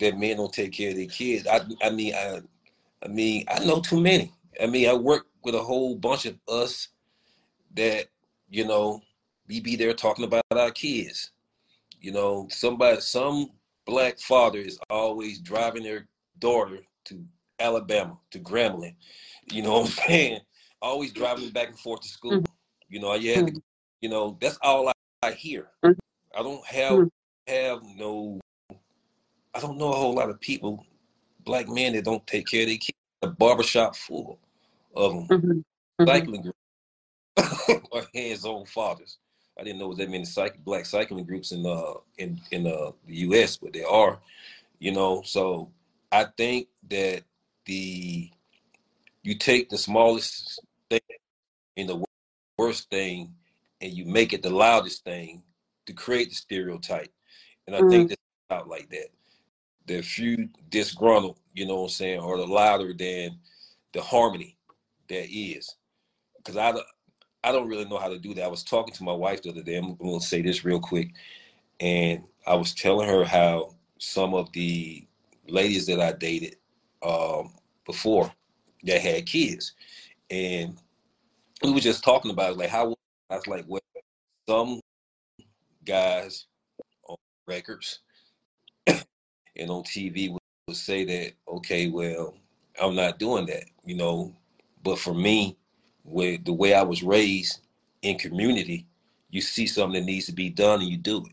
that 0.00 0.18
men 0.18 0.36
don't 0.36 0.52
take 0.52 0.72
care 0.72 0.90
of 0.90 0.96
their 0.96 1.06
kids. 1.06 1.46
I, 1.46 1.60
I 1.82 1.90
mean, 1.90 2.14
I, 2.14 2.40
I 3.02 3.08
mean, 3.08 3.44
I 3.48 3.64
know 3.64 3.80
too 3.80 4.00
many. 4.00 4.32
I 4.60 4.66
mean, 4.66 4.88
I 4.88 4.94
work 4.94 5.26
with 5.44 5.54
a 5.54 5.62
whole 5.62 5.96
bunch 5.96 6.26
of 6.26 6.38
us 6.48 6.88
that, 7.74 8.06
you 8.48 8.66
know, 8.66 9.02
we 9.46 9.60
be 9.60 9.76
there 9.76 9.92
talking 9.92 10.24
about 10.24 10.42
our 10.50 10.70
kids. 10.70 11.30
You 12.00 12.12
know, 12.12 12.46
somebody, 12.50 13.00
some 13.00 13.50
black 13.86 14.18
father 14.18 14.58
is 14.58 14.78
always 14.90 15.40
driving 15.40 15.82
their 15.82 16.06
daughter 16.38 16.78
to 17.06 17.24
Alabama, 17.58 18.18
to 18.30 18.38
Grambling. 18.38 18.94
You 19.50 19.62
know 19.62 19.80
what 19.80 19.86
I'm 19.86 19.92
saying? 20.08 20.40
Always 20.80 21.12
driving 21.12 21.50
back 21.50 21.68
and 21.68 21.78
forth 21.78 22.02
to 22.02 22.08
school. 22.08 22.32
Mm-hmm. 22.32 22.52
You 22.88 23.00
know, 23.00 23.14
yeah, 23.14 23.38
mm-hmm. 23.38 23.56
you 24.00 24.08
know, 24.08 24.38
that's 24.40 24.58
all 24.62 24.88
I 24.88 24.92
I 25.22 25.32
hear. 25.32 25.68
Mm-hmm. 25.84 26.38
I 26.38 26.42
don't 26.42 26.64
have 26.66 27.08
have 27.48 27.82
no. 27.96 28.40
I 29.54 29.60
don't 29.60 29.78
know 29.78 29.92
a 29.92 29.96
whole 29.96 30.14
lot 30.14 30.30
of 30.30 30.40
people, 30.40 30.86
black 31.44 31.68
men 31.68 31.94
that 31.94 32.04
don't 32.04 32.24
take 32.26 32.46
care 32.46 32.62
of 32.62 32.68
their 32.68 32.76
kids. 32.76 32.92
A 33.22 33.26
barbershop 33.26 33.96
full 33.96 34.38
of 34.94 35.12
them, 35.12 35.26
mm-hmm. 35.26 36.06
cycling 36.06 36.52
or 37.90 38.02
hands-on 38.14 38.64
fathers. 38.66 39.18
I 39.58 39.64
didn't 39.64 39.78
know 39.78 39.88
was 39.88 39.98
that 39.98 40.10
many 40.10 40.24
cyc- 40.24 40.62
black 40.64 40.86
cycling 40.86 41.24
groups 41.24 41.52
in 41.52 41.66
uh 41.66 41.94
in 42.16 42.40
in 42.50 42.66
uh, 42.66 42.92
the 43.06 43.16
U.S., 43.16 43.56
but 43.56 43.72
there 43.72 43.88
are. 43.88 44.18
You 44.78 44.92
know, 44.92 45.22
so 45.24 45.70
I 46.12 46.26
think 46.36 46.68
that 46.88 47.22
the 47.64 48.30
you 49.22 49.36
take 49.36 49.68
the 49.68 49.78
smallest 49.78 50.60
thing 50.88 51.00
and 51.76 51.88
the 51.88 52.04
worst 52.56 52.88
thing 52.90 53.34
and 53.80 53.92
you 53.92 54.04
make 54.04 54.32
it 54.32 54.42
the 54.42 54.50
loudest 54.50 55.04
thing 55.04 55.42
to 55.86 55.92
create 55.92 56.28
the 56.28 56.34
stereotype. 56.34 57.12
And 57.66 57.76
I 57.76 57.80
mm-hmm. 57.80 57.90
think 57.90 58.08
that's 58.08 58.22
out 58.50 58.68
like 58.68 58.88
that. 58.90 59.08
The 59.86 60.02
few 60.02 60.48
disgruntled, 60.68 61.38
you 61.54 61.66
know 61.66 61.76
what 61.76 61.82
I'm 61.84 61.88
saying, 61.90 62.20
or 62.20 62.36
the 62.36 62.46
louder 62.46 62.92
than 62.92 63.38
the 63.92 64.02
harmony 64.02 64.56
that 65.08 65.26
is. 65.30 65.74
Because 66.36 66.56
I, 66.56 66.74
I 67.44 67.52
don't 67.52 67.68
really 67.68 67.84
know 67.84 67.98
how 67.98 68.08
to 68.08 68.18
do 68.18 68.34
that. 68.34 68.44
I 68.44 68.48
was 68.48 68.64
talking 68.64 68.94
to 68.94 69.04
my 69.04 69.12
wife 69.12 69.42
the 69.42 69.50
other 69.50 69.62
day. 69.62 69.76
I'm 69.76 69.94
going 69.96 70.20
to 70.20 70.26
say 70.26 70.42
this 70.42 70.64
real 70.64 70.80
quick. 70.80 71.12
And 71.80 72.24
I 72.46 72.54
was 72.54 72.74
telling 72.74 73.08
her 73.08 73.24
how 73.24 73.74
some 73.98 74.34
of 74.34 74.52
the 74.52 75.06
ladies 75.46 75.86
that 75.86 76.00
I 76.00 76.12
dated 76.12 76.56
um, 77.02 77.52
before 77.86 78.32
that 78.84 79.00
had 79.00 79.26
kids. 79.26 79.74
And 80.30 80.76
we 81.62 81.72
were 81.72 81.80
just 81.80 82.04
talking 82.04 82.30
about 82.30 82.56
like 82.56 82.70
how 82.70 82.94
I 83.30 83.36
was 83.36 83.46
like, 83.46 83.64
well, 83.68 83.80
some 84.48 84.80
guys 85.84 86.46
on 87.08 87.16
records 87.46 88.00
and 88.86 89.70
on 89.70 89.82
TV 89.84 90.30
would, 90.32 90.40
would 90.66 90.76
say 90.76 91.04
that, 91.04 91.32
okay, 91.48 91.88
well, 91.88 92.34
I'm 92.80 92.94
not 92.94 93.18
doing 93.18 93.46
that, 93.46 93.64
you 93.84 93.96
know. 93.96 94.34
But 94.82 94.98
for 94.98 95.14
me, 95.14 95.56
with 96.10 96.44
the 96.44 96.52
way 96.52 96.74
I 96.74 96.82
was 96.82 97.02
raised 97.02 97.60
in 98.02 98.18
community, 98.18 98.86
you 99.30 99.40
see 99.40 99.66
something 99.66 100.00
that 100.00 100.06
needs 100.06 100.26
to 100.26 100.32
be 100.32 100.48
done 100.48 100.80
and 100.80 100.88
you 100.88 100.96
do 100.96 101.24
it. 101.24 101.32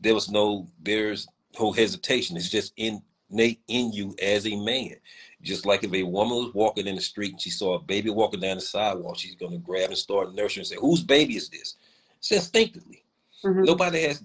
There 0.00 0.14
was 0.14 0.30
no, 0.30 0.68
there's 0.82 1.26
no 1.58 1.72
hesitation. 1.72 2.36
It's 2.36 2.48
just 2.48 2.72
innate 2.76 3.60
in 3.68 3.92
you 3.92 4.14
as 4.22 4.46
a 4.46 4.56
man. 4.56 4.96
Just 5.42 5.66
like 5.66 5.84
if 5.84 5.92
a 5.92 6.02
woman 6.02 6.36
was 6.36 6.54
walking 6.54 6.86
in 6.86 6.96
the 6.96 7.00
street 7.00 7.32
and 7.32 7.40
she 7.40 7.50
saw 7.50 7.74
a 7.74 7.82
baby 7.82 8.10
walking 8.10 8.40
down 8.40 8.56
the 8.56 8.62
sidewalk, 8.62 9.18
she's 9.18 9.34
going 9.34 9.52
to 9.52 9.58
grab 9.58 9.88
and 9.88 9.98
start 9.98 10.34
nurturing 10.34 10.62
and 10.62 10.66
say, 10.68 10.76
"Whose 10.78 11.02
baby 11.02 11.36
is 11.36 11.48
this?" 11.48 11.76
It's 12.18 12.30
instinctively. 12.30 13.04
Mm-hmm. 13.42 13.64
Nobody 13.64 14.02
has 14.02 14.22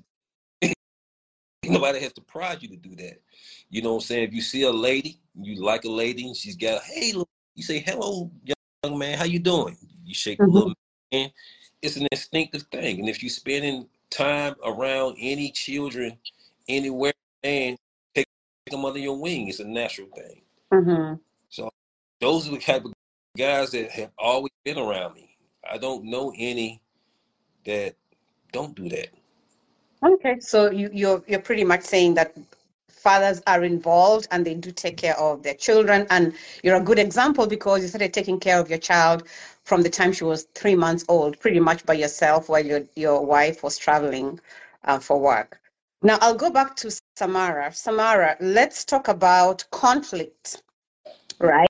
nobody 1.66 2.02
has 2.02 2.12
to 2.14 2.22
prod 2.22 2.62
you 2.62 2.68
to 2.68 2.76
do 2.76 2.96
that. 2.98 3.22
You 3.70 3.82
know 3.82 3.94
what 3.94 4.04
I'm 4.04 4.08
saying? 4.08 4.28
If 4.28 4.34
you 4.34 4.42
see 4.42 4.64
a 4.64 4.72
lady, 4.72 5.20
you 5.40 5.64
like 5.64 5.86
a 5.86 5.90
lady, 5.90 6.28
and 6.28 6.36
she's 6.36 6.58
got, 6.58 6.84
hey, 6.84 7.14
you 7.56 7.64
say, 7.64 7.80
hello, 7.80 8.30
young 8.86 8.98
man, 8.98 9.18
how 9.18 9.26
you 9.26 9.40
doing? 9.40 9.78
You 10.06 10.14
shake 10.14 10.40
mm-hmm. 10.40 10.52
the 10.52 10.54
little 10.54 10.74
man. 11.12 11.32
It's 11.82 11.98
an 11.98 12.08
instinctive 12.12 12.64
thing. 12.72 13.00
And 13.00 13.10
if 13.10 13.22
you're 13.22 13.30
spending 13.30 13.88
time 14.10 14.56
around 14.64 15.18
any 15.20 15.52
children 15.52 16.18
anywhere, 16.68 17.14
and 17.44 17.78
take 18.16 18.26
them 18.72 18.86
under 18.86 19.00
your 19.00 19.20
wing, 19.20 19.48
it's 19.48 19.60
a 19.60 19.66
natural 19.66 20.08
thing. 20.16 20.42
Mm-hmm. 20.74 21.16
So 21.50 21.70
those 22.20 22.48
are 22.48 22.52
the 22.52 22.60
type 22.60 22.86
of 22.86 22.94
guys 23.38 23.72
that 23.72 23.92
have 23.92 24.10
always 24.18 24.52
been 24.64 24.80
around 24.80 25.14
me. 25.14 25.38
I 25.70 25.78
don't 25.78 26.06
know 26.06 26.34
any 26.38 26.82
that 27.66 27.96
don't 28.52 28.76
do 28.76 28.90
that. 28.90 29.10
Okay, 30.04 30.40
so 30.40 30.72
you, 30.72 30.90
you're 30.94 31.24
you're 31.28 31.42
pretty 31.42 31.64
much 31.64 31.82
saying 31.82 32.14
that 32.16 32.36
fathers 32.96 33.42
are 33.46 33.64
involved 33.64 34.28
and 34.32 34.46
they 34.46 34.54
do 34.56 34.72
take 34.72 34.98
care 34.98 35.18
of 35.20 35.44
their 35.44 35.54
children, 35.54 36.08
and 36.10 36.34
you're 36.64 36.78
a 36.78 36.82
good 36.82 37.00
example 37.00 37.46
because 37.48 37.82
you 37.82 37.88
started 37.88 38.14
taking 38.14 38.40
care 38.40 38.60
of 38.60 38.70
your 38.70 38.80
child 38.80 39.28
from 39.64 39.82
the 39.82 39.90
time 39.90 40.12
she 40.14 40.24
was 40.24 40.44
three 40.56 40.76
months 40.76 41.06
old, 41.08 41.40
pretty 41.40 41.60
much 41.60 41.86
by 41.86 41.94
yourself 41.94 42.50
while 42.50 42.66
your 42.66 42.82
your 42.96 43.26
wife 43.26 43.64
was 43.64 43.78
traveling 43.78 44.40
uh, 44.86 45.00
for 45.00 45.20
work. 45.20 45.60
Now 46.02 46.18
I'll 46.22 46.36
go 46.36 46.50
back 46.50 46.76
to 46.78 46.92
Samara. 47.18 47.72
Samara, 47.74 48.38
let's 48.40 48.86
talk 48.86 49.08
about 49.08 49.66
conflict, 49.72 50.62
right? 51.40 51.68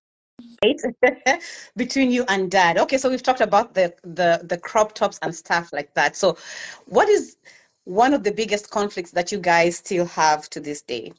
between 1.75 2.11
you 2.11 2.25
and 2.27 2.49
dad. 2.51 2.77
Okay, 2.77 2.97
so 2.97 3.09
we've 3.09 3.23
talked 3.23 3.41
about 3.41 3.73
the 3.73 3.93
the 4.03 4.41
the 4.43 4.57
crop 4.57 4.93
tops 4.93 5.19
and 5.21 5.33
stuff 5.33 5.71
like 5.73 5.93
that. 5.93 6.15
So, 6.15 6.37
what 6.85 7.09
is 7.09 7.37
one 7.85 8.13
of 8.13 8.23
the 8.23 8.31
biggest 8.31 8.69
conflicts 8.69 9.11
that 9.11 9.31
you 9.31 9.39
guys 9.39 9.77
still 9.77 10.05
have 10.05 10.49
to 10.49 10.59
this 10.59 10.81
day? 10.81 11.13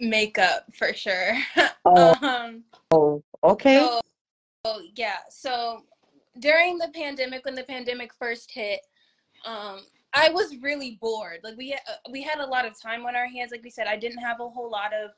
Makeup 0.00 0.64
for 0.74 0.92
sure. 0.94 1.36
Oh, 1.86 2.14
um, 2.22 2.64
oh 2.92 3.22
okay. 3.44 3.80
So, 3.80 4.00
so, 4.64 4.80
yeah, 4.94 5.18
so 5.28 5.82
during 6.38 6.78
the 6.78 6.88
pandemic, 6.94 7.44
when 7.44 7.54
the 7.54 7.64
pandemic 7.64 8.14
first 8.14 8.50
hit, 8.50 8.80
um, 9.44 9.80
I 10.14 10.30
was 10.30 10.56
really 10.62 10.98
bored. 11.00 11.40
Like 11.44 11.58
we 11.58 11.74
uh, 11.74 11.92
we 12.10 12.22
had 12.22 12.38
a 12.38 12.46
lot 12.46 12.64
of 12.64 12.80
time 12.80 13.04
on 13.04 13.14
our 13.14 13.26
hands. 13.26 13.50
Like 13.50 13.62
we 13.62 13.68
said, 13.68 13.86
I 13.86 13.96
didn't 13.96 14.20
have 14.20 14.40
a 14.40 14.48
whole 14.48 14.70
lot 14.70 14.92
of 14.94 15.10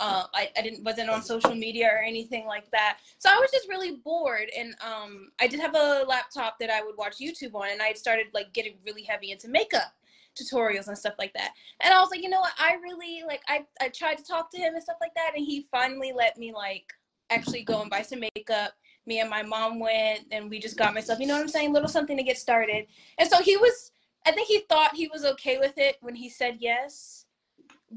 uh, 0.00 0.24
I, 0.34 0.48
I 0.56 0.62
didn't 0.62 0.82
wasn't 0.82 1.10
on 1.10 1.22
social 1.22 1.54
media 1.54 1.88
or 1.92 1.98
anything 1.98 2.46
like 2.46 2.70
that. 2.70 2.98
So 3.18 3.28
I 3.30 3.38
was 3.38 3.50
just 3.50 3.68
really 3.68 3.96
bored, 3.96 4.50
and 4.56 4.74
um, 4.84 5.30
I 5.40 5.46
did 5.46 5.60
have 5.60 5.74
a 5.76 6.04
laptop 6.08 6.58
that 6.58 6.70
I 6.70 6.82
would 6.82 6.96
watch 6.96 7.18
YouTube 7.18 7.54
on, 7.54 7.68
and 7.70 7.82
I 7.82 7.92
started 7.92 8.26
like 8.32 8.52
getting 8.54 8.74
really 8.84 9.02
heavy 9.02 9.30
into 9.30 9.48
makeup 9.48 9.92
tutorials 10.40 10.88
and 10.88 10.96
stuff 10.96 11.14
like 11.18 11.32
that. 11.34 11.52
And 11.80 11.92
I 11.92 12.00
was 12.00 12.10
like, 12.10 12.22
you 12.22 12.28
know 12.28 12.40
what? 12.40 12.52
I 12.58 12.74
really 12.82 13.22
like. 13.26 13.42
I 13.46 13.66
I 13.80 13.90
tried 13.90 14.16
to 14.16 14.24
talk 14.24 14.50
to 14.52 14.58
him 14.58 14.74
and 14.74 14.82
stuff 14.82 14.96
like 15.00 15.14
that, 15.14 15.32
and 15.36 15.44
he 15.44 15.66
finally 15.70 16.12
let 16.16 16.38
me 16.38 16.52
like 16.52 16.92
actually 17.28 17.62
go 17.62 17.82
and 17.82 17.90
buy 17.90 18.02
some 18.02 18.20
makeup. 18.20 18.72
Me 19.06 19.20
and 19.20 19.30
my 19.30 19.42
mom 19.42 19.78
went, 19.78 20.20
and 20.30 20.48
we 20.50 20.58
just 20.58 20.76
got 20.76 20.94
myself, 20.94 21.20
you 21.20 21.26
know 21.26 21.34
what 21.34 21.42
I'm 21.42 21.48
saying, 21.48 21.72
little 21.72 21.88
something 21.88 22.16
to 22.16 22.22
get 22.22 22.38
started. 22.38 22.86
And 23.18 23.28
so 23.30 23.42
he 23.42 23.56
was. 23.56 23.92
I 24.26 24.32
think 24.32 24.48
he 24.48 24.60
thought 24.68 24.94
he 24.94 25.08
was 25.08 25.24
okay 25.24 25.58
with 25.58 25.78
it 25.78 25.96
when 26.02 26.14
he 26.14 26.28
said 26.28 26.58
yes, 26.60 27.24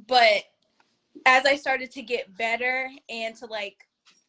but 0.08 0.44
as 1.26 1.46
I 1.46 1.56
started 1.56 1.92
to 1.92 2.02
get 2.02 2.36
better 2.38 2.90
and 3.10 3.36
to 3.36 3.46
like 3.46 3.78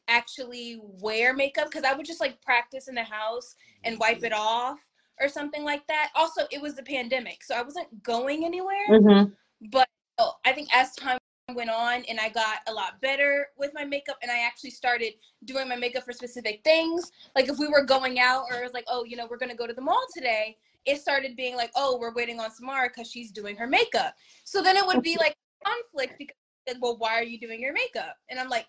actually 0.08 0.80
wear 0.82 1.34
makeup 1.34 1.70
because 1.70 1.84
I 1.84 1.94
would 1.94 2.06
just 2.06 2.20
like 2.20 2.40
practice 2.42 2.88
in 2.88 2.94
the 2.94 3.04
house 3.04 3.54
and 3.84 3.98
wipe 3.98 4.22
it 4.22 4.32
off 4.32 4.78
or 5.20 5.28
something 5.28 5.64
like 5.64 5.86
that. 5.86 6.10
Also, 6.14 6.42
it 6.50 6.60
was 6.60 6.74
the 6.74 6.82
pandemic, 6.82 7.42
so 7.42 7.54
I 7.54 7.62
wasn't 7.62 8.02
going 8.02 8.44
anywhere. 8.44 8.86
Mm-hmm. 8.90 9.30
But 9.70 9.88
oh, 10.18 10.32
I 10.44 10.52
think 10.52 10.68
as 10.74 10.94
time 10.96 11.18
went 11.54 11.70
on 11.70 12.02
and 12.08 12.18
I 12.18 12.30
got 12.30 12.58
a 12.68 12.72
lot 12.72 13.00
better 13.00 13.48
with 13.58 13.70
my 13.74 13.84
makeup 13.84 14.16
and 14.22 14.30
I 14.30 14.46
actually 14.46 14.70
started 14.70 15.12
doing 15.44 15.68
my 15.68 15.76
makeup 15.76 16.04
for 16.04 16.12
specific 16.12 16.62
things. 16.64 17.12
Like 17.36 17.48
if 17.48 17.58
we 17.58 17.68
were 17.68 17.84
going 17.84 18.18
out 18.18 18.44
or 18.50 18.58
it 18.58 18.64
was 18.64 18.72
like, 18.72 18.86
oh, 18.88 19.04
you 19.04 19.16
know, 19.16 19.26
we're 19.30 19.38
gonna 19.38 19.54
go 19.54 19.66
to 19.66 19.74
the 19.74 19.80
mall 19.80 20.04
today, 20.14 20.56
it 20.86 21.00
started 21.00 21.36
being 21.36 21.56
like, 21.56 21.70
oh, 21.76 21.98
we're 21.98 22.14
waiting 22.14 22.40
on 22.40 22.50
Samara 22.50 22.88
because 22.88 23.10
she's 23.10 23.30
doing 23.30 23.56
her 23.56 23.66
makeup. 23.66 24.14
So 24.44 24.62
then 24.62 24.76
it 24.76 24.86
would 24.86 25.02
be 25.02 25.16
like 25.16 25.36
conflict 25.64 26.14
because 26.18 26.36
said, 26.66 26.78
well, 26.80 26.96
why 26.98 27.18
are 27.18 27.24
you 27.24 27.38
doing 27.38 27.60
your 27.60 27.72
makeup? 27.72 28.16
And 28.30 28.38
I'm 28.38 28.48
like, 28.48 28.66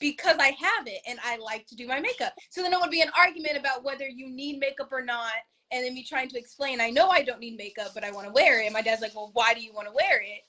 because 0.00 0.36
I 0.38 0.48
have 0.48 0.86
it 0.86 1.00
and 1.06 1.18
I 1.24 1.36
like 1.36 1.66
to 1.68 1.76
do 1.76 1.86
my 1.86 2.00
makeup. 2.00 2.32
So 2.50 2.62
then 2.62 2.72
it 2.72 2.80
would 2.80 2.90
be 2.90 3.02
an 3.02 3.10
argument 3.18 3.56
about 3.56 3.84
whether 3.84 4.08
you 4.08 4.28
need 4.28 4.58
makeup 4.58 4.88
or 4.90 5.04
not. 5.04 5.32
And 5.70 5.84
then 5.84 5.94
me 5.94 6.04
trying 6.04 6.28
to 6.28 6.38
explain, 6.38 6.80
I 6.80 6.90
know 6.90 7.08
I 7.08 7.22
don't 7.22 7.40
need 7.40 7.56
makeup, 7.56 7.92
but 7.94 8.04
I 8.04 8.10
want 8.10 8.26
to 8.26 8.32
wear 8.32 8.60
it. 8.60 8.66
And 8.66 8.74
my 8.74 8.82
dad's 8.82 9.00
like, 9.00 9.14
well, 9.14 9.30
why 9.32 9.54
do 9.54 9.62
you 9.62 9.72
want 9.72 9.88
to 9.88 9.94
wear 9.94 10.20
it? 10.20 10.42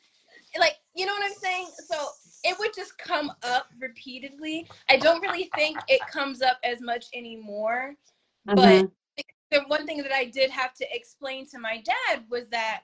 like, 0.59 0.75
you 0.95 1.05
know 1.05 1.13
what 1.13 1.25
I'm 1.25 1.37
saying? 1.37 1.67
So 1.87 1.95
it 2.43 2.57
would 2.59 2.73
just 2.75 2.97
come 2.97 3.31
up 3.43 3.67
repeatedly. 3.79 4.67
I 4.89 4.97
don't 4.97 5.21
really 5.21 5.49
think 5.55 5.77
it 5.87 6.01
comes 6.11 6.41
up 6.41 6.59
as 6.63 6.81
much 6.81 7.05
anymore. 7.13 7.95
Mm-hmm. 8.47 8.55
But 8.55 8.91
the 9.51 9.67
one 9.67 9.85
thing 9.85 10.01
that 10.03 10.13
I 10.13 10.25
did 10.25 10.51
have 10.51 10.73
to 10.75 10.85
explain 10.91 11.47
to 11.49 11.59
my 11.59 11.81
dad 11.83 12.23
was 12.29 12.43
that 12.51 12.81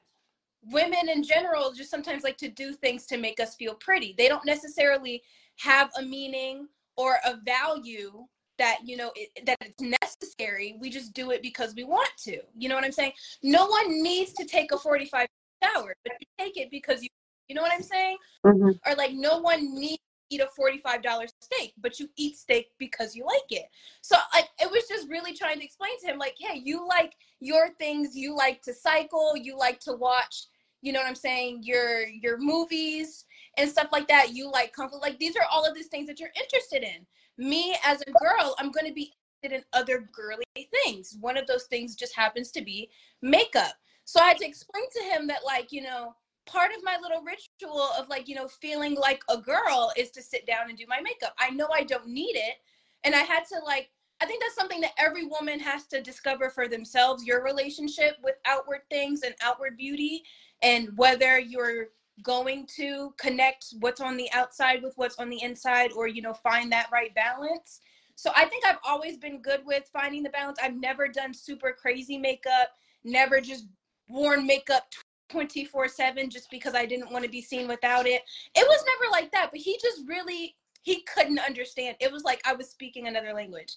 women 0.63 1.09
in 1.09 1.23
general 1.23 1.71
just 1.71 1.89
sometimes 1.89 2.23
like 2.23 2.37
to 2.37 2.49
do 2.49 2.73
things 2.73 3.05
to 3.07 3.17
make 3.17 3.39
us 3.39 3.55
feel 3.55 3.75
pretty. 3.75 4.15
They 4.17 4.27
don't 4.27 4.45
necessarily 4.45 5.21
have 5.57 5.89
a 5.97 6.01
meaning 6.01 6.67
or 6.97 7.17
a 7.25 7.37
value 7.45 8.25
that 8.57 8.79
you 8.83 8.97
know 8.97 9.11
it, 9.15 9.45
that 9.45 9.57
it's 9.61 9.81
necessary. 9.81 10.75
We 10.79 10.89
just 10.89 11.13
do 11.13 11.31
it 11.31 11.41
because 11.41 11.73
we 11.75 11.83
want 11.83 12.11
to. 12.25 12.39
You 12.57 12.69
know 12.69 12.75
what 12.75 12.83
I'm 12.83 12.91
saying? 12.91 13.13
No 13.41 13.67
one 13.67 14.03
needs 14.03 14.33
to 14.33 14.45
take 14.45 14.71
a 14.71 14.77
45 14.77 15.27
shower, 15.63 15.95
but 16.03 16.13
you 16.19 16.27
take 16.37 16.57
it 16.57 16.69
because 16.69 17.01
you 17.01 17.09
you 17.47 17.55
know 17.55 17.63
what 17.63 17.73
I'm 17.73 17.83
saying? 17.83 18.17
Mm-hmm. 18.45 18.69
Or 18.85 18.95
like 18.95 19.13
no 19.13 19.39
one 19.39 19.73
needs 19.73 20.03
eat 20.29 20.41
a 20.41 20.47
$45 20.59 21.29
steak, 21.41 21.73
but 21.81 21.99
you 21.99 22.09
eat 22.17 22.37
steak 22.37 22.67
because 22.77 23.15
you 23.15 23.25
like 23.25 23.49
it. 23.49 23.65
So 24.01 24.15
like 24.33 24.49
it 24.59 24.69
was 24.69 24.87
just 24.87 25.09
really 25.09 25.33
trying 25.33 25.59
to 25.59 25.65
explain 25.65 25.99
to 26.01 26.07
him 26.07 26.17
like, 26.17 26.35
hey, 26.39 26.61
you 26.63 26.87
like 26.87 27.13
your 27.39 27.69
things, 27.79 28.15
you 28.15 28.35
like 28.35 28.61
to 28.63 28.73
cycle, 28.73 29.35
you 29.35 29.57
like 29.57 29.79
to 29.81 29.93
watch, 29.93 30.45
you 30.81 30.93
know 30.93 30.99
what 30.99 31.07
I'm 31.07 31.15
saying, 31.15 31.61
your 31.63 32.07
your 32.07 32.37
movies 32.37 33.25
and 33.57 33.69
stuff 33.69 33.89
like 33.91 34.07
that. 34.07 34.33
You 34.33 34.51
like 34.51 34.73
comfort 34.73 35.01
like 35.01 35.19
these 35.19 35.35
are 35.35 35.45
all 35.51 35.65
of 35.65 35.75
these 35.75 35.87
things 35.87 36.07
that 36.07 36.19
you're 36.19 36.29
interested 36.41 36.83
in. 36.83 37.05
Me 37.37 37.75
as 37.83 38.01
a 38.01 38.11
girl, 38.11 38.55
I'm 38.59 38.71
to 38.71 38.93
be 38.93 39.13
interested 39.41 39.63
in 39.63 39.79
other 39.79 40.09
girly 40.13 40.43
things. 40.83 41.17
One 41.19 41.37
of 41.37 41.47
those 41.47 41.63
things 41.65 41.95
just 41.95 42.15
happens 42.15 42.51
to 42.51 42.61
be 42.61 42.89
makeup. 43.21 43.73
So 44.05 44.19
I 44.19 44.29
had 44.29 44.37
to 44.37 44.47
explain 44.47 44.85
to 44.97 45.03
him 45.03 45.27
that 45.27 45.45
like, 45.45 45.71
you 45.71 45.81
know, 45.81 46.15
part 46.51 46.71
of 46.75 46.83
my 46.83 46.97
little 47.01 47.23
ritual 47.23 47.89
of 47.97 48.09
like, 48.09 48.27
you 48.27 48.35
know, 48.35 48.47
feeling 48.47 48.95
like 48.95 49.21
a 49.29 49.37
girl 49.37 49.91
is 49.95 50.09
to 50.11 50.21
sit 50.21 50.47
down 50.47 50.69
and 50.69 50.77
do 50.77 50.85
my 50.87 50.99
makeup. 51.01 51.33
I 51.39 51.51
know 51.51 51.67
I 51.73 51.83
don't 51.83 52.07
need 52.07 52.35
it. 52.35 52.55
And 53.03 53.15
I 53.15 53.19
had 53.19 53.43
to 53.49 53.59
like, 53.65 53.89
I 54.21 54.25
think 54.25 54.41
that's 54.41 54.55
something 54.55 54.81
that 54.81 54.91
every 54.97 55.25
woman 55.25 55.59
has 55.59 55.85
to 55.87 56.01
discover 56.01 56.49
for 56.49 56.67
themselves 56.67 57.23
your 57.23 57.43
relationship 57.43 58.17
with 58.21 58.35
outward 58.45 58.81
things 58.89 59.21
and 59.21 59.33
outward 59.41 59.77
beauty, 59.77 60.23
and 60.61 60.89
whether 60.97 61.39
you're 61.39 61.87
going 62.21 62.67
to 62.75 63.13
connect 63.17 63.67
what's 63.79 64.01
on 64.01 64.17
the 64.17 64.29
outside 64.33 64.83
with 64.83 64.93
what's 64.97 65.17
on 65.19 65.29
the 65.29 65.41
inside 65.41 65.91
or, 65.93 66.09
you 66.09 66.21
know, 66.21 66.33
find 66.33 66.69
that 66.69 66.89
right 66.91 67.15
balance. 67.15 67.79
So 68.15 68.31
I 68.35 68.43
think 68.43 68.65
I've 68.65 68.79
always 68.83 69.15
been 69.15 69.41
good 69.41 69.61
with 69.65 69.89
finding 69.93 70.23
the 70.23 70.29
balance. 70.31 70.59
I've 70.61 70.75
never 70.75 71.07
done 71.07 71.33
super 71.33 71.71
crazy 71.71 72.17
makeup, 72.17 72.71
never 73.05 73.39
just 73.39 73.67
worn 74.09 74.45
makeup 74.45 74.83
24 75.29 75.87
7 75.87 76.29
just 76.29 76.49
because 76.49 76.75
I 76.75 76.85
didn't 76.85 77.11
want 77.11 77.23
to 77.23 77.31
be 77.31 77.41
seen 77.41 77.67
without 77.67 78.07
it. 78.07 78.23
It 78.55 78.67
was 78.67 78.83
never 78.85 79.11
like 79.11 79.31
that, 79.31 79.49
but 79.51 79.59
he 79.59 79.77
just 79.81 80.01
really 80.07 80.55
he 80.83 81.01
couldn't 81.13 81.39
understand. 81.39 81.97
It 81.99 82.11
was 82.11 82.23
like 82.23 82.41
I 82.45 82.53
was 82.53 82.69
speaking 82.69 83.07
another 83.07 83.33
language. 83.33 83.75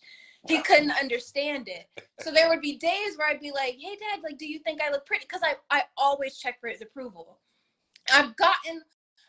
He 0.48 0.60
couldn't 0.62 0.90
understand 0.90 1.68
it. 1.68 1.86
So 2.20 2.32
there 2.32 2.48
would 2.48 2.60
be 2.60 2.76
days 2.76 3.16
where 3.16 3.28
I'd 3.28 3.40
be 3.40 3.52
like, 3.52 3.76
"Hey 3.78 3.96
dad, 3.96 4.22
like 4.24 4.38
do 4.38 4.46
you 4.46 4.58
think 4.60 4.80
I 4.82 4.90
look 4.90 5.06
pretty?" 5.06 5.26
cuz 5.26 5.40
I 5.42 5.56
I 5.70 5.84
always 5.96 6.38
check 6.38 6.60
for 6.60 6.68
his 6.68 6.82
approval. 6.82 7.38
I've 8.12 8.34
gotten 8.36 8.82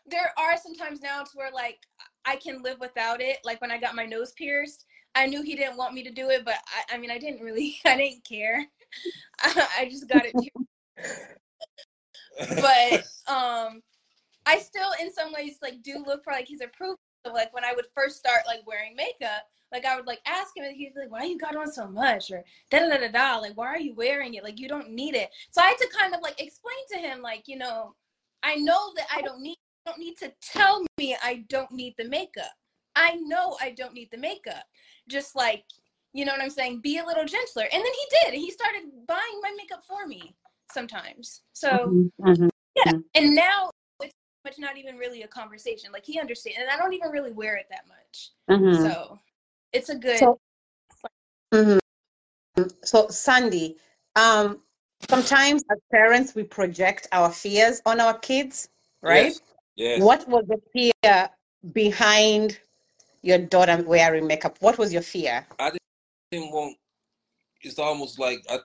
there 0.06 0.32
are 0.36 0.56
some 0.58 0.74
times 0.74 1.00
now 1.00 1.22
to 1.22 1.30
where 1.34 1.52
like 1.52 1.80
I 2.24 2.36
can 2.36 2.62
live 2.62 2.80
without 2.80 3.20
it. 3.20 3.38
Like 3.44 3.60
when 3.60 3.70
I 3.70 3.78
got 3.78 3.94
my 3.94 4.06
nose 4.06 4.32
pierced, 4.32 4.86
I 5.14 5.26
knew 5.26 5.42
he 5.42 5.56
didn't 5.56 5.76
want 5.76 5.94
me 5.94 6.02
to 6.02 6.10
do 6.10 6.30
it, 6.30 6.44
but 6.44 6.56
I, 6.66 6.94
I 6.94 6.98
mean 6.98 7.10
I 7.10 7.18
didn't 7.18 7.42
really 7.42 7.78
I 7.84 7.96
didn't 7.96 8.24
care. 8.24 8.66
I, 9.40 9.68
I 9.80 9.88
just 9.88 10.08
got 10.08 10.24
it 10.24 10.34
but 12.38 13.04
um 13.32 13.82
I 14.46 14.58
still 14.58 14.90
in 15.00 15.12
some 15.12 15.32
ways 15.32 15.58
like 15.62 15.82
do 15.82 16.02
look 16.06 16.24
for 16.24 16.32
like 16.32 16.48
his 16.48 16.60
approval 16.60 16.98
like 17.32 17.54
when 17.54 17.64
I 17.64 17.72
would 17.74 17.86
first 17.94 18.16
start 18.16 18.40
like 18.46 18.66
wearing 18.66 18.94
makeup, 18.96 19.42
like 19.72 19.84
I 19.84 19.96
would 19.96 20.06
like 20.06 20.20
ask 20.26 20.56
him 20.56 20.64
and 20.64 20.76
he'd 20.76 20.94
be 20.94 21.00
like, 21.00 21.10
Why 21.10 21.24
you 21.24 21.38
got 21.38 21.56
on 21.56 21.72
so 21.72 21.88
much? 21.88 22.30
Or 22.30 22.44
da 22.70 22.80
da 22.80 22.98
da 22.98 23.08
da 23.08 23.38
like 23.38 23.56
why 23.56 23.66
are 23.66 23.78
you 23.78 23.94
wearing 23.94 24.34
it? 24.34 24.44
Like 24.44 24.58
you 24.58 24.68
don't 24.68 24.90
need 24.90 25.14
it. 25.14 25.30
So 25.50 25.62
I 25.62 25.68
had 25.68 25.78
to 25.78 25.88
kind 25.98 26.14
of 26.14 26.20
like 26.22 26.40
explain 26.40 26.76
to 26.92 26.98
him, 26.98 27.22
like, 27.22 27.44
you 27.46 27.56
know, 27.56 27.94
I 28.42 28.56
know 28.56 28.92
that 28.96 29.06
I 29.14 29.22
don't 29.22 29.42
need 29.42 29.56
don't 29.86 29.98
need 29.98 30.16
to 30.18 30.32
tell 30.40 30.84
me 30.98 31.16
I 31.22 31.44
don't 31.48 31.70
need 31.72 31.94
the 31.98 32.08
makeup. 32.08 32.52
I 32.96 33.16
know 33.16 33.56
I 33.60 33.72
don't 33.72 33.94
need 33.94 34.08
the 34.10 34.18
makeup. 34.18 34.64
Just 35.08 35.34
like, 35.36 35.64
you 36.12 36.24
know 36.24 36.32
what 36.32 36.40
I'm 36.40 36.50
saying? 36.50 36.80
Be 36.80 36.98
a 36.98 37.04
little 37.04 37.24
gentler. 37.24 37.64
And 37.64 37.82
then 37.84 37.92
he 37.92 38.30
did. 38.30 38.34
He 38.38 38.50
started 38.50 38.82
buying 39.06 39.40
my 39.42 39.52
makeup 39.56 39.82
for 39.86 40.06
me 40.06 40.34
sometimes. 40.72 41.42
So 41.52 41.68
Mm-hmm, 41.70 42.30
mhm. 42.30 42.50
yeah. 42.76 42.92
And 43.14 43.34
now 43.34 43.70
it's 44.00 44.12
much 44.44 44.58
not 44.58 44.76
even 44.76 44.96
really 44.96 45.22
a 45.22 45.28
conversation. 45.28 45.92
Like 45.92 46.04
he 46.04 46.18
understands 46.20 46.58
and 46.60 46.68
I 46.70 46.76
don't 46.76 46.92
even 46.92 47.10
really 47.10 47.32
wear 47.32 47.56
it 47.56 47.66
that 47.70 47.86
much. 47.88 48.30
Mhm. 48.50 48.82
So 48.82 49.18
it's 49.72 49.88
a 49.88 49.96
good 49.96 50.18
So, 50.18 50.38
Mhm. 51.52 51.80
so 52.84 53.08
Sandy, 53.08 53.78
um, 54.16 54.62
sometimes 55.08 55.62
as 55.70 55.78
parents 55.90 56.34
we 56.34 56.44
project 56.44 57.06
our 57.12 57.32
fears 57.32 57.80
on 57.86 58.00
our 58.00 58.18
kids, 58.18 58.68
right? 59.02 59.26
Yes. 59.26 59.40
Yes. 59.76 60.00
What 60.00 60.28
was 60.28 60.44
the 60.46 60.60
fear 60.72 61.30
behind 61.72 62.60
your 63.22 63.38
daughter 63.38 63.82
wearing 63.82 64.26
makeup? 64.26 64.56
What 64.60 64.78
was 64.78 64.92
your 64.92 65.02
fear? 65.02 65.46
I 65.58 65.72
didn't 66.30 66.52
want 66.52 66.76
it's 67.62 67.78
almost 67.78 68.18
like 68.18 68.40
I 68.48 68.58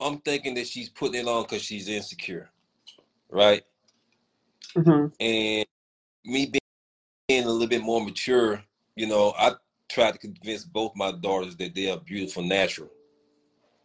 I'm 0.00 0.18
thinking 0.20 0.54
that 0.54 0.66
she's 0.66 0.88
putting 0.88 1.20
it 1.20 1.28
on 1.28 1.42
because 1.42 1.62
she's 1.62 1.88
insecure. 1.88 2.50
Right? 3.30 3.62
Mhm. 4.74 5.12
And 5.20 5.66
me 6.24 6.46
being, 6.46 6.60
being 7.28 7.44
a 7.44 7.50
little 7.50 7.68
bit 7.68 7.82
more 7.82 8.04
mature, 8.04 8.62
you 8.96 9.06
know, 9.06 9.34
I 9.38 9.54
tried 9.88 10.12
to 10.12 10.18
convince 10.18 10.64
both 10.64 10.94
my 10.96 11.12
daughters 11.12 11.56
that 11.56 11.74
they 11.74 11.90
are 11.90 11.98
beautiful 11.98 12.42
natural. 12.42 12.90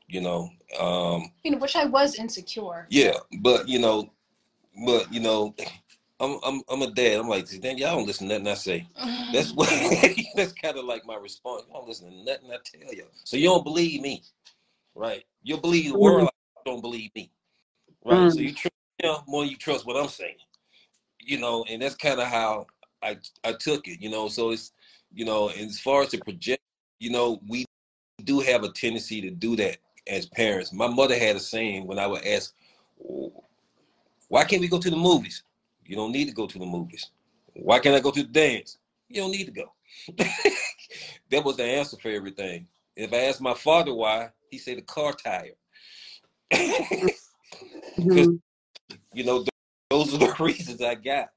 You 0.08 0.22
know, 0.22 0.50
um, 0.80 1.32
you 1.44 1.52
know, 1.52 1.58
which 1.58 1.76
I 1.76 1.86
was 1.86 2.16
insecure. 2.16 2.86
yeah, 2.90 3.18
but 3.40 3.68
you 3.68 3.80
know, 3.80 4.12
but 4.86 5.12
you 5.12 5.20
know, 5.20 5.56
I'm 6.20 6.38
I'm 6.46 6.62
I'm 6.70 6.82
a 6.84 6.92
dad. 6.92 7.20
I'm 7.20 7.28
like, 7.28 7.48
damn, 7.60 7.78
y'all 7.78 7.98
don't 7.98 8.08
listen 8.08 8.30
to 8.30 8.36
nothing 8.36 8.48
I 8.48 8.54
say. 8.54 8.88
That's 9.34 9.52
what 9.56 9.70
that's 10.36 10.54
kind 10.54 10.78
of 10.78 10.86
like 10.86 11.06
my 11.06 11.16
response. 11.16 11.64
You 11.68 11.74
don't 11.74 11.88
listen 11.88 12.10
to 12.12 12.24
nothing 12.24 12.52
I 12.52 12.58
tell 12.64 12.94
you. 12.94 13.06
So 13.24 13.36
you 13.36 13.46
don't 13.46 13.64
believe 13.64 14.02
me, 14.02 14.24
right? 14.96 15.24
You 15.44 15.58
believe 15.58 15.92
the 15.92 16.00
world, 16.00 16.30
you 16.66 16.72
don't 16.72 16.82
believe 16.82 17.12
me, 17.16 17.32
right? 18.04 18.32
So 18.32 18.40
Mm. 18.40 18.44
you 18.44 18.54
trust 18.54 18.74
you 19.02 19.10
know, 19.10 19.24
more 19.28 19.44
than 19.44 19.52
you 19.52 19.58
trust 19.58 19.86
what 19.86 19.98
I'm 19.98 20.08
saying, 20.08 20.38
you 21.20 21.38
know, 21.38 21.66
and 21.70 21.82
that's 21.82 21.96
kind 21.96 22.20
of 22.20 22.28
how 22.28 22.68
I 23.04 23.18
I 23.44 23.54
took 23.54 23.88
it, 23.88 24.02
you 24.02 24.10
know. 24.10 24.28
So 24.30 24.52
it's 24.52 24.72
you 25.14 25.26
know, 25.26 25.50
and 25.50 25.70
as 25.70 25.80
far 25.80 26.04
as 26.04 26.12
the 26.12 26.20
project, 26.20 26.62
you 27.00 27.12
know, 27.12 27.42
we 27.48 27.66
do 28.24 28.40
have 28.40 28.64
a 28.64 28.72
tendency 28.72 29.22
to 29.22 29.30
do 29.30 29.56
that 29.58 29.78
as 30.08 30.26
parents. 30.28 30.72
My 30.74 30.88
mother 30.88 31.18
had 31.18 31.36
a 31.36 31.40
saying 31.40 31.86
when 31.88 32.00
I 32.00 32.08
would 32.08 32.26
ask, 32.26 32.54
"Why 34.30 34.44
can't 34.46 34.62
we 34.62 34.68
go 34.68 34.80
to 34.80 34.90
the 34.90 34.96
movies?" 34.96 35.44
You 35.86 35.96
don't 35.96 36.12
need 36.12 36.26
to 36.26 36.34
go 36.34 36.48
to 36.48 36.58
the 36.58 36.66
movies. 36.66 37.12
Why 37.54 37.80
can't 37.80 37.96
I 37.96 38.00
go 38.00 38.12
to 38.12 38.24
the 38.24 38.30
dance? 38.30 38.78
You 39.08 39.22
don't 39.22 39.32
need 39.32 39.46
to 39.46 39.52
go. 39.52 39.72
that 41.30 41.44
was 41.44 41.58
the 41.58 41.64
answer 41.64 41.98
for 41.98 42.10
everything. 42.10 42.68
If 42.96 43.14
I 43.14 43.18
asked 43.18 43.42
my 43.42 43.54
father 43.54 43.94
why, 43.94 44.32
he 44.56 44.60
said 44.60 44.78
the 44.78 44.82
car 44.84 45.12
tire. 45.12 45.52
Mhm. 46.54 48.40
you 49.14 49.24
know, 49.26 49.40
th- 49.40 49.50
those 49.90 50.14
are 50.14 50.18
the 50.18 50.36
reasons 50.44 50.82
I 50.82 50.96
got. 50.96 51.30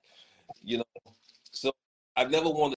You 0.63 0.79
know, 0.79 0.85
so 1.51 1.73
I 2.17 2.25
never 2.25 2.49
wanted 2.49 2.77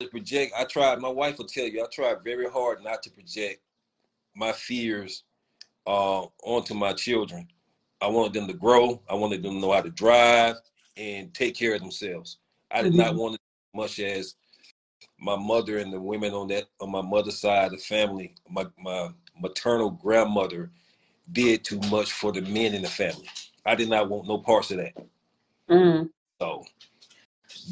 to 0.00 0.08
project. 0.08 0.54
I 0.58 0.64
tried. 0.64 0.98
My 0.98 1.08
wife 1.08 1.38
will 1.38 1.46
tell 1.46 1.66
you, 1.66 1.82
I 1.84 1.86
tried 1.92 2.24
very 2.24 2.50
hard 2.50 2.82
not 2.82 3.02
to 3.04 3.10
project 3.10 3.60
my 4.34 4.50
fears 4.50 5.22
uh, 5.86 6.26
onto 6.42 6.74
my 6.74 6.92
children. 6.92 7.46
I 8.00 8.08
wanted 8.08 8.32
them 8.32 8.48
to 8.48 8.54
grow. 8.54 9.00
I 9.08 9.14
wanted 9.14 9.42
them 9.44 9.54
to 9.54 9.60
know 9.60 9.72
how 9.72 9.82
to 9.82 9.90
drive 9.90 10.56
and 10.96 11.32
take 11.32 11.54
care 11.56 11.74
of 11.74 11.80
themselves. 11.80 12.38
I 12.72 12.82
did 12.82 12.94
not 12.94 13.14
want 13.14 13.34
it 13.34 13.40
as 13.40 13.78
much 13.80 13.98
as 14.00 14.34
my 15.18 15.36
mother 15.36 15.78
and 15.78 15.92
the 15.92 16.00
women 16.00 16.32
on 16.32 16.48
that 16.48 16.64
on 16.80 16.90
my 16.90 17.02
mother's 17.02 17.38
side 17.38 17.66
of 17.66 17.70
the 17.72 17.78
family. 17.78 18.34
My 18.50 18.66
my 18.78 19.10
maternal 19.40 19.90
grandmother 19.90 20.70
did 21.32 21.64
too 21.64 21.80
much 21.90 22.12
for 22.12 22.32
the 22.32 22.42
men 22.42 22.74
in 22.74 22.82
the 22.82 22.88
family. 22.88 23.28
I 23.64 23.74
did 23.74 23.88
not 23.88 24.08
want 24.08 24.28
no 24.28 24.38
parts 24.38 24.70
of 24.70 24.78
that. 24.78 24.94
Mm. 25.70 26.10
So, 26.40 26.64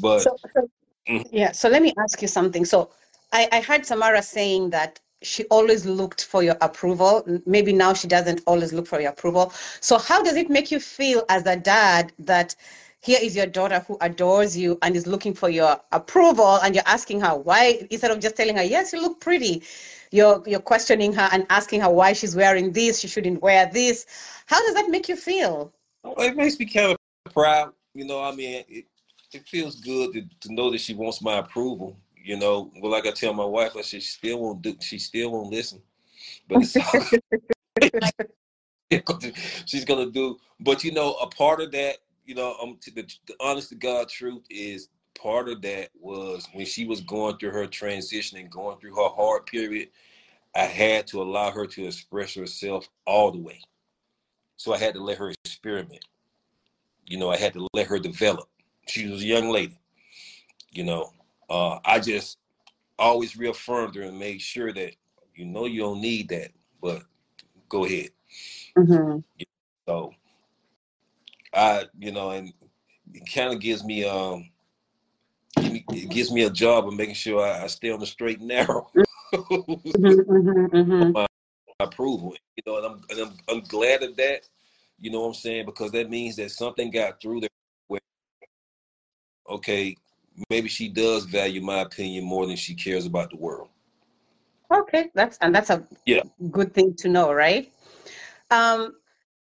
but 0.01 0.21
So, 0.21 0.37
so- 0.55 0.69
Mhm. 1.09 1.27
yeah, 1.31 1.51
so 1.51 1.69
let 1.69 1.81
me 1.81 1.93
ask 1.99 2.21
you 2.21 2.27
something. 2.27 2.65
So 2.65 2.89
I, 3.31 3.47
I 3.51 3.61
heard 3.61 3.85
Samara 3.85 4.21
saying 4.23 4.71
that 4.71 4.99
she 5.21 5.45
always 5.45 5.85
looked 5.85 6.25
for 6.25 6.43
your 6.43 6.57
approval. 6.61 7.23
Maybe 7.45 7.73
now 7.73 7.93
she 7.93 8.07
doesn't 8.07 8.41
always 8.47 8.73
look 8.73 8.87
for 8.87 8.99
your 8.99 9.11
approval. 9.11 9.53
So 9.81 9.97
how 9.97 10.21
does 10.23 10.35
it 10.35 10.49
make 10.49 10.71
you 10.71 10.79
feel 10.79 11.23
as 11.29 11.45
a 11.45 11.55
dad 11.55 12.11
that 12.19 12.55
here 13.05 13.19
is 13.21 13.35
your 13.35 13.45
daughter 13.45 13.79
who 13.87 13.97
adores 14.01 14.57
you 14.57 14.79
and 14.81 14.95
is 14.95 15.05
looking 15.05 15.33
for 15.33 15.47
your 15.47 15.79
approval 15.91 16.55
and 16.63 16.73
you're 16.73 16.87
asking 16.87 17.21
her 17.21 17.35
why 17.35 17.87
instead 17.91 18.09
of 18.09 18.19
just 18.19 18.35
telling 18.35 18.57
her, 18.57 18.63
yes, 18.63 18.91
you 18.91 18.99
look 18.99 19.21
pretty, 19.21 19.61
you're 20.11 20.41
you're 20.47 20.59
questioning 20.59 21.13
her 21.13 21.29
and 21.31 21.45
asking 21.49 21.81
her 21.81 21.89
why 21.89 22.13
she's 22.13 22.35
wearing 22.35 22.71
this, 22.71 22.99
she 22.99 23.07
shouldn't 23.07 23.41
wear 23.43 23.69
this. 23.71 24.07
How 24.47 24.59
does 24.65 24.73
that 24.73 24.89
make 24.89 25.07
you 25.07 25.15
feel? 25.15 25.71
Oh, 26.03 26.15
it 26.23 26.35
makes 26.35 26.57
me 26.57 26.65
kind 26.65 26.93
of 26.93 26.97
proud. 27.33 27.73
You 27.93 28.05
know, 28.05 28.23
I 28.23 28.33
mean, 28.33 28.63
it, 28.67 28.85
it 29.31 29.47
feels 29.47 29.75
good 29.75 30.13
to, 30.13 30.23
to 30.41 30.53
know 30.53 30.71
that 30.71 30.81
she 30.81 30.95
wants 30.95 31.21
my 31.21 31.37
approval. 31.37 31.95
You 32.15 32.37
know, 32.37 32.71
well, 32.81 32.91
like 32.91 33.05
I 33.05 33.11
tell 33.11 33.33
my 33.35 33.45
wife, 33.45 33.73
I 33.77 33.81
said 33.81 34.01
she 34.01 34.09
still 34.09 34.39
won't 34.39 34.63
do. 34.63 34.75
She 34.81 34.97
still 34.97 35.31
won't 35.31 35.51
listen, 35.51 35.79
but 36.47 36.63
she's 39.65 39.85
gonna 39.85 40.09
do. 40.09 40.37
But 40.59 40.83
you 40.83 40.91
know, 40.91 41.13
a 41.15 41.27
part 41.27 41.61
of 41.61 41.71
that, 41.71 41.97
you 42.25 42.35
know, 42.35 42.55
um, 42.61 42.77
to 42.81 42.91
the, 42.91 43.07
the 43.27 43.35
honest 43.39 43.69
to 43.69 43.75
God 43.75 44.09
truth 44.09 44.43
is 44.49 44.89
part 45.19 45.47
of 45.47 45.61
that 45.61 45.89
was 45.99 46.47
when 46.53 46.65
she 46.65 46.85
was 46.85 47.01
going 47.01 47.37
through 47.37 47.51
her 47.51 47.67
transition 47.67 48.37
and 48.37 48.49
going 48.49 48.77
through 48.79 48.95
her 48.95 49.09
hard 49.09 49.45
period. 49.45 49.89
I 50.55 50.63
had 50.63 51.07
to 51.07 51.21
allow 51.21 51.51
her 51.51 51.65
to 51.67 51.85
express 51.85 52.33
herself 52.33 52.87
all 53.05 53.31
the 53.31 53.39
way. 53.39 53.59
So 54.57 54.73
I 54.73 54.77
had 54.77 54.93
to 54.93 55.03
let 55.03 55.17
her 55.17 55.31
experiment. 55.43 56.03
You 57.05 57.17
know, 57.17 57.29
I 57.29 57.37
had 57.37 57.53
to 57.53 57.67
let 57.73 57.87
her 57.87 57.99
develop. 57.99 58.47
She 58.87 59.07
was 59.07 59.21
a 59.21 59.25
young 59.25 59.49
lady. 59.49 59.77
You 60.71 60.85
know, 60.85 61.11
uh, 61.49 61.79
I 61.85 61.99
just 61.99 62.37
always 62.97 63.37
reaffirmed 63.37 63.95
her 63.95 64.03
and 64.03 64.17
made 64.17 64.41
sure 64.41 64.71
that 64.73 64.95
you 65.35 65.45
know 65.45 65.65
you 65.65 65.81
don't 65.81 66.01
need 66.01 66.29
that, 66.29 66.51
but 66.81 67.03
go 67.69 67.85
ahead. 67.85 68.09
Mhm. 68.77 69.23
So 69.85 70.13
I, 71.55 71.85
you 71.97 72.11
know, 72.11 72.31
and 72.31 72.53
it 73.13 73.23
kind 73.33 73.53
of 73.53 73.59
gives 73.59 73.83
me 73.83 74.03
um 74.03 74.49
it 75.57 76.09
gives 76.09 76.31
me 76.31 76.43
a 76.43 76.49
job 76.49 76.87
of 76.87 76.93
making 76.93 77.15
sure 77.15 77.41
I, 77.41 77.63
I 77.63 77.67
stay 77.67 77.91
on 77.91 77.99
the 77.99 78.05
straight 78.05 78.39
and 78.39 78.47
narrow. 78.49 78.91
Mhm, 79.33 80.25
mhm, 80.25 80.69
mhm. 80.69 81.25
approval. 81.79 82.33
You 82.57 82.63
know, 82.65 82.77
and 82.77 82.85
I'm 82.85 83.01
and 83.09 83.19
I'm, 83.19 83.37
I'm 83.49 83.61
glad 83.61 84.03
of 84.03 84.15
that. 84.17 84.47
You 84.99 85.11
know 85.11 85.21
what 85.21 85.27
I'm 85.27 85.33
saying? 85.33 85.65
Because 85.65 85.91
that 85.91 86.09
means 86.09 86.35
that 86.37 86.51
something 86.51 86.91
got 86.91 87.21
through 87.21 87.41
there 87.41 87.49
where 87.87 88.01
okay, 89.49 89.95
maybe 90.49 90.69
she 90.69 90.89
does 90.89 91.25
value 91.25 91.61
my 91.61 91.81
opinion 91.81 92.23
more 92.23 92.47
than 92.47 92.55
she 92.55 92.73
cares 92.75 93.05
about 93.05 93.29
the 93.29 93.37
world. 93.37 93.69
Okay, 94.71 95.09
that's 95.13 95.37
and 95.39 95.53
that's 95.53 95.69
a 95.69 95.85
Yeah. 96.05 96.23
good 96.51 96.73
thing 96.73 96.93
to 96.95 97.09
know, 97.09 97.33
right? 97.33 97.71
Um, 98.51 98.95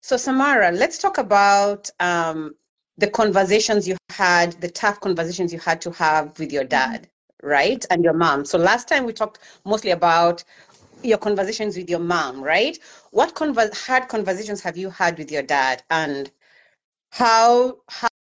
so 0.07 0.17
Samara, 0.17 0.71
let's 0.71 0.99
talk 0.99 1.19
about 1.19 1.91
um, 1.99 2.55
the 2.97 3.11
conversations 3.11 3.89
you 3.89 3.97
had, 4.09 4.53
the 4.61 4.69
tough 4.69 5.01
conversations 5.01 5.53
you 5.53 5.59
had 5.59 5.81
to 5.81 5.91
have 5.91 6.39
with 6.39 6.53
your 6.53 6.63
dad, 6.63 7.09
right, 7.43 7.85
and 7.91 8.05
your 8.05 8.13
mom. 8.13 8.45
So 8.45 8.57
last 8.57 8.87
time 8.87 9.05
we 9.05 9.13
talked 9.13 9.41
mostly 9.65 9.91
about 9.91 10.45
your 11.03 11.19
conversations 11.19 11.77
with 11.77 11.91
your 11.91 11.99
mom, 11.99 12.41
right? 12.41 12.79
What 13.11 13.35
conver- 13.35 13.77
hard 13.85 14.07
conversations 14.07 14.61
have 14.61 14.77
you 14.77 14.91
had 14.91 15.19
with 15.19 15.33
your 15.33 15.43
dad, 15.43 15.83
and 15.91 16.31
how 17.11 17.79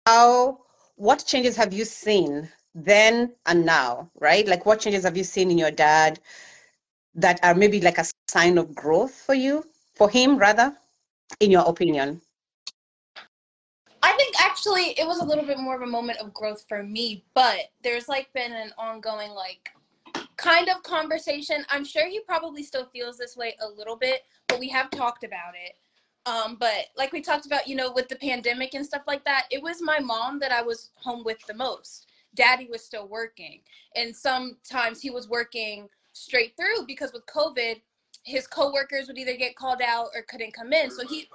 how 0.05 0.59
what 0.97 1.25
changes 1.25 1.55
have 1.55 1.73
you 1.73 1.83
seen 1.83 2.47
then 2.75 3.33
and 3.47 3.65
now, 3.65 4.11
right? 4.19 4.47
Like 4.47 4.67
what 4.67 4.81
changes 4.81 5.03
have 5.03 5.17
you 5.17 5.23
seen 5.23 5.49
in 5.49 5.57
your 5.57 5.71
dad 5.71 6.19
that 7.15 7.39
are 7.41 7.55
maybe 7.55 7.81
like 7.81 7.97
a 7.97 8.05
sign 8.29 8.59
of 8.59 8.75
growth 8.75 9.15
for 9.15 9.33
you, 9.33 9.65
for 9.95 10.11
him 10.11 10.37
rather, 10.37 10.77
in 11.39 11.51
your 11.51 11.67
opinion? 11.67 12.21
I 14.03 14.13
think 14.13 14.35
actually 14.41 14.99
it 14.99 15.05
was 15.05 15.19
a 15.19 15.25
little 15.25 15.45
bit 15.45 15.59
more 15.59 15.75
of 15.75 15.81
a 15.81 15.87
moment 15.87 16.19
of 16.19 16.33
growth 16.33 16.65
for 16.67 16.83
me, 16.83 17.23
but 17.33 17.71
there's 17.83 18.07
like 18.07 18.31
been 18.33 18.51
an 18.51 18.71
ongoing 18.77 19.31
like 19.31 19.69
kind 20.37 20.69
of 20.69 20.81
conversation. 20.83 21.63
I'm 21.69 21.85
sure 21.85 22.07
he 22.07 22.19
probably 22.21 22.63
still 22.63 22.85
feels 22.85 23.17
this 23.17 23.37
way 23.37 23.55
a 23.61 23.67
little 23.67 23.95
bit, 23.95 24.23
but 24.47 24.59
we 24.59 24.69
have 24.69 24.89
talked 24.89 25.23
about 25.23 25.53
it. 25.53 25.75
Um, 26.25 26.57
but 26.59 26.87
like 26.97 27.13
we 27.13 27.21
talked 27.21 27.45
about, 27.45 27.67
you 27.67 27.75
know, 27.75 27.91
with 27.91 28.07
the 28.07 28.15
pandemic 28.15 28.73
and 28.73 28.85
stuff 28.85 29.03
like 29.07 29.23
that, 29.25 29.45
it 29.51 29.61
was 29.61 29.81
my 29.81 29.99
mom 29.99 30.39
that 30.39 30.51
I 30.51 30.61
was 30.61 30.89
home 30.95 31.23
with 31.23 31.39
the 31.47 31.53
most 31.53 32.07
daddy 32.35 32.67
was 32.69 32.83
still 32.83 33.07
working. 33.07 33.61
And 33.95 34.15
sometimes 34.15 35.01
he 35.01 35.09
was 35.09 35.27
working 35.27 35.87
straight 36.13 36.55
through 36.57 36.85
because 36.87 37.13
with 37.13 37.25
COVID, 37.25 37.81
his 38.23 38.47
coworkers 38.47 39.07
would 39.07 39.17
either 39.17 39.35
get 39.35 39.55
called 39.55 39.81
out 39.81 40.09
or 40.15 40.23
couldn't 40.23 40.53
come 40.53 40.73
in. 40.73 40.91
So 40.91 41.07
he, 41.07 41.27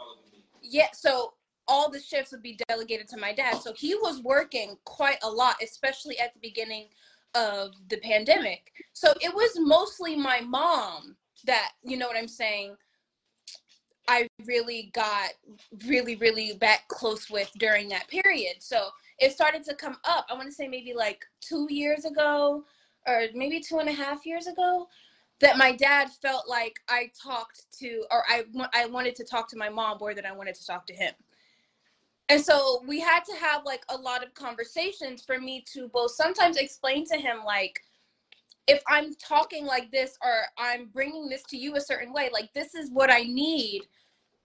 yeah, 0.62 0.89
so 0.93 1.34
all 1.68 1.91
the 1.91 2.01
shifts 2.01 2.32
would 2.32 2.43
be 2.43 2.59
delegated 2.68 3.09
to 3.09 3.16
my 3.16 3.32
dad. 3.32 3.57
So 3.57 3.72
he 3.72 3.95
was 3.95 4.22
working 4.22 4.76
quite 4.84 5.18
a 5.22 5.28
lot, 5.28 5.57
especially 5.62 6.18
at 6.18 6.32
the 6.32 6.41
beginning 6.41 6.87
of 7.34 7.72
the 7.89 7.99
pandemic. 7.99 8.72
So 8.93 9.12
it 9.20 9.34
was 9.34 9.51
mostly 9.59 10.16
my 10.16 10.41
mom 10.41 11.16
that, 11.45 11.72
you 11.84 11.97
know 11.97 12.07
what 12.07 12.16
I'm 12.16 12.28
saying, 12.28 12.76
I 14.09 14.28
really 14.45 14.91
got 14.95 15.30
really, 15.87 16.14
really 16.16 16.55
back 16.55 16.87
close 16.89 17.28
with 17.28 17.51
during 17.59 17.89
that 17.89 18.07
period. 18.09 18.57
So 18.61 18.89
it 19.18 19.32
started 19.32 19.64
to 19.64 19.74
come 19.74 19.97
up. 20.05 20.26
I 20.30 20.34
want 20.34 20.47
to 20.47 20.55
say 20.55 20.68
maybe 20.68 20.95
like 20.95 21.24
two 21.41 21.66
years 21.68 22.05
ago 22.05 22.64
or 23.07 23.24
maybe 23.34 23.61
two 23.61 23.78
and 23.78 23.89
a 23.89 23.93
half 23.93 24.24
years 24.24 24.47
ago 24.47 24.87
that 25.41 25.59
my 25.59 25.72
dad 25.72 26.09
felt 26.22 26.49
like 26.49 26.80
I 26.89 27.11
talked 27.20 27.66
to, 27.80 28.05
or 28.11 28.24
I, 28.28 28.45
I 28.74 28.87
wanted 28.87 29.14
to 29.16 29.24
talk 29.24 29.49
to 29.51 29.57
my 29.57 29.68
mom 29.68 29.99
more 29.99 30.14
than 30.14 30.24
I 30.24 30.32
wanted 30.32 30.55
to 30.55 30.66
talk 30.66 30.87
to 30.87 30.95
him. 30.95 31.12
And 32.28 32.41
so 32.41 32.82
we 32.87 32.99
had 33.01 33.20
to 33.24 33.37
have 33.37 33.64
like 33.64 33.84
a 33.89 33.97
lot 33.97 34.24
of 34.24 34.34
conversations 34.34 35.22
for 35.22 35.39
me 35.39 35.64
to 35.72 35.89
both 35.89 36.11
sometimes 36.12 36.57
explain 36.57 37.05
to 37.07 37.16
him, 37.16 37.39
like, 37.47 37.80
if 38.66 38.82
I'm 38.89 39.14
talking 39.14 39.64
like 39.64 39.93
this 39.93 40.18
or 40.24 40.43
I'm 40.59 40.87
bringing 40.87 41.28
this 41.28 41.45
to 41.51 41.57
you 41.57 41.76
a 41.76 41.80
certain 41.80 42.12
way, 42.12 42.30
like, 42.32 42.53
this 42.53 42.74
is 42.74 42.91
what 42.91 43.12
I 43.12 43.20
need. 43.20 43.82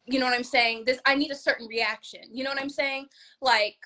You 0.05 0.19
know 0.19 0.25
what 0.25 0.35
I'm 0.35 0.43
saying? 0.43 0.83
This, 0.85 0.99
I 1.05 1.15
need 1.15 1.31
a 1.31 1.35
certain 1.35 1.67
reaction. 1.67 2.21
You 2.31 2.43
know 2.43 2.51
what 2.51 2.61
I'm 2.61 2.69
saying? 2.69 3.07
Like, 3.41 3.77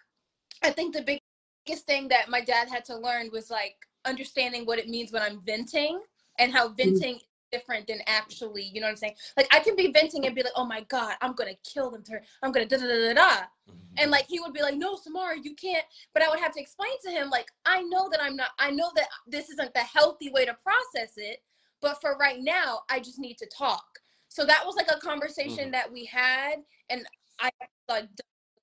I 0.61 0.71
think 0.71 0.93
the 0.93 1.19
biggest 1.65 1.85
thing 1.85 2.09
that 2.09 2.29
my 2.29 2.41
dad 2.41 2.67
had 2.67 2.83
to 2.85 2.97
learn 2.97 3.29
was 3.31 3.49
like 3.49 3.75
understanding 4.03 4.65
what 4.65 4.79
it 4.79 4.89
means 4.89 5.11
when 5.13 5.21
I'm 5.21 5.41
venting 5.45 6.01
and 6.39 6.51
how 6.51 6.67
mm-hmm. 6.67 6.75
venting 6.75 7.15
is 7.15 7.21
different 7.51 7.87
than 7.87 7.99
actually, 8.07 8.63
you 8.73 8.81
know 8.81 8.87
what 8.87 8.91
I'm 8.91 8.97
saying? 8.97 9.15
Like 9.37 9.47
I 9.51 9.59
can 9.59 9.75
be 9.75 9.91
venting 9.91 10.25
and 10.25 10.35
be 10.35 10.43
like, 10.43 10.53
oh 10.55 10.65
my 10.65 10.81
God, 10.89 11.15
I'm 11.21 11.33
gonna 11.33 11.55
kill 11.63 11.91
them. 11.91 12.03
I'm 12.43 12.51
gonna 12.51 12.65
da 12.65 12.77
da 12.77 12.83
da 12.83 13.07
da 13.07 13.13
da. 13.13 13.31
Mm-hmm. 13.69 13.95
And 13.97 14.11
like 14.11 14.25
he 14.27 14.39
would 14.39 14.53
be 14.53 14.61
like, 14.61 14.75
no, 14.75 14.95
Samara, 14.95 15.35
you 15.41 15.55
can't. 15.55 15.85
But 16.13 16.23
I 16.23 16.29
would 16.29 16.39
have 16.39 16.53
to 16.53 16.61
explain 16.61 16.91
to 17.05 17.11
him, 17.11 17.29
like, 17.29 17.47
I 17.65 17.81
know 17.83 18.09
that 18.11 18.21
I'm 18.21 18.35
not, 18.35 18.49
I 18.59 18.71
know 18.71 18.91
that 18.95 19.07
this 19.27 19.49
isn't 19.49 19.73
the 19.73 19.81
healthy 19.81 20.29
way 20.31 20.45
to 20.45 20.57
process 20.63 21.13
it. 21.17 21.39
But 21.81 22.01
for 22.01 22.17
right 22.17 22.39
now, 22.39 22.81
I 22.89 22.99
just 22.99 23.19
need 23.19 23.37
to 23.37 23.47
talk. 23.47 23.85
So 24.27 24.45
that 24.45 24.63
was 24.65 24.75
like 24.75 24.89
a 24.89 24.99
conversation 24.99 25.65
mm-hmm. 25.65 25.71
that 25.71 25.91
we 25.91 26.05
had. 26.05 26.55
And 26.89 27.05
I 27.39 27.49
like 27.87 28.09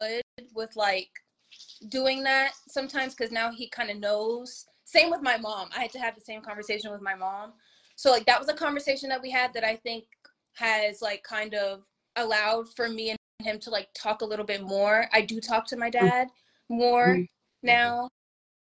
good 0.00 0.22
with 0.54 0.74
like 0.76 1.10
doing 1.88 2.22
that 2.24 2.52
sometimes 2.68 3.14
because 3.14 3.32
now 3.32 3.50
he 3.50 3.68
kind 3.68 3.90
of 3.90 3.98
knows. 3.98 4.66
Same 4.92 5.10
with 5.10 5.22
my 5.22 5.38
mom. 5.38 5.70
I 5.74 5.80
had 5.80 5.92
to 5.92 5.98
have 5.98 6.14
the 6.14 6.20
same 6.20 6.42
conversation 6.42 6.92
with 6.92 7.00
my 7.00 7.14
mom. 7.14 7.52
So 7.96 8.10
like 8.10 8.26
that 8.26 8.38
was 8.38 8.50
a 8.50 8.54
conversation 8.54 9.08
that 9.08 9.22
we 9.22 9.30
had 9.30 9.54
that 9.54 9.64
I 9.64 9.76
think 9.76 10.04
has 10.54 11.00
like 11.00 11.22
kind 11.22 11.54
of 11.54 11.80
allowed 12.16 12.68
for 12.76 12.90
me 12.90 13.10
and 13.10 13.18
him 13.42 13.58
to 13.60 13.70
like 13.70 13.88
talk 13.94 14.20
a 14.20 14.24
little 14.24 14.44
bit 14.44 14.62
more. 14.62 15.06
I 15.12 15.22
do 15.22 15.40
talk 15.40 15.66
to 15.68 15.78
my 15.78 15.88
mm. 15.88 15.92
dad 15.92 16.28
more 16.68 17.08
mm-hmm. 17.08 17.22
now. 17.62 18.10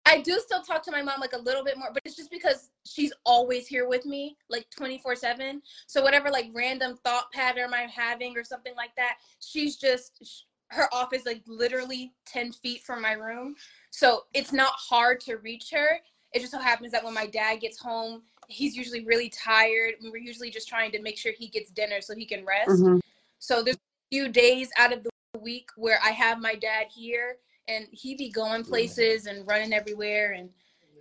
I 0.06 0.22
do 0.22 0.40
still 0.40 0.62
talk 0.62 0.84
to 0.84 0.92
my 0.92 1.02
mom 1.02 1.20
like 1.20 1.34
a 1.34 1.38
little 1.38 1.64
bit 1.64 1.78
more, 1.78 1.90
but 1.92 2.02
it's 2.06 2.16
just 2.16 2.30
because 2.30 2.70
she's 2.86 3.14
always 3.26 3.66
here 3.66 3.88
with 3.88 4.06
me, 4.06 4.38
like 4.50 4.68
24 4.70 5.16
7. 5.16 5.62
So, 5.88 6.04
whatever 6.04 6.30
like 6.30 6.52
random 6.54 6.98
thought 7.04 7.32
pattern 7.32 7.74
I'm 7.74 7.90
having 7.90 8.38
or 8.38 8.44
something 8.44 8.76
like 8.76 8.94
that, 8.98 9.16
she's 9.40 9.78
just, 9.78 10.46
her 10.74 10.94
office 10.94 11.26
like 11.26 11.42
literally 11.48 12.14
10 12.26 12.52
feet 12.52 12.84
from 12.84 13.02
my 13.02 13.14
room. 13.14 13.56
So 13.92 14.24
it's 14.34 14.52
not 14.52 14.74
hard 14.74 15.20
to 15.22 15.38
reach 15.38 15.70
her. 15.72 16.00
It 16.34 16.40
just 16.40 16.52
so 16.52 16.60
happens 16.60 16.92
that 16.92 17.04
when 17.04 17.14
my 17.14 17.28
dad 17.28 17.58
gets 17.62 17.80
home, 17.80 18.24
he's 18.48 18.76
usually 18.76 19.06
really 19.06 19.30
tired. 19.30 19.94
And 20.02 20.12
we're 20.12 20.18
usually 20.18 20.50
just 20.50 20.68
trying 20.68 20.92
to 20.92 21.02
make 21.02 21.18
sure 21.18 21.32
he 21.38 21.48
gets 21.48 21.70
dinner 21.72 22.02
so 22.02 22.16
he 22.16 22.26
can 22.26 22.46
rest. 22.46 22.70
Mm-hmm. 22.70 23.00
So 23.40 23.64
there's 23.64 23.78
a 23.78 24.10
few 24.12 24.30
days 24.30 24.70
out 24.78 24.94
of 24.94 25.04
the 25.04 25.12
week 25.40 25.70
where 25.76 26.00
I 26.04 26.10
have 26.10 26.40
my 26.40 26.56
dad 26.56 26.88
here 26.90 27.38
and 27.68 27.88
he 27.92 28.16
be 28.16 28.30
going 28.30 28.64
places 28.64 29.26
and 29.26 29.48
running 29.48 29.74
everywhere 29.74 30.34
and 30.34 30.50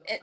and, 0.08 0.20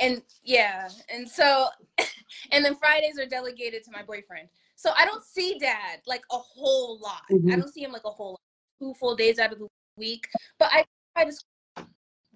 and 0.00 0.22
yeah 0.44 0.88
and 1.12 1.28
so 1.28 1.66
and 2.52 2.64
then 2.64 2.76
fridays 2.76 3.18
are 3.18 3.26
delegated 3.26 3.82
to 3.82 3.90
my 3.90 4.02
boyfriend 4.02 4.48
so 4.76 4.92
i 4.96 5.04
don't 5.04 5.24
see 5.24 5.58
dad 5.58 6.00
like 6.06 6.22
a 6.30 6.36
whole 6.36 6.98
lot 7.00 7.22
mm-hmm. 7.30 7.52
i 7.52 7.56
don't 7.56 7.72
see 7.72 7.82
him 7.82 7.92
like 7.92 8.04
a 8.04 8.10
whole 8.10 8.32
lot 8.32 8.40
two 8.80 8.94
full 8.94 9.14
days 9.14 9.38
out 9.38 9.52
of 9.52 9.58
the 9.58 9.68
week, 9.96 10.26
but 10.58 10.68
I 10.72 10.84
try 11.14 11.24
to 11.26 11.32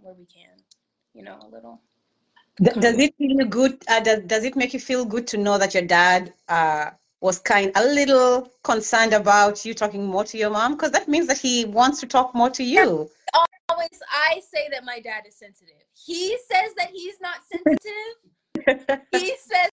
where 0.01 0.15
we 0.15 0.27
can, 0.27 0.57
you 1.15 1.23
know, 1.23 1.39
a 1.41 1.49
little. 1.49 1.81
Does 2.63 2.99
it 2.99 3.15
feel 3.19 3.45
good? 3.47 3.83
Uh, 3.89 4.01
does, 4.01 4.21
does 4.27 4.45
it 4.45 4.55
make 4.55 4.73
you 4.75 4.81
feel 4.81 5.05
good 5.05 5.27
to 5.29 5.37
know 5.39 5.59
that 5.59 5.75
your 5.75 5.83
dad 5.83 6.33
uh, 6.49 6.91
was 7.21 7.41
kind 7.41 7.73
a 7.75 7.85
little 7.85 8.49
concerned 8.63 9.13
about 9.13 9.65
you 9.65 9.75
talking 9.75 10.07
more 10.07 10.25
to 10.25 10.39
your 10.39 10.51
mom? 10.51 10.75
Because 10.75 10.93
that 10.93 11.09
means 11.09 11.27
that 11.27 11.39
he 11.39 11.65
wants 11.65 11.99
to 12.01 12.07
talk 12.07 12.35
more 12.35 12.51
to 12.51 12.63
you. 12.63 13.11
Always, 13.69 13.99
I 14.13 14.41
say 14.53 14.69
that 14.71 14.85
my 14.85 15.01
dad 15.01 15.25
is 15.27 15.37
sensitive. 15.37 15.83
He 15.95 16.37
says 16.51 16.75
that 16.77 16.91
he's 16.93 17.17
not 17.21 17.39
sensitive. 17.51 19.01
he 19.11 19.35
says 19.37 19.71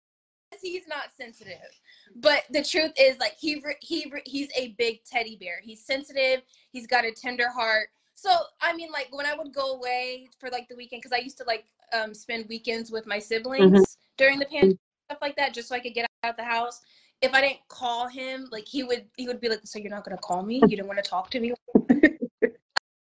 he's 0.62 0.88
not 0.88 1.06
sensitive 1.18 1.72
but 2.16 2.44
the 2.52 2.64
truth 2.64 2.92
is 3.00 3.18
like 3.20 3.36
he 3.40 3.62
he 3.82 4.12
he's 4.26 4.50
a 4.58 4.70
big 4.78 5.04
teddy 5.04 5.38
bear. 5.40 5.60
He's 5.64 5.86
sensitive. 5.86 6.42
He's 6.72 6.88
got 6.88 7.06
a 7.06 7.12
tender 7.12 7.50
heart. 7.50 7.90
So 8.16 8.32
i 8.62 8.76
mean 8.76 8.92
like 8.92 9.10
when 9.12 9.28
i 9.28 9.36
would 9.36 9.54
go 9.54 9.74
away 9.74 10.28
for 10.40 10.50
like 10.50 10.68
the 10.68 10.76
weekend 10.76 11.04
because 11.04 11.16
i 11.16 11.22
used 11.22 11.38
to 11.38 11.44
like 11.44 11.66
um, 11.94 12.14
spend 12.14 12.48
weekends 12.50 12.92
with 12.92 13.06
my 13.06 13.20
siblings 13.20 13.72
mm-hmm. 13.72 13.82
during 14.18 14.40
the 14.40 14.46
pandemic 14.46 14.78
stuff 15.06 15.20
like 15.22 15.36
that 15.38 15.54
just 15.54 15.70
so 15.70 15.76
i 15.76 15.80
could 15.80 15.94
get 15.94 16.10
out 16.24 16.32
of 16.32 16.36
the 16.36 16.44
house. 16.44 16.82
If 17.22 17.34
i 17.34 17.42
didn't 17.42 17.60
call 17.68 18.08
him 18.08 18.48
like 18.52 18.68
he 18.68 18.84
would 18.84 19.06
he 19.16 19.28
would 19.28 19.40
be 19.40 19.50
like 19.50 19.62
so 19.66 19.78
you're 19.78 19.92
not 19.92 20.04
gonna 20.04 20.18
call 20.18 20.42
me? 20.44 20.62
You 20.68 20.78
don't 20.78 20.88
want 20.88 21.02
to 21.02 21.08
talk 21.08 21.30
to 21.32 21.40
me? 21.40 21.54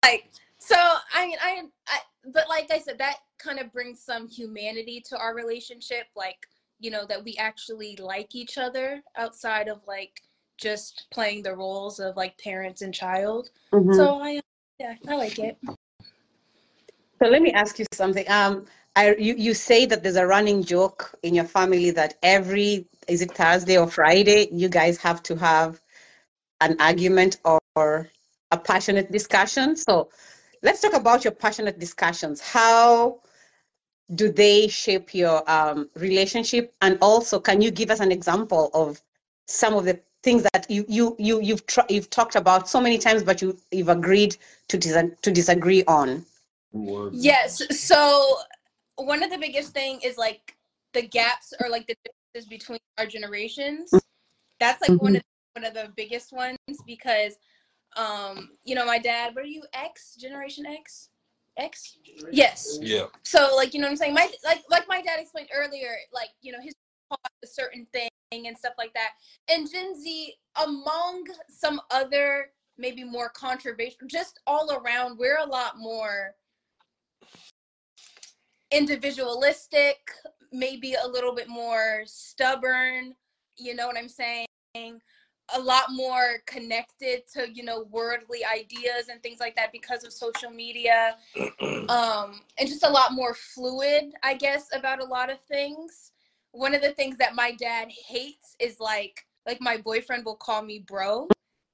Like 0.03 0.29
so 0.57 0.75
i 1.13 1.25
mean 1.25 1.37
I, 1.41 1.63
I 1.87 1.99
but 2.33 2.47
like 2.47 2.71
i 2.71 2.79
said 2.79 2.97
that 2.99 3.17
kind 3.37 3.59
of 3.59 3.71
brings 3.73 4.01
some 4.01 4.27
humanity 4.27 5.03
to 5.09 5.17
our 5.17 5.35
relationship 5.35 6.05
like 6.15 6.37
you 6.80 6.91
know 6.91 7.05
that 7.07 7.23
we 7.23 7.36
actually 7.38 7.95
like 7.97 8.36
each 8.36 8.57
other 8.57 9.01
outside 9.17 9.67
of 9.67 9.82
like 9.88 10.21
just 10.57 11.07
playing 11.11 11.43
the 11.43 11.55
roles 11.55 11.99
of 11.99 12.15
like 12.15 12.38
parents 12.38 12.82
and 12.82 12.93
child. 12.93 13.49
Mm-hmm. 13.73 13.93
so 13.93 14.21
i 14.21 14.41
yeah 14.80 14.95
i 15.07 15.15
like 15.15 15.39
it. 15.39 15.57
So 17.19 17.28
let 17.30 17.41
me 17.41 17.51
ask 17.51 17.80
you 17.80 17.86
something. 17.93 18.25
Um 18.30 18.65
I, 18.95 19.15
you, 19.15 19.36
you 19.36 19.53
say 19.53 19.86
that 19.86 20.01
there's 20.01 20.15
a 20.15 20.25
running 20.25 20.63
joke 20.63 21.13
in 21.21 21.36
your 21.36 21.45
family 21.45 21.91
that 21.91 22.15
every 22.23 22.88
is 23.07 23.21
it 23.21 23.32
thursday 23.32 23.78
or 23.78 23.88
friday 23.88 24.47
you 24.51 24.69
guys 24.69 24.97
have 24.97 25.21
to 25.23 25.36
have 25.36 25.80
an 26.61 26.75
argument 26.80 27.38
or 27.45 28.09
a 28.51 28.57
passionate 28.57 29.11
discussion? 29.11 29.75
So 29.75 30.09
let's 30.63 30.82
talk 30.82 30.93
about 30.93 31.23
your 31.23 31.34
passionate 31.34 31.80
discussions. 31.80 32.41
How 32.41 33.19
do 34.15 34.31
they 34.31 34.67
shape 34.67 35.13
your 35.13 35.49
um, 35.49 35.89
relationship? 35.95 36.73
And 36.81 36.97
also, 37.01 37.39
can 37.39 37.61
you 37.61 37.71
give 37.71 37.91
us 37.91 37.99
an 37.99 38.11
example 38.11 38.69
of 38.73 39.01
some 39.47 39.73
of 39.73 39.85
the 39.85 39.99
things 40.23 40.43
that 40.53 40.65
you 40.69 40.85
you 40.87 41.15
you 41.19 41.41
you've 41.41 41.65
tr- 41.67 41.89
you've 41.89 42.09
talked 42.09 42.35
about 42.35 42.69
so 42.69 42.81
many 42.81 42.97
times, 42.97 43.23
but 43.23 43.41
you 43.41 43.57
you've 43.71 43.89
agreed 43.89 44.37
to 44.69 44.77
dis- 44.77 45.11
to 45.21 45.31
disagree 45.31 45.83
on? 45.85 46.25
Yes. 47.11 47.61
So 47.77 48.37
one 48.95 49.23
of 49.23 49.29
the 49.29 49.37
biggest 49.37 49.73
thing 49.73 49.99
is 50.03 50.17
like 50.17 50.55
the 50.93 51.01
gaps 51.01 51.53
or 51.59 51.69
like 51.69 51.87
the 51.87 51.95
differences 52.03 52.49
between 52.49 52.79
our 52.97 53.05
generations. 53.05 53.91
That's 54.59 54.81
like 54.81 54.91
mm-hmm. 54.91 55.05
one 55.05 55.15
of 55.17 55.23
one 55.53 55.65
of 55.65 55.73
the 55.73 55.91
biggest 55.95 56.31
ones 56.31 56.57
because 56.85 57.35
um 57.95 58.51
you 58.63 58.75
know 58.75 58.85
my 58.85 58.99
dad 58.99 59.33
what 59.33 59.43
are 59.43 59.47
you 59.47 59.63
x 59.73 60.15
generation 60.15 60.65
x 60.67 61.09
X? 61.57 61.97
Yes. 62.31 62.79
Yeah. 62.81 63.05
So 63.23 63.49
like 63.55 63.73
you 63.73 63.79
know 63.79 63.87
what 63.87 63.91
I'm 63.91 63.97
saying? 63.97 64.13
My 64.13 64.29
like 64.43 64.63
like 64.69 64.87
my 64.87 65.01
dad 65.01 65.19
explained 65.19 65.49
earlier, 65.53 65.89
like, 66.13 66.29
you 66.41 66.51
know, 66.51 66.59
his 66.61 66.73
a 67.11 67.47
certain 67.47 67.87
thing 67.93 68.09
and 68.31 68.57
stuff 68.57 68.73
like 68.77 68.93
that. 68.93 69.11
And 69.49 69.69
Gen 69.71 69.99
Z, 69.99 70.33
among 70.61 71.25
some 71.49 71.79
other 71.91 72.47
maybe 72.77 73.03
more 73.03 73.29
controversial, 73.29 74.07
just 74.07 74.39
all 74.45 74.71
around, 74.71 75.17
we're 75.17 75.39
a 75.39 75.45
lot 75.45 75.77
more 75.77 76.35
individualistic, 78.71 79.97
maybe 80.51 80.93
a 80.93 81.07
little 81.07 81.33
bit 81.33 81.47
more 81.47 82.03
stubborn, 82.05 83.15
you 83.57 83.75
know 83.75 83.87
what 83.87 83.97
I'm 83.97 84.09
saying? 84.09 84.47
A 85.55 85.59
lot 85.59 85.85
more 85.91 86.39
connected 86.45 87.21
to 87.33 87.47
you 87.51 87.63
know 87.63 87.85
worldly 87.89 88.39
ideas 88.45 89.07
and 89.09 89.21
things 89.23 89.39
like 89.39 89.55
that 89.55 89.71
because 89.71 90.03
of 90.03 90.11
social 90.11 90.49
media 90.49 91.15
um 91.89 92.41
and 92.57 92.67
just 92.67 92.83
a 92.83 92.89
lot 92.89 93.13
more 93.13 93.33
fluid 93.33 94.13
i 94.23 94.33
guess 94.33 94.67
about 94.73 95.01
a 95.01 95.05
lot 95.05 95.29
of 95.31 95.39
things 95.41 96.11
one 96.51 96.75
of 96.75 96.81
the 96.81 96.91
things 96.91 97.17
that 97.17 97.35
my 97.35 97.51
dad 97.51 97.87
hates 97.89 98.55
is 98.59 98.79
like 98.79 99.25
like 99.45 99.61
my 99.61 99.77
boyfriend 99.77 100.25
will 100.25 100.35
call 100.35 100.61
me 100.61 100.83
bro 100.85 101.27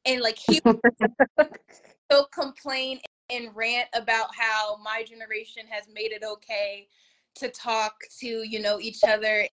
and 0.05 0.21
like 0.21 0.37
he 0.37 0.59
will 2.09 2.27
complain 2.33 2.99
and 3.29 3.49
rant 3.55 3.87
about 3.93 4.27
how 4.35 4.77
my 4.83 5.03
generation 5.03 5.63
has 5.69 5.85
made 5.93 6.11
it 6.11 6.23
okay 6.23 6.87
to 7.35 7.49
talk 7.49 7.95
to 8.19 8.27
you 8.27 8.59
know 8.59 8.79
each 8.79 9.03
other. 9.07 9.47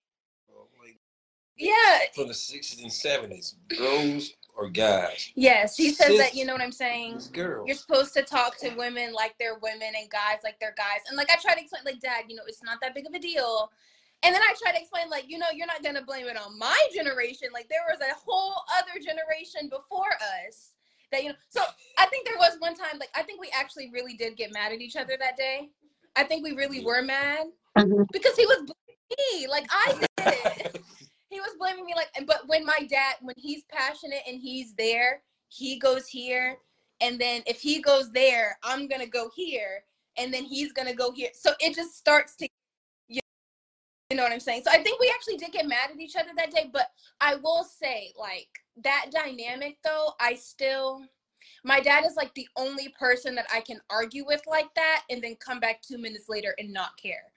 Like, 1.60 1.68
Yeah, 1.68 1.98
from 2.14 2.28
the 2.28 2.34
60s 2.34 2.82
and 2.82 2.90
70s, 2.90 3.54
girls 3.68 4.32
or 4.56 4.68
guys? 4.68 5.30
yes, 5.34 5.76
he 5.76 5.90
says 5.90 6.16
that. 6.18 6.34
You 6.34 6.44
know 6.46 6.52
what 6.54 6.62
I'm 6.62 6.72
saying? 6.72 7.20
Girls. 7.32 7.66
You're 7.66 7.76
supposed 7.76 8.14
to 8.14 8.22
talk 8.22 8.56
to 8.58 8.70
women 8.70 9.12
like 9.12 9.34
they're 9.38 9.58
women 9.58 9.92
and 9.98 10.08
guys 10.10 10.38
like 10.42 10.58
they're 10.60 10.74
guys. 10.76 11.00
And 11.08 11.16
like 11.16 11.28
I 11.30 11.36
try 11.40 11.54
to 11.54 11.60
explain, 11.60 11.82
like, 11.84 12.00
Dad, 12.00 12.24
you 12.28 12.36
know, 12.36 12.42
it's 12.46 12.62
not 12.62 12.78
that 12.80 12.94
big 12.94 13.06
of 13.06 13.12
a 13.14 13.18
deal. 13.18 13.70
And 14.22 14.34
then 14.34 14.42
I 14.42 14.54
try 14.62 14.72
to 14.72 14.78
explain, 14.80 15.08
like, 15.10 15.24
you 15.28 15.38
know, 15.38 15.46
you're 15.54 15.66
not 15.66 15.82
gonna 15.82 16.02
blame 16.04 16.26
it 16.26 16.36
on 16.36 16.58
my 16.58 16.76
generation. 16.94 17.48
Like 17.52 17.68
there 17.68 17.80
was 17.88 18.00
a 18.00 18.14
whole 18.14 18.54
other 18.78 18.98
generation 19.00 19.68
before 19.70 20.12
us 20.46 20.72
that 21.12 21.22
you 21.22 21.30
know. 21.30 21.34
So 21.48 21.62
I 21.98 22.06
think 22.06 22.26
there 22.26 22.36
was 22.38 22.56
one 22.58 22.74
time, 22.74 22.98
like, 22.98 23.10
I 23.14 23.22
think 23.22 23.40
we 23.40 23.50
actually 23.54 23.90
really 23.92 24.14
did 24.14 24.36
get 24.36 24.52
mad 24.52 24.72
at 24.72 24.80
each 24.80 24.96
other 24.96 25.16
that 25.18 25.36
day. 25.36 25.70
I 26.16 26.24
think 26.24 26.42
we 26.44 26.52
really 26.52 26.84
were 26.84 27.02
mad 27.02 27.46
Mhm. 27.78 28.06
because 28.12 28.36
he 28.36 28.46
was 28.46 28.70
me, 29.32 29.46
like 29.48 29.66
I 29.70 29.92
did 29.92 30.08
it. 30.18 30.82
he 31.30 31.40
was 31.40 31.54
blaming 31.58 31.86
me, 31.86 31.94
like, 31.94 32.10
but 32.26 32.46
when 32.46 32.66
my 32.66 32.80
dad, 32.88 33.16
when 33.22 33.36
he's 33.38 33.62
passionate 33.70 34.22
and 34.28 34.40
he's 34.40 34.74
there, 34.74 35.22
he 35.48 35.78
goes 35.78 36.08
here, 36.08 36.58
and 37.00 37.18
then 37.18 37.42
if 37.46 37.60
he 37.60 37.80
goes 37.80 38.10
there, 38.10 38.58
I'm 38.62 38.88
gonna 38.88 39.06
go 39.06 39.30
here, 39.34 39.84
and 40.18 40.34
then 40.34 40.44
he's 40.44 40.72
gonna 40.72 40.94
go 40.94 41.12
here. 41.12 41.30
So 41.32 41.52
it 41.60 41.74
just 41.74 41.96
starts 41.96 42.36
to, 42.36 42.48
you 43.08 43.20
know 44.12 44.24
what 44.24 44.32
I'm 44.32 44.40
saying? 44.40 44.62
So 44.64 44.72
I 44.72 44.82
think 44.82 45.00
we 45.00 45.10
actually 45.14 45.36
did 45.36 45.52
get 45.52 45.68
mad 45.68 45.90
at 45.92 46.00
each 46.00 46.16
other 46.16 46.30
that 46.36 46.50
day, 46.50 46.68
but 46.72 46.90
I 47.20 47.36
will 47.36 47.64
say, 47.64 48.12
like, 48.18 48.48
that 48.82 49.06
dynamic 49.12 49.78
though, 49.84 50.12
I 50.20 50.34
still, 50.34 51.02
my 51.64 51.80
dad 51.80 52.04
is 52.04 52.16
like 52.16 52.34
the 52.34 52.48
only 52.56 52.88
person 52.98 53.34
that 53.36 53.46
I 53.54 53.60
can 53.60 53.80
argue 53.88 54.26
with 54.26 54.42
like 54.46 54.72
that 54.74 55.02
and 55.10 55.22
then 55.22 55.36
come 55.36 55.60
back 55.60 55.82
two 55.82 55.98
minutes 55.98 56.28
later 56.28 56.54
and 56.58 56.72
not 56.72 56.96
care. 56.96 57.32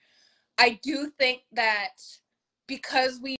I 0.58 0.80
do 0.84 1.12
think 1.20 1.42
that 1.54 1.96
because 2.68 3.20
we 3.22 3.36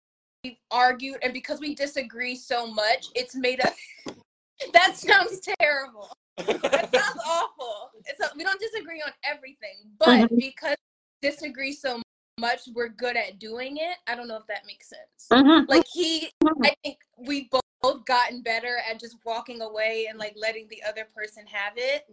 argued 0.70 1.16
and 1.22 1.32
because 1.32 1.60
we 1.60 1.74
disagree 1.74 2.36
so 2.36 2.66
much, 2.66 3.06
it's 3.14 3.34
made 3.34 3.60
us. 3.60 3.74
that 4.72 4.96
sounds 4.96 5.40
terrible. 5.58 6.12
That 6.36 6.90
sounds 6.94 7.18
awful. 7.26 7.90
It's 8.06 8.20
a, 8.20 8.30
we 8.36 8.44
don't 8.44 8.60
disagree 8.60 9.02
on 9.04 9.12
everything, 9.24 9.76
but 9.98 10.30
Mhm. 10.30 10.38
because 10.38 10.76
we 11.22 11.30
disagree 11.30 11.72
so 11.72 12.02
much, 12.38 12.60
we're 12.74 12.88
good 12.88 13.16
at 13.16 13.38
doing 13.38 13.76
it. 13.76 13.96
I 14.06 14.14
don't 14.14 14.28
know 14.28 14.36
if 14.36 14.46
that 14.48 14.66
makes 14.66 14.88
sense. 14.88 15.28
Mhm. 15.30 15.68
Like 15.68 15.86
he, 15.92 16.30
I 16.62 16.74
think 16.82 16.98
we 17.16 17.48
both 17.50 17.60
both 17.82 18.04
gotten 18.06 18.40
better 18.40 18.78
at 18.90 18.98
just 18.98 19.16
walking 19.26 19.60
away 19.60 20.06
and 20.08 20.18
like 20.18 20.32
letting 20.38 20.66
the 20.68 20.82
other 20.88 21.06
person 21.14 21.44
have 21.46 21.74
it. 21.76 22.06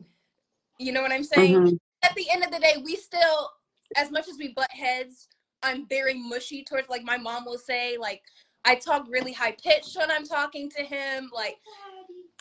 You 0.77 0.91
know 0.91 1.01
what 1.01 1.13
I'm 1.13 1.23
saying? 1.23 1.55
Mhm. 1.55 1.79
At 2.03 2.13
the 2.15 2.29
end 2.29 2.43
of 2.43 2.51
the 2.51 2.59
day, 2.59 2.81
we 2.83 2.97
still, 2.97 3.49
as 3.95 4.11
much 4.11 4.27
as 4.27 4.37
we 4.37 4.49
butt 4.49 4.69
heads, 4.71 5.29
I'm 5.63 5.87
very 5.87 6.15
mushy 6.15 6.63
towards 6.63 6.89
like 6.89 7.03
my 7.03 7.17
mom 7.17 7.45
will 7.45 7.57
say 7.57 7.97
like 7.99 8.21
I 8.65 8.75
talk 8.75 9.05
really 9.09 9.33
high 9.33 9.55
pitched 9.63 9.97
when 9.97 10.11
I'm 10.11 10.25
talking 10.25 10.69
to 10.71 10.83
him. 10.83 11.29
Like 11.33 11.57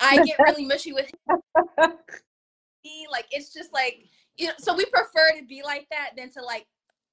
I 0.01 0.25
get 0.25 0.39
really 0.47 0.65
mushy 0.65 0.93
with 0.93 1.07
him. 1.29 1.39
Like 3.11 3.27
it's 3.31 3.53
just 3.53 3.73
like 3.73 4.05
you 4.37 4.49
know. 4.49 4.53
So 4.59 4.75
we 4.75 4.85
prefer 4.87 5.39
to 5.39 5.45
be 5.47 5.63
like 5.63 5.87
that 5.91 6.11
than 6.17 6.31
to 6.33 6.43
like 6.43 6.67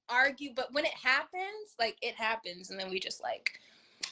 argue. 0.08 0.50
But 0.54 0.72
when 0.72 0.84
it 0.84 0.94
happens, 0.94 1.74
like 1.78 1.96
it 2.02 2.14
happens, 2.14 2.70
and 2.70 2.78
then 2.78 2.90
we 2.90 2.98
just 3.00 3.22
like. 3.22 3.50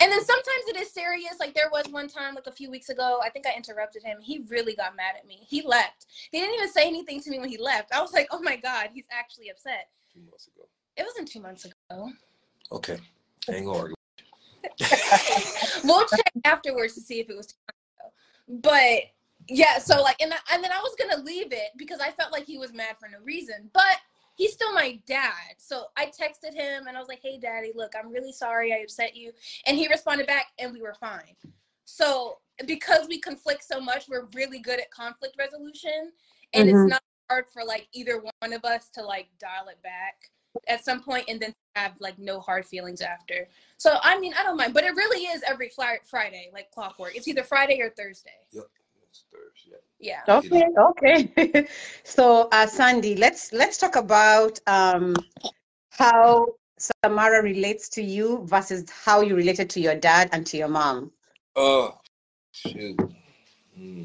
And 0.01 0.11
then 0.11 0.23
sometimes 0.23 0.65
it 0.67 0.77
is 0.77 0.91
serious. 0.93 1.37
Like 1.39 1.55
there 1.55 1.71
was 1.73 1.87
one 1.89 2.09
time, 2.09 2.35
like 2.35 2.49
a 2.49 2.53
few 2.53 2.71
weeks 2.71 2.89
ago, 2.89 3.21
I 3.23 3.31
think 3.31 3.47
I 3.47 3.55
interrupted 3.57 4.03
him. 4.03 4.19
He 4.21 4.45
really 4.49 4.75
got 4.75 4.97
mad 4.97 5.15
at 5.17 5.27
me. 5.27 5.47
He 5.49 5.63
left. 5.63 6.07
He 6.33 6.41
didn't 6.41 6.57
even 6.57 6.69
say 6.71 6.89
anything 6.89 7.21
to 7.23 7.31
me 7.31 7.39
when 7.39 7.49
he 7.49 7.57
left. 7.57 7.95
I 7.95 8.01
was 8.01 8.13
like, 8.13 8.27
oh 8.33 8.43
my 8.43 8.57
god, 8.57 8.91
he's 8.93 9.07
actually 9.13 9.49
upset. 9.49 9.89
Two 10.13 10.21
months 10.21 10.49
ago. 10.49 10.67
It 10.97 11.05
wasn't 11.05 11.29
two 11.29 11.41
months 11.41 11.65
ago. 11.65 11.76
Okay. 12.73 12.99
Hang 13.49 13.69
on. 13.69 13.95
we'll 15.85 16.07
check 16.07 16.33
afterwards 16.45 16.95
to 16.95 17.01
see 17.01 17.21
if 17.21 17.31
it 17.31 17.37
was 17.37 17.47
two. 17.47 17.55
But 18.49 19.03
yeah, 19.49 19.79
so 19.79 20.03
like, 20.03 20.21
and 20.21 20.33
I, 20.33 20.39
and 20.53 20.63
then 20.63 20.73
I 20.73 20.81
was 20.81 20.95
gonna 20.99 21.23
leave 21.23 21.53
it 21.53 21.71
because 21.77 22.01
I 22.01 22.11
felt 22.11 22.33
like 22.33 22.45
he 22.45 22.59
was 22.59 22.73
mad 22.73 22.97
for 22.99 23.09
no 23.09 23.19
reason. 23.25 23.71
But 23.73 23.99
he's 24.37 24.53
still 24.53 24.73
my 24.73 25.01
dad, 25.07 25.55
so 25.59 25.87
I 25.97 26.07
texted 26.07 26.55
him 26.55 26.87
and 26.87 26.97
I 26.97 27.01
was 27.01 27.09
like, 27.09 27.21
"Hey, 27.23 27.39
daddy, 27.39 27.73
look, 27.75 27.93
I'm 27.99 28.11
really 28.11 28.33
sorry 28.33 28.73
I 28.73 28.79
upset 28.79 29.17
you," 29.17 29.33
and 29.67 29.77
he 29.77 29.89
responded 29.89 30.27
back, 30.27 30.47
and 30.59 30.73
we 30.73 30.81
were 30.81 30.95
fine. 30.95 31.37
So 31.85 32.39
because 32.67 33.07
we 33.09 33.21
conflict 33.21 33.65
so 33.65 33.81
much, 33.81 34.09
we're 34.09 34.27
really 34.35 34.59
good 34.59 34.81
at 34.81 34.91
conflict 34.91 35.37
resolution, 35.39 36.13
and 36.53 36.69
Mhm. 36.69 36.85
it's 36.85 36.91
not 36.91 37.03
hard 37.29 37.47
for 37.53 37.65
like 37.65 37.89
either 37.93 38.23
one 38.41 38.53
of 38.53 38.65
us 38.65 38.89
to 38.91 39.03
like 39.03 39.29
dial 39.39 39.69
it 39.69 39.81
back 39.83 40.31
at 40.69 40.85
some 40.85 41.03
point 41.03 41.25
and 41.29 41.41
then 41.41 41.53
have 41.75 41.93
like 42.01 42.19
no 42.19 42.41
hard 42.41 42.65
feelings 42.67 43.01
after. 43.01 43.49
So 43.77 43.99
I 44.03 44.19
mean, 44.19 44.33
I 44.39 44.43
don't 44.43 44.57
mind, 44.57 44.75
but 44.75 44.85
it 44.85 44.95
really 44.97 45.25
is 45.27 45.43
every 45.47 45.69
fri- 45.69 46.01
Friday, 46.05 46.51
like 46.53 46.71
clockwork. 46.71 47.17
It's 47.17 47.29
either 47.29 47.43
Friday 47.43 47.81
or 47.81 47.91
Thursday. 47.91 48.31
It's 48.53 49.25
Thursday. 49.33 49.81
Yeah. 49.99 50.21
Okay, 50.29 50.67
okay. 50.79 51.67
so, 52.05 52.49
uh, 52.53 52.67
Sandy, 52.67 53.17
let's 53.17 53.53
let's 53.53 53.79
talk 53.79 53.97
about 53.97 54.59
um, 54.67 55.15
how 55.91 56.49
Samara 56.79 57.43
relates 57.43 57.89
to 57.91 58.03
you 58.03 58.45
versus 58.45 58.85
how 58.91 59.23
you 59.23 59.35
related 59.35 59.71
to 59.71 59.81
your 59.81 59.95
dad 59.95 60.29
and 60.33 60.47
to 60.49 60.59
your 60.59 60.69
mom. 60.69 61.13
Oh, 61.55 61.99
shoot. 62.53 63.01
Hmm. 63.75 64.03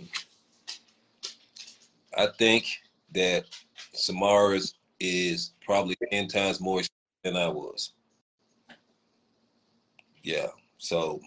I 2.18 2.28
think 2.38 2.66
that 3.14 3.46
Samara's 3.94 4.76
is 5.02 5.54
probably 5.66 5.98
10 6.12 6.28
times 6.28 6.62
more 6.62 6.82
than 7.24 7.36
I 7.36 7.48
was. 7.48 7.94
Yeah. 10.22 10.48
So, 10.78 11.20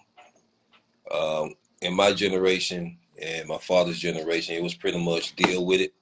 um, 1.13 1.55
in 1.83 1.95
my 1.95 2.13
generation 2.13 2.97
and 3.21 3.49
my 3.49 3.59
father's 3.59 3.99
generation, 3.99 4.55
it 4.55 4.63
was 4.63 4.75
pretty 4.75 5.03
much 5.05 5.35
deal 5.35 5.67
with 5.67 5.81
it. 5.81 5.93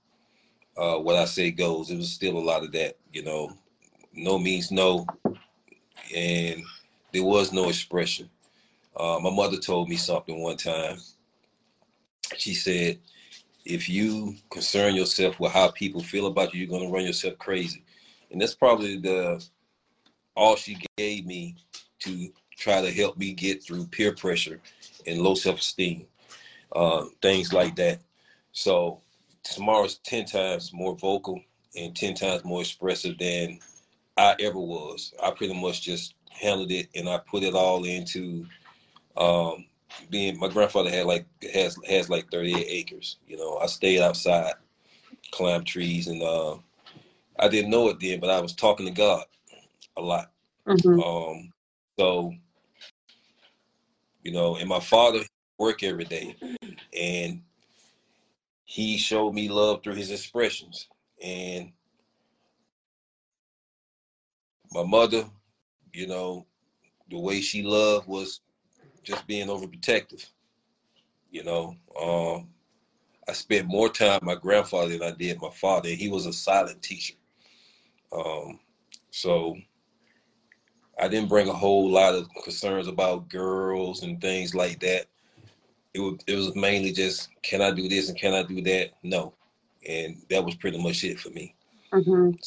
Uh, 0.76 0.96
what 0.98 1.16
I 1.16 1.24
say 1.24 1.50
goes. 1.50 1.90
It 1.90 1.96
was 1.96 2.10
still 2.10 2.36
a 2.36 2.40
lot 2.40 2.62
of 2.62 2.72
that, 2.72 2.96
you 3.12 3.22
know, 3.22 3.56
no 4.12 4.38
means 4.38 4.70
no. 4.70 5.06
And 6.14 6.62
there 7.12 7.24
was 7.24 7.52
no 7.52 7.68
expression. 7.68 8.28
Uh, 8.94 9.18
my 9.22 9.30
mother 9.30 9.56
told 9.56 9.88
me 9.88 9.96
something 9.96 10.42
one 10.42 10.58
time. 10.58 10.98
She 12.36 12.52
said, 12.52 12.98
if 13.64 13.88
you 13.88 14.36
concern 14.50 14.94
yourself 14.94 15.38
with 15.38 15.52
how 15.52 15.70
people 15.70 16.02
feel 16.02 16.26
about 16.26 16.52
you, 16.52 16.60
you're 16.60 16.68
going 16.68 16.86
to 16.86 16.92
run 16.92 17.04
yourself 17.04 17.38
crazy. 17.38 17.84
And 18.30 18.40
that's 18.40 18.54
probably 18.54 18.98
the 18.98 19.44
all 20.34 20.56
she 20.56 20.78
gave 20.96 21.26
me 21.26 21.56
to 22.00 22.32
try 22.56 22.80
to 22.80 22.90
help 22.90 23.16
me 23.16 23.32
get 23.32 23.62
through 23.62 23.86
peer 23.86 24.12
pressure 24.12 24.60
and 25.06 25.20
low 25.20 25.34
self-esteem, 25.34 26.06
uh, 26.74 27.04
things 27.20 27.52
like 27.52 27.76
that. 27.76 28.00
So 28.52 29.00
Samara's 29.44 29.98
10 29.98 30.24
times 30.26 30.72
more 30.72 30.96
vocal 30.96 31.40
and 31.76 31.94
10 31.94 32.14
times 32.14 32.44
more 32.44 32.60
expressive 32.60 33.18
than 33.18 33.58
I 34.16 34.36
ever 34.40 34.58
was. 34.58 35.12
I 35.22 35.30
pretty 35.30 35.58
much 35.60 35.82
just 35.82 36.14
handled 36.30 36.70
it 36.70 36.88
and 36.94 37.08
I 37.08 37.18
put 37.18 37.42
it 37.42 37.54
all 37.54 37.84
into 37.84 38.46
um, 39.16 39.66
being 40.10 40.38
my 40.38 40.48
grandfather 40.48 40.90
had 40.90 41.06
like 41.06 41.26
has 41.52 41.78
has 41.88 42.10
like 42.10 42.30
38 42.30 42.66
acres. 42.68 43.16
You 43.26 43.36
know, 43.36 43.58
I 43.58 43.66
stayed 43.66 44.00
outside, 44.00 44.54
climbed 45.32 45.66
trees, 45.66 46.08
and 46.08 46.22
uh, 46.22 46.56
I 47.38 47.48
didn't 47.48 47.70
know 47.70 47.88
it 47.88 48.00
then, 48.00 48.20
but 48.20 48.30
I 48.30 48.40
was 48.40 48.54
talking 48.54 48.86
to 48.86 48.92
God 48.92 49.24
a 49.96 50.02
lot. 50.02 50.30
Mhm. 50.66 51.02
Um, 51.04 51.52
so, 51.98 52.32
you 54.22 54.32
know, 54.32 54.56
and 54.56 54.68
my 54.68 54.80
father 54.80 55.20
work 55.58 55.82
every 55.82 56.04
day, 56.04 56.36
and 56.96 57.42
he 58.64 58.96
showed 58.96 59.34
me 59.34 59.48
love 59.48 59.82
through 59.82 59.94
his 59.94 60.10
expressions. 60.10 60.88
And 61.22 61.72
my 64.72 64.82
mother, 64.82 65.24
you 65.92 66.06
know, 66.06 66.46
the 67.10 67.18
way 67.18 67.40
she 67.40 67.62
loved 67.62 68.08
was 68.08 68.40
just 69.02 69.26
being 69.26 69.48
overprotective. 69.48 70.26
You 71.30 71.44
know, 71.44 71.76
um, 72.00 72.48
I 73.28 73.32
spent 73.32 73.66
more 73.68 73.88
time 73.88 74.14
with 74.14 74.22
my 74.24 74.34
grandfather 74.34 74.98
than 74.98 75.02
I 75.02 75.12
did 75.12 75.40
my 75.40 75.50
father. 75.50 75.88
He 75.88 76.08
was 76.08 76.26
a 76.26 76.32
silent 76.32 76.82
teacher. 76.82 77.14
Um, 78.12 78.60
so 79.10 79.56
I 80.98 81.08
didn't 81.08 81.28
bring 81.28 81.48
a 81.48 81.54
whole 81.54 81.90
lot 81.90 82.14
of 82.14 82.28
concerns 82.44 82.88
about 82.88 83.28
girls 83.28 84.02
and 84.02 84.20
things 84.20 84.54
like 84.54 84.80
that. 84.80 85.06
It 85.94 86.00
was 86.00 86.18
it 86.26 86.34
was 86.36 86.54
mainly 86.56 86.92
just 86.92 87.28
can 87.42 87.60
I 87.60 87.70
do 87.70 87.88
this 87.88 88.08
and 88.08 88.18
can 88.18 88.34
I 88.34 88.42
do 88.42 88.62
that? 88.62 88.90
No, 89.02 89.34
and 89.86 90.22
that 90.30 90.44
was 90.44 90.54
pretty 90.54 90.82
much 90.82 91.04
it 91.04 91.20
for 91.20 91.30
me. 91.30 91.54
Mhm. 91.92 92.38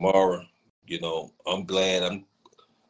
Mara, 0.00 0.46
you 0.86 1.00
know, 1.00 1.32
I'm 1.46 1.64
glad 1.64 2.02
I'm 2.02 2.24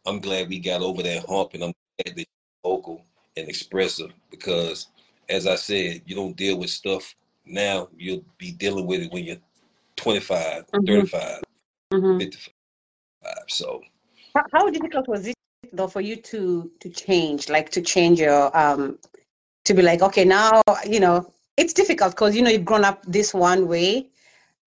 I'm 0.06 0.20
glad 0.20 0.48
we 0.48 0.58
got 0.58 0.82
over 0.82 1.02
that 1.02 1.26
hump 1.26 1.54
and 1.54 1.64
I'm 1.64 1.72
glad 2.04 2.16
that 2.16 2.26
vocal 2.68 3.02
and 3.36 3.48
expressive 3.48 4.12
because 4.30 4.88
as 5.30 5.46
I 5.46 5.56
said, 5.56 6.02
you 6.06 6.14
don't 6.14 6.36
deal 6.36 6.58
with 6.58 6.70
stuff 6.70 7.14
now, 7.44 7.88
you'll 7.96 8.24
be 8.38 8.52
dealing 8.52 8.86
with 8.86 9.00
it 9.02 9.12
when 9.12 9.24
you're 9.24 9.42
25, 9.96 10.66
Mhm. 10.72 10.86
35, 10.86 11.42
Mhm. 11.92 12.18
55. 12.20 13.34
So 13.48 13.82
How, 14.34 14.44
how 14.52 14.70
difficult 14.70 15.08
was 15.08 15.26
it 15.26 15.34
though 15.72 15.88
for 15.88 16.02
you 16.08 16.16
to 16.30 16.40
to 16.82 16.88
change, 17.04 17.48
like 17.56 17.68
to 17.76 17.80
change 17.94 18.20
your 18.20 18.42
um 18.62 18.98
to 19.66 19.74
be 19.74 19.82
like, 19.82 20.02
okay, 20.08 20.24
now 20.24 20.62
you 20.94 21.00
know 21.00 21.16
it's 21.60 21.74
difficult 21.80 22.12
because 22.12 22.36
you 22.36 22.42
know 22.42 22.50
you've 22.54 22.70
grown 22.72 22.84
up 22.90 22.98
this 23.18 23.30
one 23.34 23.62
way. 23.72 24.08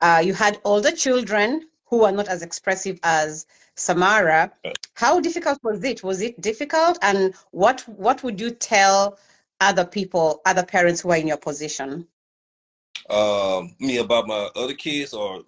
Uh, 0.06 0.22
you 0.28 0.34
had 0.34 0.60
older 0.64 0.92
children 1.06 1.48
who 1.90 1.98
are 2.08 2.16
not 2.20 2.28
as 2.28 2.42
expressive 2.42 2.98
as 3.04 3.46
Samara. 3.76 4.52
How 4.96 5.20
difficult 5.20 5.60
was 5.64 5.84
it? 5.84 6.04
Was 6.04 6.22
it 6.22 6.40
difficult? 6.42 7.00
And 7.02 7.34
what 7.52 7.82
what 7.88 8.24
would 8.24 8.40
you 8.40 8.52
tell 8.52 9.18
other 9.60 9.86
people, 9.86 10.42
other 10.46 10.64
parents 10.64 11.02
who 11.02 11.12
are 11.12 11.18
in 11.18 11.28
your 11.28 11.38
position? 11.38 12.08
um, 13.10 13.76
me 13.80 13.98
about 13.98 14.28
my 14.28 14.50
other 14.56 14.74
kids 14.74 15.14
or 15.14 15.44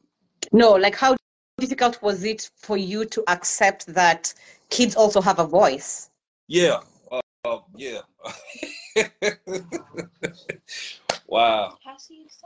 No, 0.52 0.72
like 0.74 0.96
how 0.96 1.16
difficult 1.58 2.02
was 2.02 2.24
it 2.24 2.50
for 2.56 2.78
you 2.78 3.06
to 3.06 3.24
accept 3.28 3.86
that 3.88 4.34
kids 4.70 4.96
also 4.96 5.22
have 5.22 5.40
a 5.40 5.46
voice? 5.46 6.10
yeah, 6.48 6.80
uh, 7.12 7.22
uh, 7.46 7.60
yeah. 7.76 8.02
wow. 11.28 11.78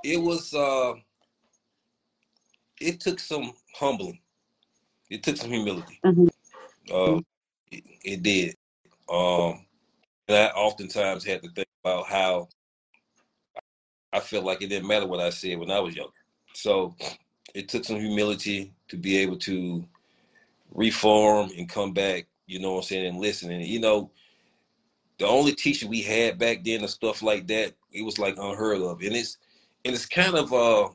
It 0.03 0.21
was 0.21 0.53
uh 0.53 0.93
it 2.79 2.99
took 2.99 3.19
some 3.19 3.53
humbling. 3.73 4.19
It 5.09 5.23
took 5.23 5.37
some 5.37 5.51
humility. 5.51 6.03
Mhm. 6.05 6.29
Uh, 6.91 7.19
it, 7.71 7.83
it 8.03 8.23
did. 8.23 8.55
Um 9.09 9.65
and 10.29 10.37
I 10.37 10.47
oftentimes 10.49 11.25
had 11.25 11.43
to 11.43 11.49
think 11.51 11.67
about 11.83 12.07
how 12.07 12.49
I 14.13 14.19
felt 14.19 14.45
like 14.45 14.61
it 14.61 14.67
didn't 14.69 14.87
matter 14.87 15.07
what 15.07 15.19
I 15.19 15.29
said 15.29 15.59
when 15.59 15.71
I 15.71 15.79
was 15.79 15.95
younger. 15.95 16.13
So 16.53 16.95
it 17.53 17.69
took 17.69 17.85
some 17.85 17.99
humility 17.99 18.73
to 18.89 18.97
be 18.97 19.17
able 19.17 19.37
to 19.39 19.85
reform 20.73 21.51
and 21.57 21.69
come 21.69 21.93
back, 21.93 22.27
you 22.47 22.59
know 22.59 22.73
what 22.73 22.77
I'm 22.79 22.83
saying, 22.85 23.07
and 23.07 23.19
listen. 23.19 23.51
And 23.51 23.65
you 23.65 23.79
know, 23.79 24.11
the 25.19 25.27
only 25.27 25.53
teacher 25.53 25.87
we 25.87 26.03
had 26.03 26.39
back 26.39 26.63
then 26.65 26.81
and 26.81 26.89
stuff 26.91 27.23
like 27.23 27.47
that, 27.47 27.73
it 27.93 28.03
was 28.03 28.19
like 28.19 28.37
unheard 28.37 28.81
of. 28.81 29.01
And 29.01 29.15
it's 29.15 29.37
and 29.85 29.95
it's 29.95 30.05
kind 30.07 30.35
of 30.35 30.51
a, 30.53 30.89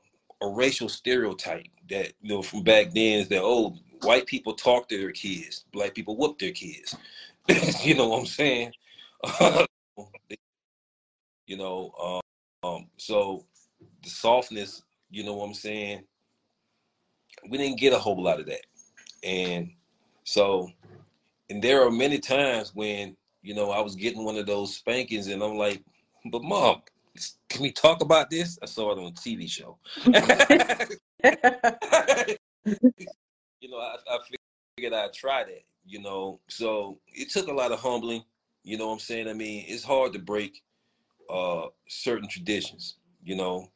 a 0.44 0.48
racial 0.50 0.88
stereotype 0.88 1.66
that 1.90 2.12
you 2.22 2.30
know 2.30 2.42
from 2.42 2.62
back 2.64 2.88
then 2.94 3.20
is 3.20 3.28
that 3.30 3.42
oh 3.42 3.76
white 4.02 4.26
people 4.26 4.54
talk 4.54 4.88
to 4.88 4.98
their 4.98 5.12
kids, 5.12 5.64
black 5.72 5.94
people 5.94 6.16
whoop 6.16 6.38
their 6.38 6.52
kids. 6.52 6.96
you 7.84 7.94
know 7.94 8.08
what 8.08 8.20
I'm 8.20 8.26
saying? 8.26 8.72
you 11.46 11.56
know, 11.56 11.92
um, 12.02 12.20
um, 12.68 12.86
so 12.96 13.44
the 14.02 14.10
softness, 14.10 14.82
you 15.10 15.24
know 15.24 15.34
what 15.34 15.46
I'm 15.46 15.54
saying? 15.54 16.04
We 17.48 17.58
didn't 17.58 17.78
get 17.78 17.92
a 17.92 17.98
whole 17.98 18.22
lot 18.22 18.40
of 18.40 18.46
that. 18.46 18.64
And 19.24 19.70
so, 20.24 20.70
and 21.50 21.62
there 21.62 21.82
are 21.84 21.90
many 21.90 22.18
times 22.18 22.74
when, 22.74 23.16
you 23.42 23.54
know, 23.54 23.70
I 23.70 23.80
was 23.80 23.96
getting 23.96 24.24
one 24.24 24.36
of 24.36 24.46
those 24.46 24.76
spankings 24.76 25.26
and 25.26 25.42
I'm 25.42 25.56
like, 25.56 25.82
but 26.30 26.42
mom, 26.42 26.82
can 27.48 27.62
we 27.62 27.72
talk 27.72 28.00
about 28.00 28.30
this? 28.30 28.58
I 28.62 28.66
saw 28.66 28.92
it 28.92 28.98
on 28.98 29.06
a 29.06 29.12
TV 29.12 29.48
show. 29.48 29.78
know, 33.72 33.78
I, 33.78 33.96
I 34.08 34.18
figured 34.76 34.92
I'd 34.92 35.12
try 35.12 35.44
that, 35.44 35.62
you 35.84 36.00
know. 36.00 36.40
So 36.48 36.98
it 37.08 37.30
took 37.30 37.48
a 37.48 37.52
lot 37.52 37.72
of 37.72 37.80
humbling, 37.80 38.24
you 38.62 38.78
know 38.78 38.86
what 38.88 38.94
I'm 38.94 38.98
saying? 39.00 39.28
I 39.28 39.32
mean, 39.32 39.64
it's 39.68 39.84
hard 39.84 40.12
to 40.12 40.18
break 40.18 40.62
uh 41.30 41.66
certain 41.88 42.28
traditions, 42.28 42.96
you 43.24 43.36
know, 43.36 43.70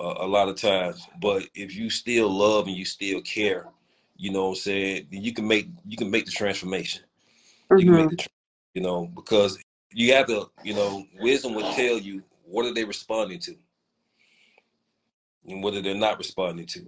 uh, 0.00 0.14
a 0.18 0.26
lot 0.26 0.48
of 0.48 0.56
times. 0.56 1.06
But 1.20 1.44
if 1.54 1.74
you 1.74 1.90
still 1.90 2.28
love 2.28 2.66
and 2.66 2.76
you 2.76 2.84
still 2.84 3.20
care, 3.22 3.66
you 4.16 4.30
know 4.30 4.44
what 4.44 4.50
I'm 4.50 4.56
saying, 4.56 5.08
then 5.10 5.22
you 5.22 5.32
can 5.32 5.46
make 5.46 5.68
you 5.86 5.96
can 5.96 6.10
make 6.10 6.26
the 6.26 6.32
transformation. 6.32 7.04
You 7.76 7.86
can 7.86 7.96
make 7.96 8.08
Mhm. 8.08 8.18
the 8.18 8.26
you 8.74 8.82
know, 8.82 9.06
because 9.06 9.58
you 9.92 10.12
have 10.14 10.26
to, 10.26 10.50
you 10.64 10.74
know, 10.74 11.06
wisdom 11.20 11.54
will 11.54 11.72
tell 11.74 11.98
you 11.98 12.22
what 12.44 12.66
are 12.66 12.74
they 12.74 12.84
responding 12.84 13.38
to 13.38 13.56
and 15.46 15.62
what 15.62 15.74
are 15.74 15.82
they 15.82 15.94
not 15.96 16.18
responding 16.18 16.66
to. 16.66 16.84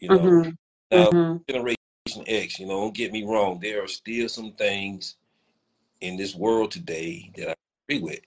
You 0.00 0.08
know. 0.08 0.18
Mhm. 0.18 0.56
Now, 0.92 1.10
Mhm. 1.10 1.44
Generation 1.48 1.76
X, 2.26 2.58
you 2.58 2.66
know, 2.66 2.80
don't 2.80 2.94
get 2.94 3.12
me 3.12 3.22
wrong, 3.24 3.58
there 3.60 3.82
are 3.82 3.88
still 3.88 4.28
some 4.28 4.52
things 4.52 5.16
in 6.02 6.16
this 6.16 6.34
world 6.34 6.70
today 6.70 7.30
that 7.36 7.50
I 7.50 7.54
agree 7.88 8.02
with. 8.02 8.20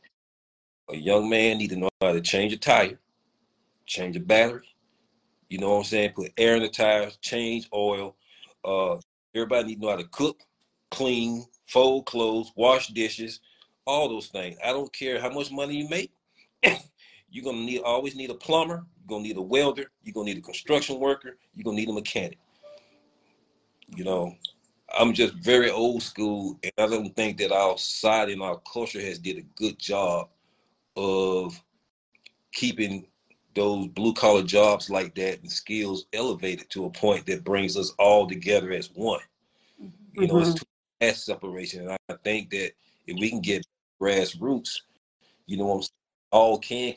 A 0.90 0.96
young 0.96 1.30
man 1.30 1.60
need 1.60 1.70
to 1.70 1.76
know 1.76 1.90
how 2.02 2.14
to 2.14 2.22
change 2.22 2.54
a 2.54 2.58
tire, 2.58 3.00
change 3.86 4.16
a 4.16 4.20
battery, 4.20 4.68
you 5.50 5.60
know 5.60 5.70
what 5.72 5.78
I'm 5.78 5.84
saying? 5.84 6.14
Put 6.14 6.34
air 6.38 6.56
in 6.56 6.64
the 6.64 6.70
tires, 6.70 7.18
change 7.18 7.70
oil. 7.74 8.16
Uh, 8.64 8.98
everybody 9.36 9.68
need 9.68 9.76
to 9.76 9.82
know 9.82 9.90
how 9.92 9.98
to 9.98 10.08
cook, 10.08 10.42
clean, 10.90 11.46
fold 11.68 12.06
clothes, 12.08 12.52
wash 12.56 12.88
dishes, 12.88 13.42
all 13.86 14.10
those 14.10 14.28
things. 14.28 14.58
I 14.64 14.72
don't 14.72 14.92
care 14.92 15.20
how 15.20 15.30
much 15.30 15.52
money 15.52 15.78
you 15.78 15.90
make. 15.90 16.12
you're 17.30 17.44
gonna 17.44 17.60
need 17.60 17.82
always 17.82 18.16
need 18.16 18.32
a 18.32 18.36
plumber, 18.36 18.86
you're 18.98 19.08
gonna 19.08 19.24
need 19.24 19.38
a 19.38 19.42
welder, 19.42 19.92
you're 20.04 20.14
gonna 20.14 20.26
need 20.26 20.38
a 20.38 20.42
construction 20.42 21.00
worker, 21.00 21.38
you're 21.54 21.64
gonna 21.64 21.78
need 21.78 21.90
a 21.90 21.94
mechanic. 21.94 22.40
You 23.90 24.04
know, 24.04 24.36
I'm 24.98 25.14
just 25.14 25.36
very 25.36 25.70
old 25.70 26.04
school, 26.04 26.60
and 26.64 26.72
I 26.78 26.88
don't 26.88 27.16
think 27.16 27.38
that 27.38 27.52
our 27.52 27.78
society 27.78 28.34
and 28.34 28.42
our 28.42 28.60
culture 28.72 29.02
has 29.02 29.20
did 29.20 29.38
a 29.38 29.42
good 29.56 29.78
job 29.80 30.30
of 30.96 31.62
keeping 32.54 33.08
those 33.56 33.88
blue 33.88 34.14
collar 34.14 34.44
jobs 34.44 34.90
like 34.90 35.16
that 35.16 35.42
and 35.42 35.52
skills 35.52 36.06
elevated 36.14 36.70
to 36.72 36.86
a 36.86 36.90
point 36.90 37.26
that 37.26 37.44
brings 37.44 37.78
us 37.78 37.94
all 38.00 38.28
together 38.28 38.72
as 38.72 38.90
one. 38.94 39.22
You 40.14 40.28
know, 40.28 40.40
it's 40.40 40.54
too 40.54 40.66
much 41.02 41.16
separation, 41.16 41.82
and 41.90 41.98
I 42.10 42.16
think 42.24 42.50
that 42.52 42.72
if 43.08 43.18
we 43.20 43.30
can 43.30 43.42
get 43.42 43.66
grassroots, 44.02 44.82
you 45.48 45.58
know, 45.58 45.66
what 45.66 45.76
I'm 45.76 45.82
saying, 45.82 45.92
all 46.32 46.60
can 46.60 46.94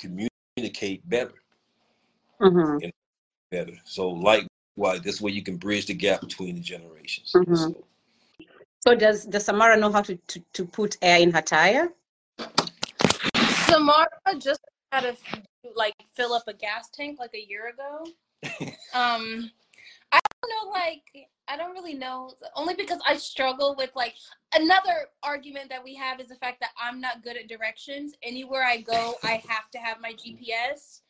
communicate 0.57 1.09
better, 1.09 1.35
Mhm. 2.41 2.81
better. 3.51 3.75
So, 3.85 4.11
likewise, 4.79 5.03
this 5.03 5.21
way 5.21 5.33
you 5.33 5.43
can 5.43 5.57
bridge 5.57 5.87
the 5.87 5.95
gap 5.95 6.21
between 6.21 6.55
the 6.55 6.61
generations. 6.61 7.33
Mhm. 7.35 7.57
So, 7.57 7.85
So 8.81 8.95
does 8.95 9.27
does 9.27 9.45
Samara 9.45 9.77
know 9.77 9.91
how 9.91 10.03
to, 10.03 10.17
to, 10.17 10.41
to 10.53 10.65
put 10.65 10.97
air 11.03 11.19
in 11.21 11.33
her 11.33 11.43
tire? 11.43 11.93
Samara 13.67 14.09
just 14.39 14.61
had 14.93 15.01
to 15.01 15.17
like 15.75 15.95
fill 16.15 16.33
up 16.33 16.45
a 16.47 16.55
gas 16.55 16.89
tank 16.91 17.19
like 17.19 17.35
a 17.35 17.45
year 17.49 17.69
ago. 17.69 18.07
um, 18.95 19.51
I 20.13 20.21
don't 20.41 20.51
know, 20.51 20.71
like 20.71 21.29
I 21.49 21.57
don't 21.57 21.73
really 21.73 21.95
know, 21.95 22.31
only 22.55 22.75
because 22.75 23.01
I 23.07 23.17
struggle 23.17 23.75
with 23.77 23.91
like 23.97 24.15
another 24.55 25.09
argument 25.23 25.71
that 25.71 25.83
we 25.83 25.95
have 25.97 26.21
is 26.21 26.29
the 26.29 26.37
fact 26.37 26.61
that 26.61 26.71
I'm 26.81 27.01
not 27.01 27.25
good 27.25 27.37
at 27.37 27.49
directions. 27.49 28.15
Anywhere 28.23 28.63
I 28.63 28.81
go, 28.81 29.17
I 29.25 29.43
have 29.49 29.71
to 29.73 29.79
have 29.79 30.01
my 30.01 30.13
GPS. 30.13 31.01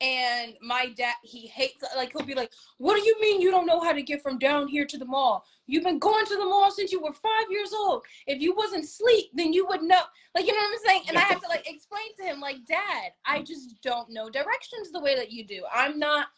And 0.00 0.54
my 0.62 0.88
dad, 0.96 1.14
he 1.22 1.46
hates 1.46 1.84
like 1.94 2.12
he'll 2.12 2.26
be 2.26 2.34
like, 2.34 2.52
"What 2.78 2.96
do 2.96 3.06
you 3.06 3.20
mean 3.20 3.40
you 3.40 3.50
don't 3.50 3.66
know 3.66 3.80
how 3.80 3.92
to 3.92 4.02
get 4.02 4.22
from 4.22 4.38
down 4.38 4.66
here 4.68 4.86
to 4.86 4.96
the 4.96 5.04
mall? 5.04 5.44
You've 5.66 5.84
been 5.84 5.98
going 5.98 6.24
to 6.24 6.36
the 6.36 6.46
mall 6.46 6.70
since 6.70 6.90
you 6.90 7.02
were 7.02 7.12
five 7.12 7.50
years 7.50 7.72
old. 7.74 8.02
If 8.26 8.40
you 8.40 8.54
wasn't 8.54 8.84
asleep, 8.84 9.30
then 9.34 9.52
you 9.52 9.66
would 9.66 9.82
know." 9.82 10.02
Like 10.34 10.46
you 10.46 10.52
know 10.52 10.58
what 10.58 10.72
I'm 10.72 10.86
saying? 10.86 11.02
And 11.08 11.18
I 11.18 11.22
have 11.22 11.40
to 11.42 11.48
like 11.48 11.68
explain 11.68 12.16
to 12.18 12.24
him, 12.24 12.40
like, 12.40 12.64
"Dad, 12.66 13.12
I 13.26 13.42
just 13.42 13.82
don't 13.82 14.08
know 14.10 14.30
directions 14.30 14.90
the 14.90 15.00
way 15.00 15.14
that 15.16 15.30
you 15.30 15.44
do. 15.44 15.64
I'm 15.72 15.98
not." 15.98 16.28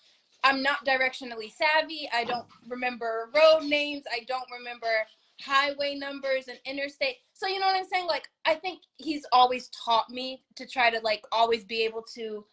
I'm 0.45 0.61
not 0.61 0.85
directionally 0.85 1.53
savvy. 1.53 2.09
I 2.13 2.25
don't 2.25 2.47
remember 2.69 3.31
road 3.33 3.63
names. 3.63 4.03
I 4.13 4.25
don't 4.27 4.51
remember 4.51 4.89
highway 5.41 5.95
numbers 5.95 6.49
and 6.49 6.59
interstate. 6.65 7.17
So 7.33 7.47
you 7.47 7.59
know 7.59 7.67
what 7.67 7.77
I'm 7.77 7.87
saying? 7.87 8.07
Like 8.07 8.29
I 8.45 8.55
think 8.55 8.83
he's 8.97 9.25
always 9.33 9.69
taught 9.69 10.11
me 10.11 10.43
to 10.57 10.67
try 10.67 10.91
to 10.91 11.01
like 11.01 11.25
always 11.33 11.65
be 11.65 11.83
able 11.83 12.03
to 12.15 12.45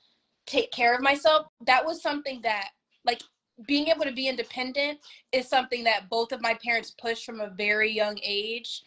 take 0.46 0.72
care 0.72 0.96
of 0.96 1.02
myself. 1.02 1.48
That 1.66 1.86
was 1.86 2.02
something 2.02 2.42
that 2.44 2.70
like 3.06 3.22
being 3.68 3.88
able 3.88 4.06
to 4.06 4.12
be 4.12 4.28
independent 4.28 5.00
is 5.32 5.48
something 5.48 5.84
that 5.84 6.10
both 6.10 6.32
of 6.32 6.42
my 6.42 6.58
parents 6.64 6.92
pushed 6.92 7.26
from 7.26 7.42
a 7.42 7.50
very 7.50 7.92
young 7.92 8.18
age. 8.24 8.84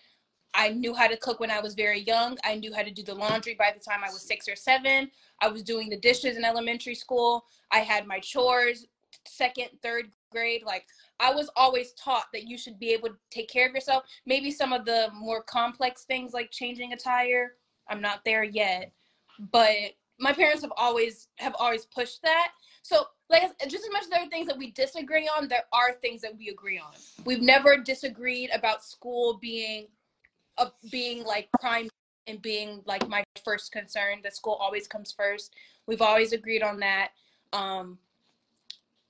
I 0.54 0.68
knew 0.68 0.94
how 0.94 1.06
to 1.06 1.16
cook 1.16 1.40
when 1.40 1.50
I 1.50 1.60
was 1.60 1.74
very 1.74 2.00
young. 2.00 2.36
I 2.44 2.56
knew 2.56 2.74
how 2.74 2.82
to 2.82 2.90
do 2.90 3.02
the 3.02 3.14
laundry 3.14 3.54
by 3.54 3.72
the 3.72 3.80
time 3.80 4.00
I 4.04 4.10
was 4.10 4.22
6 4.22 4.48
or 4.48 4.56
7. 4.56 5.10
I 5.40 5.48
was 5.48 5.62
doing 5.62 5.88
the 5.88 5.96
dishes 5.96 6.36
in 6.36 6.44
elementary 6.44 6.94
school. 6.94 7.44
I 7.70 7.78
had 7.80 8.06
my 8.06 8.18
chores 8.18 8.86
second, 9.26 9.68
third 9.82 10.10
grade. 10.30 10.62
Like 10.64 10.86
I 11.20 11.32
was 11.32 11.50
always 11.56 11.92
taught 11.92 12.26
that 12.32 12.48
you 12.48 12.58
should 12.58 12.78
be 12.78 12.90
able 12.90 13.08
to 13.08 13.16
take 13.30 13.48
care 13.48 13.68
of 13.68 13.74
yourself. 13.74 14.04
Maybe 14.26 14.50
some 14.50 14.72
of 14.72 14.84
the 14.84 15.08
more 15.14 15.42
complex 15.42 16.04
things 16.04 16.32
like 16.32 16.50
changing 16.50 16.92
a 16.92 16.96
tire, 16.96 17.54
I'm 17.88 18.00
not 18.00 18.24
there 18.24 18.44
yet. 18.44 18.92
But 19.50 19.94
my 20.22 20.32
parents 20.32 20.62
have 20.62 20.72
always 20.76 21.28
have 21.36 21.54
always 21.58 21.84
pushed 21.84 22.22
that. 22.22 22.52
So 22.82 23.06
like 23.28 23.42
just 23.68 23.84
as 23.84 23.90
much 23.92 24.04
as 24.04 24.08
there 24.08 24.22
are 24.22 24.28
things 24.28 24.46
that 24.46 24.56
we 24.56 24.70
disagree 24.70 25.28
on, 25.28 25.48
there 25.48 25.64
are 25.72 25.94
things 26.00 26.22
that 26.22 26.36
we 26.38 26.48
agree 26.48 26.78
on. 26.78 26.92
We've 27.24 27.42
never 27.42 27.76
disagreed 27.76 28.50
about 28.54 28.84
school 28.84 29.38
being 29.42 29.88
uh, 30.58 30.70
being 30.92 31.24
like 31.24 31.48
prime 31.60 31.88
and 32.28 32.40
being 32.40 32.82
like 32.86 33.06
my 33.08 33.24
first 33.44 33.72
concern. 33.72 34.20
That 34.22 34.36
school 34.36 34.56
always 34.60 34.86
comes 34.86 35.10
first. 35.10 35.54
We've 35.86 36.02
always 36.02 36.32
agreed 36.32 36.62
on 36.62 36.78
that. 36.78 37.08
Um, 37.52 37.98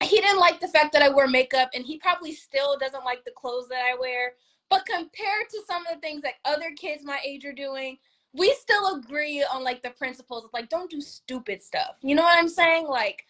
he 0.03 0.21
didn't 0.21 0.41
like 0.41 0.61
the 0.61 0.69
fact 0.69 0.93
that 0.95 1.03
I 1.03 1.11
wear 1.11 1.29
makeup, 1.29 1.71
and 1.75 1.85
he 1.85 1.99
probably 1.99 2.33
still 2.33 2.79
doesn't 2.79 3.05
like 3.05 3.25
the 3.25 3.31
clothes 3.33 3.69
that 3.69 3.85
I 3.85 3.99
wear. 4.01 4.33
But 4.71 4.87
compared 4.87 5.51
to 5.51 5.61
some 5.69 5.87
of 5.87 5.95
the 5.95 6.01
things 6.01 6.23
that 6.23 6.35
other 6.47 6.71
kids 6.75 7.05
my 7.05 7.21
age 7.25 7.45
are 7.45 7.53
doing, 7.53 7.99
we 8.35 8.55
still 8.61 8.97
agree 8.97 9.45
on 9.53 9.63
like 9.63 9.83
the 9.83 9.91
principles 9.91 10.45
of 10.45 10.51
like 10.53 10.69
don't 10.69 10.91
do 10.91 11.01
stupid 11.01 11.63
stuff. 11.63 11.97
You 12.03 12.15
know 12.15 12.23
what 12.23 12.39
I'm 12.39 12.49
saying? 12.49 12.87
Like 12.87 13.25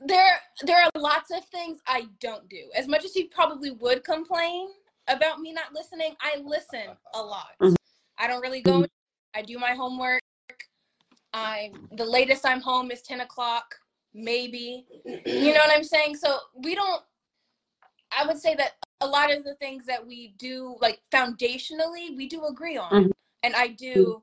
there 0.00 0.40
there 0.64 0.82
are 0.82 0.90
lots 0.96 1.30
of 1.30 1.44
things 1.46 1.78
I 1.86 2.06
don't 2.20 2.48
do. 2.48 2.70
As 2.74 2.88
much 2.88 3.04
as 3.04 3.12
he 3.12 3.24
probably 3.24 3.70
would 3.70 4.04
complain 4.04 4.68
about 5.08 5.40
me 5.40 5.52
not 5.52 5.72
listening, 5.74 6.14
I 6.20 6.40
listen 6.44 6.96
a 7.14 7.22
lot. 7.22 7.50
Mm-hmm. 7.60 7.74
I 8.18 8.26
don't 8.26 8.40
really 8.40 8.60
go. 8.60 8.86
I 9.34 9.42
do 9.42 9.58
my 9.58 9.74
homework. 9.74 10.20
I 11.32 11.72
the 11.92 12.04
latest 12.04 12.44
I'm 12.46 12.60
home 12.60 12.90
is 12.90 13.02
ten 13.02 13.20
o'clock, 13.20 13.74
maybe. 14.14 14.86
You 15.04 15.54
know 15.54 15.60
what 15.60 15.72
I'm 15.72 15.84
saying? 15.84 16.16
So 16.16 16.38
we 16.56 16.74
don't. 16.74 17.02
I 18.16 18.26
would 18.26 18.38
say 18.38 18.54
that 18.56 18.72
a 19.00 19.06
lot 19.06 19.32
of 19.32 19.42
the 19.42 19.54
things 19.54 19.86
that 19.86 20.06
we 20.06 20.34
do, 20.38 20.76
like 20.80 21.00
foundationally, 21.10 22.14
we 22.16 22.28
do 22.28 22.44
agree 22.44 22.76
on, 22.76 22.90
mm-hmm. 22.92 23.10
And 23.42 23.54
I 23.54 23.68
mm. 23.68 23.76
do. 23.76 24.22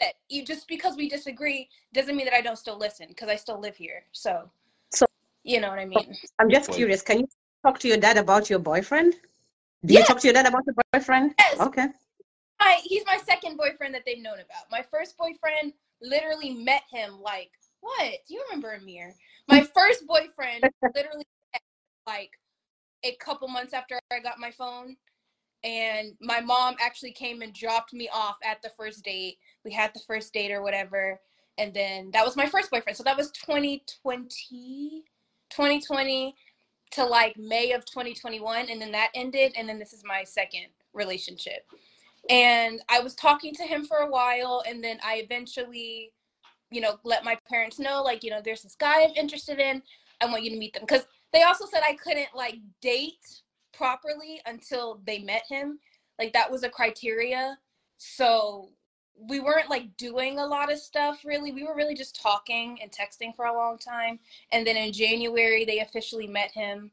That 0.00 0.14
you 0.28 0.44
just 0.44 0.68
because 0.68 0.96
we 0.96 1.08
disagree 1.08 1.68
doesn't 1.94 2.14
mean 2.14 2.26
that 2.26 2.34
I 2.34 2.42
don't 2.42 2.58
still 2.58 2.78
listen 2.78 3.06
because 3.08 3.28
I 3.28 3.36
still 3.36 3.58
live 3.58 3.74
here. 3.74 4.04
So, 4.12 4.48
so 4.92 5.06
you 5.44 5.60
know 5.60 5.70
what 5.70 5.78
I 5.78 5.84
oh, 5.84 5.86
mean. 5.86 6.14
I'm 6.38 6.50
just 6.50 6.70
curious. 6.70 7.00
Can 7.00 7.20
you 7.20 7.28
talk 7.64 7.78
to 7.80 7.88
your 7.88 7.96
dad 7.96 8.18
about 8.18 8.50
your 8.50 8.58
boyfriend? 8.58 9.14
Do 9.84 9.94
you 9.94 10.04
talk 10.04 10.20
to 10.20 10.26
your 10.26 10.34
dad 10.34 10.46
about 10.46 10.62
your 10.66 10.74
boyfriend? 10.92 11.34
Yes. 11.38 11.60
Okay. 11.60 11.86
My, 12.60 12.78
he's 12.84 13.04
my 13.06 13.18
second 13.24 13.56
boyfriend 13.56 13.94
that 13.94 14.02
they've 14.04 14.22
known 14.22 14.34
about. 14.34 14.70
My 14.70 14.82
first 14.82 15.16
boyfriend 15.16 15.72
literally 16.02 16.50
met 16.50 16.82
him 16.90 17.20
like 17.20 17.50
what? 17.80 18.14
Do 18.26 18.34
you 18.34 18.42
remember 18.48 18.74
Amir? 18.74 19.14
My 19.48 19.62
first 19.74 20.06
boyfriend 20.06 20.64
literally 20.94 21.24
like 22.06 22.30
a 23.04 23.14
couple 23.16 23.48
months 23.48 23.72
after 23.72 23.98
I 24.12 24.20
got 24.20 24.38
my 24.38 24.50
phone. 24.50 24.96
And 25.64 26.12
my 26.20 26.40
mom 26.40 26.76
actually 26.80 27.12
came 27.12 27.42
and 27.42 27.52
dropped 27.52 27.92
me 27.92 28.08
off 28.12 28.36
at 28.44 28.62
the 28.62 28.70
first 28.76 29.04
date. 29.04 29.38
We 29.64 29.72
had 29.72 29.92
the 29.92 30.00
first 30.06 30.32
date 30.32 30.52
or 30.52 30.62
whatever. 30.62 31.20
And 31.58 31.74
then 31.74 32.10
that 32.12 32.24
was 32.24 32.36
my 32.36 32.46
first 32.46 32.70
boyfriend. 32.70 32.96
So 32.96 33.02
that 33.02 33.16
was 33.16 33.32
2020, 33.32 35.02
2020 35.50 36.34
to 36.92 37.04
like 37.04 37.36
May 37.36 37.72
of 37.72 37.84
2021 37.84 38.70
and 38.70 38.80
then 38.80 38.92
that 38.92 39.10
ended 39.14 39.52
and 39.56 39.68
then 39.68 39.78
this 39.78 39.92
is 39.92 40.02
my 40.04 40.24
second 40.24 40.66
relationship. 40.94 41.66
And 42.30 42.80
I 42.88 43.00
was 43.00 43.14
talking 43.14 43.54
to 43.54 43.62
him 43.62 43.84
for 43.84 43.98
a 43.98 44.10
while 44.10 44.62
and 44.66 44.82
then 44.82 44.98
I 45.04 45.16
eventually 45.16 46.12
you 46.70 46.80
know 46.80 46.98
let 47.04 47.24
my 47.24 47.36
parents 47.48 47.78
know 47.78 48.02
like 48.02 48.22
you 48.22 48.30
know 48.30 48.40
there's 48.44 48.62
this 48.62 48.76
guy 48.76 49.02
I'm 49.02 49.14
interested 49.16 49.58
in. 49.58 49.82
I 50.20 50.26
want 50.26 50.42
you 50.42 50.50
to 50.50 50.56
meet 50.56 50.74
them 50.74 50.86
cuz 50.86 51.06
they 51.32 51.42
also 51.42 51.66
said 51.66 51.82
I 51.84 51.94
couldn't 51.94 52.34
like 52.34 52.56
date 52.80 53.42
properly 53.72 54.40
until 54.46 55.00
they 55.06 55.20
met 55.20 55.42
him. 55.48 55.78
Like 56.18 56.32
that 56.32 56.50
was 56.50 56.62
a 56.62 56.68
criteria. 56.68 57.58
So 57.98 58.70
we 59.20 59.40
weren't 59.40 59.70
like 59.70 59.96
doing 59.96 60.38
a 60.38 60.46
lot 60.46 60.72
of 60.72 60.78
stuff 60.78 61.24
really. 61.24 61.52
We 61.52 61.64
were 61.64 61.74
really 61.74 61.94
just 61.94 62.20
talking 62.20 62.78
and 62.82 62.90
texting 62.90 63.34
for 63.34 63.46
a 63.46 63.56
long 63.56 63.78
time. 63.78 64.18
And 64.52 64.66
then 64.66 64.76
in 64.76 64.92
January, 64.92 65.64
they 65.64 65.80
officially 65.80 66.26
met 66.26 66.50
him. 66.52 66.90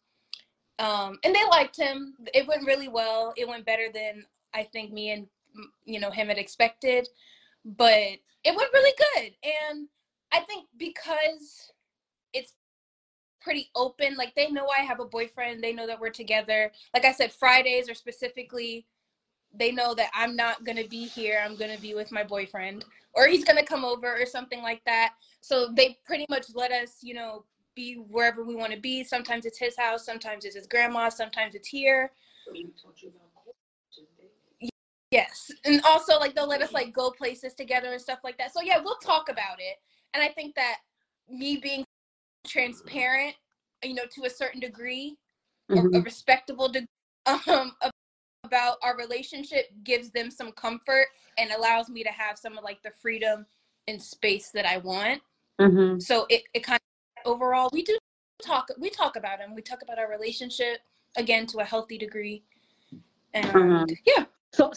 Um, 0.79 1.19
and 1.23 1.33
they 1.33 1.43
liked 1.49 1.77
him. 1.77 2.15
It 2.33 2.47
went 2.47 2.65
really 2.65 2.87
well. 2.87 3.33
It 3.37 3.47
went 3.47 3.65
better 3.65 3.87
than 3.93 4.25
I 4.53 4.63
think 4.63 4.91
me 4.91 5.11
and 5.11 5.27
you 5.85 5.99
know 5.99 6.11
him 6.11 6.27
had 6.27 6.37
expected. 6.37 7.07
But 7.63 8.19
it 8.43 8.55
went 8.55 8.73
really 8.73 8.93
good. 9.15 9.31
And 9.43 9.87
I 10.31 10.41
think 10.41 10.67
because 10.77 11.71
pretty 13.45 13.69
open, 13.75 14.17
like 14.17 14.33
they 14.33 14.49
know 14.49 14.67
I 14.67 14.81
have 14.81 14.99
a 14.99 15.05
boyfriend, 15.05 15.63
they 15.63 15.71
know 15.71 15.85
that 15.85 15.99
we're 15.99 16.09
together. 16.09 16.71
Like 16.95 17.05
I 17.05 17.11
said, 17.11 17.31
Fridays 17.31 17.87
are 17.87 17.93
specifically 17.93 18.87
they 19.57 19.71
know 19.71 19.93
that 19.93 20.09
I'm 20.13 20.35
not 20.35 20.65
to 20.75 20.89
be 20.89 21.05
here. 21.05 21.41
I'm 21.41 21.55
to 21.73 21.81
be 21.81 21.93
with 21.93 22.11
my 22.11 22.23
boyfriend 22.23 22.83
or 23.13 23.27
he's 23.27 23.45
to 23.57 23.65
come 23.65 23.85
over 23.85 24.21
or 24.21 24.25
something 24.25 24.61
like 24.61 24.81
that. 24.85 25.13
So 25.39 25.69
they 25.73 25.97
pretty 26.05 26.25
much 26.29 26.47
let 26.53 26.71
us, 26.71 26.97
you 27.01 27.13
know, 27.13 27.45
be 27.73 27.95
wherever 28.09 28.43
we 28.43 28.55
want 28.55 28.73
to 28.73 28.79
be. 28.79 29.03
Sometimes 29.03 29.45
it's 29.45 29.57
his 29.57 29.77
house, 29.77 30.05
sometimes 30.05 30.43
it's 30.43 30.55
his 30.55 30.67
grandma, 30.67 31.07
sometimes 31.07 31.55
it's 31.55 31.67
here. 31.67 32.11
Yes. 35.11 35.51
And 35.63 35.81
also 35.85 36.19
like 36.19 36.35
they'll 36.35 36.47
let 36.47 36.61
us 36.61 36.73
like 36.73 36.91
go 36.91 37.11
places 37.11 37.53
together 37.53 37.93
and 37.93 38.01
stuff 38.01 38.19
like 38.23 38.37
that. 38.39 38.53
So 38.53 38.61
yeah, 38.61 38.79
we'll 38.83 38.97
talk 38.97 39.29
about 39.29 39.59
it. 39.59 39.77
And 40.13 40.21
I 40.21 40.29
think 40.29 40.55
that 40.55 40.79
me 41.29 41.57
being 41.57 41.84
transparent, 42.45 43.35
you 43.83 43.93
know, 43.93 44.03
to 44.15 44.25
a 44.25 44.29
certain 44.29 44.59
degree, 44.59 45.17
mm-hmm. 45.69 45.95
a, 45.95 45.99
a 45.99 46.01
respectable 46.01 46.67
degree 46.67 46.87
um, 47.47 47.73
about 48.43 48.77
our 48.83 48.95
relationship 48.97 49.65
gives 49.83 50.11
them 50.11 50.29
some 50.29 50.51
comfort 50.51 51.07
and 51.37 51.51
allows 51.51 51.89
me 51.89 52.03
to 52.03 52.09
have 52.09 52.37
some 52.37 52.57
of 52.57 52.63
like 52.63 52.81
the 52.83 52.91
freedom 53.01 53.45
and 53.87 54.01
space 54.01 54.51
that 54.51 54.65
I 54.65 54.77
want. 54.77 55.21
Mm-hmm. 55.59 55.99
So 55.99 56.25
it, 56.29 56.43
it 56.53 56.63
kind 56.63 56.79
of 57.25 57.31
overall 57.31 57.69
we 57.73 57.83
do 57.83 57.97
talk 58.43 58.69
we 58.79 58.89
talk 58.89 59.15
about 59.15 59.39
them. 59.39 59.55
We 59.55 59.61
talk 59.61 59.81
about 59.81 59.97
our 59.97 60.09
relationship 60.09 60.79
again 61.17 61.47
to 61.47 61.59
a 61.59 61.63
healthy 61.63 61.97
degree. 61.97 62.43
And 63.33 63.45
mm-hmm. 63.47 63.93
yeah. 64.05 64.25
So 64.53 64.71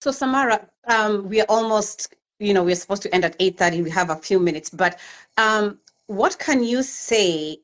so 0.00 0.10
Samara, 0.10 0.66
um, 0.88 1.28
we 1.28 1.40
are 1.40 1.46
almost 1.48 2.14
you 2.38 2.54
know 2.54 2.64
we're 2.64 2.74
supposed 2.74 3.02
to 3.02 3.14
end 3.14 3.24
at 3.24 3.38
8:30. 3.38 3.84
We 3.84 3.90
have 3.90 4.10
a 4.10 4.16
few 4.16 4.40
minutes, 4.40 4.70
but 4.70 4.98
um, 5.36 5.78
what 6.10 6.40
can 6.40 6.64
you 6.64 6.82
say 6.82 7.58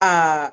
uh, 0.00 0.50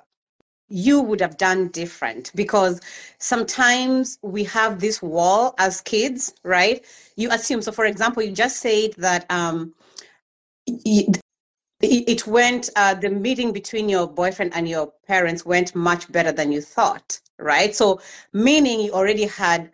you 0.70 1.02
would 1.02 1.22
have 1.22 1.38
done 1.38 1.68
different? 1.68 2.32
Because 2.34 2.82
sometimes 3.20 4.18
we 4.24 4.44
have 4.46 4.80
this 4.80 5.04
wall 5.04 5.54
as 5.60 5.80
kids 5.82 6.34
right? 6.44 6.84
You 7.16 7.30
assume 7.32 7.62
so 7.62 7.72
for 7.72 7.86
example 7.86 8.24
you 8.24 8.32
just 8.32 8.58
said 8.58 8.94
that 8.98 9.26
um 9.30 9.74
it, 10.68 11.22
it 11.82 12.26
went 12.26 12.72
uh, 12.76 12.96
the 12.96 13.10
meeting 13.12 13.54
between 13.54 13.88
your 13.88 14.08
boyfriend 14.08 14.52
and 14.56 14.68
your 14.68 14.92
parents 15.08 15.46
went 15.46 15.76
much 15.76 16.12
better 16.12 16.32
than 16.32 16.52
you 16.52 16.62
thought 16.62 17.20
right? 17.38 17.76
So 17.76 18.02
meaning 18.34 18.82
you 18.82 18.94
already 18.94 19.26
had 19.26 19.70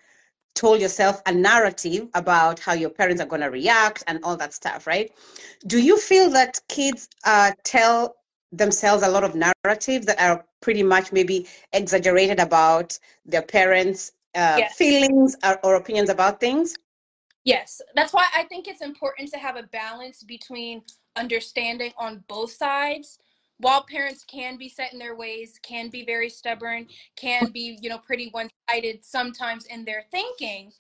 told 0.56 0.80
yourself 0.80 1.22
a 1.26 1.34
narrative 1.34 2.08
about 2.14 2.60
how 2.60 2.74
your 2.74 2.90
parents 2.90 3.22
are 3.22 3.26
going 3.26 3.42
to 3.42 3.50
react 3.50 4.04
and 4.08 4.20
all 4.24 4.38
that 4.38 4.54
stuff 4.54 4.86
right 4.88 5.12
do 5.68 5.80
you 5.80 5.98
feel 5.98 6.30
that 6.30 6.60
kids 6.68 7.10
uh, 7.26 7.52
tell 7.64 8.16
themselves 8.54 9.04
a 9.04 9.10
lot 9.10 9.24
of 9.24 9.36
narratives 9.36 10.06
that 10.06 10.20
are 10.22 10.46
pretty 10.62 10.84
much 10.84 11.12
maybe 11.12 11.48
exaggerated 11.74 12.40
about 12.40 12.98
their 13.26 13.42
parents' 13.42 14.12
uh, 14.36 14.58
yes. 14.60 14.76
feelings 14.76 15.36
or, 15.44 15.60
or 15.64 15.76
opinions 15.76 16.10
about 16.10 16.40
things? 16.40 16.76
Yes, 17.44 17.82
that's 17.96 18.14
why 18.14 18.28
I 18.36 18.44
think 18.44 18.68
it's 18.68 18.82
important 18.82 19.30
to 19.32 19.38
have 19.38 19.58
a 19.58 19.64
balance 19.64 20.24
between 20.24 20.82
understanding 21.18 21.92
on 21.98 22.24
both 22.28 22.52
sides. 22.54 23.20
While 23.60 23.86
parents 23.90 24.26
can 24.26 24.58
be 24.58 24.68
set 24.68 24.94
in 24.94 25.00
their 25.00 25.16
ways, 25.16 25.60
can 25.64 25.90
be 25.90 26.04
very 26.04 26.30
stubborn, 26.30 26.88
can 27.16 27.52
be, 27.52 27.78
you 27.82 27.90
know, 27.90 28.00
pretty 28.00 28.30
one-sided 28.32 29.06
sometimes 29.06 29.66
in 29.68 29.86
their 29.86 30.04
thinking, 30.12 30.72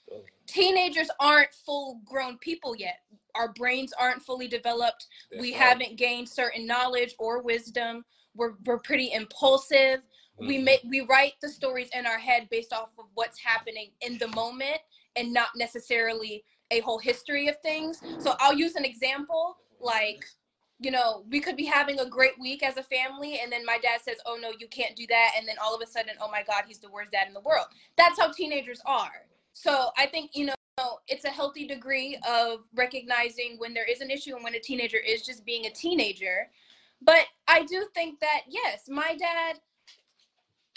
teenagers 0.47 1.09
aren't 1.19 1.53
full-grown 1.53 2.37
people 2.39 2.75
yet 2.75 2.99
our 3.35 3.51
brains 3.53 3.93
aren't 3.99 4.21
fully 4.21 4.47
developed. 4.47 5.07
That's 5.31 5.41
we 5.41 5.53
right. 5.53 5.61
haven't 5.61 5.97
gained 5.97 6.29
certain 6.29 6.65
knowledge 6.65 7.15
or 7.19 7.41
wisdom. 7.41 8.03
We're, 8.35 8.53
we're 8.65 8.79
pretty 8.79 9.11
impulsive. 9.13 9.99
Mm-hmm. 9.99 10.47
We 10.47 10.57
make 10.57 10.81
we 10.87 11.01
write 11.01 11.33
the 11.41 11.49
stories 11.49 11.89
in 11.93 12.05
our 12.05 12.17
head 12.17 12.47
based 12.49 12.73
off 12.73 12.89
of 12.97 13.05
what's 13.13 13.39
happening 13.39 13.91
in 14.01 14.17
the 14.17 14.27
moment 14.29 14.79
and 15.15 15.31
not 15.31 15.49
necessarily 15.55 16.43
a 16.71 16.79
whole 16.79 16.97
history 16.97 17.47
of 17.47 17.59
things. 17.61 18.01
So 18.17 18.35
I'll 18.39 18.55
use 18.55 18.75
an 18.75 18.85
example 18.85 19.57
like 19.79 20.25
you 20.79 20.91
know, 20.91 21.23
we 21.29 21.39
could 21.39 21.55
be 21.55 21.65
having 21.65 21.99
a 21.99 22.05
great 22.05 22.37
week 22.39 22.63
as 22.63 22.77
a 22.77 22.83
family, 22.83 23.39
and 23.41 23.51
then 23.51 23.65
my 23.65 23.77
dad 23.77 24.01
says, 24.01 24.17
Oh, 24.25 24.37
no, 24.41 24.51
you 24.59 24.67
can't 24.67 24.95
do 24.95 25.05
that. 25.07 25.31
And 25.37 25.47
then 25.47 25.55
all 25.63 25.75
of 25.75 25.81
a 25.81 25.87
sudden, 25.87 26.13
oh 26.21 26.29
my 26.29 26.43
God, 26.43 26.63
he's 26.67 26.79
the 26.79 26.89
worst 26.89 27.11
dad 27.11 27.27
in 27.27 27.33
the 27.33 27.41
world. 27.41 27.67
That's 27.97 28.19
how 28.19 28.31
teenagers 28.31 28.81
are. 28.85 29.27
So 29.53 29.91
I 29.97 30.07
think, 30.07 30.31
you 30.33 30.47
know, 30.47 30.53
it's 31.07 31.25
a 31.25 31.29
healthy 31.29 31.67
degree 31.67 32.17
of 32.27 32.61
recognizing 32.73 33.55
when 33.59 33.73
there 33.73 33.89
is 33.89 34.01
an 34.01 34.09
issue 34.09 34.35
and 34.35 34.43
when 34.43 34.55
a 34.55 34.59
teenager 34.59 34.97
is 34.97 35.21
just 35.21 35.45
being 35.45 35.65
a 35.65 35.69
teenager. 35.69 36.49
But 37.01 37.25
I 37.47 37.63
do 37.65 37.85
think 37.93 38.19
that, 38.21 38.41
yes, 38.47 38.85
my 38.87 39.15
dad, 39.17 39.59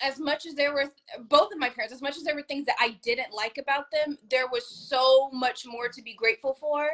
as 0.03 0.18
much 0.18 0.44
as 0.44 0.55
there 0.55 0.74
were 0.74 0.92
both 1.28 1.53
of 1.53 1.59
my 1.59 1.70
parents, 1.70 1.94
as 1.94 2.03
much 2.03 2.16
as 2.16 2.24
there 2.24 2.34
were 2.34 2.42
things 2.42 2.66
that 2.66 2.76
I 2.78 2.99
didn't 3.03 3.32
like 3.32 3.59
about 3.59 3.90
them, 3.90 4.18
there 4.28 4.49
was 4.49 4.66
so 4.66 5.30
much 5.32 5.64
more 5.66 5.88
to 5.88 6.03
be 6.03 6.14
grateful 6.14 6.55
for. 6.55 6.90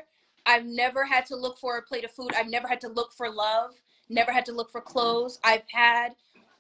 I've 0.47 0.67
never 0.67 1.05
had 1.05 1.27
to 1.27 1.37
look 1.37 1.59
for 1.59 1.79
a 1.79 1.83
plate 1.83 2.05
of 2.05 2.11
food. 2.11 2.33
I've 2.37 2.49
never 2.49 2.69
had 2.69 2.81
to 2.83 2.89
look 2.89 3.13
for 3.13 3.31
love, 3.31 3.73
never 4.09 4.33
had 4.33 4.45
to 4.47 4.53
look 4.53 4.71
for 4.71 4.81
clothes. 4.81 5.39
I've 5.45 5.69
had 5.71 6.11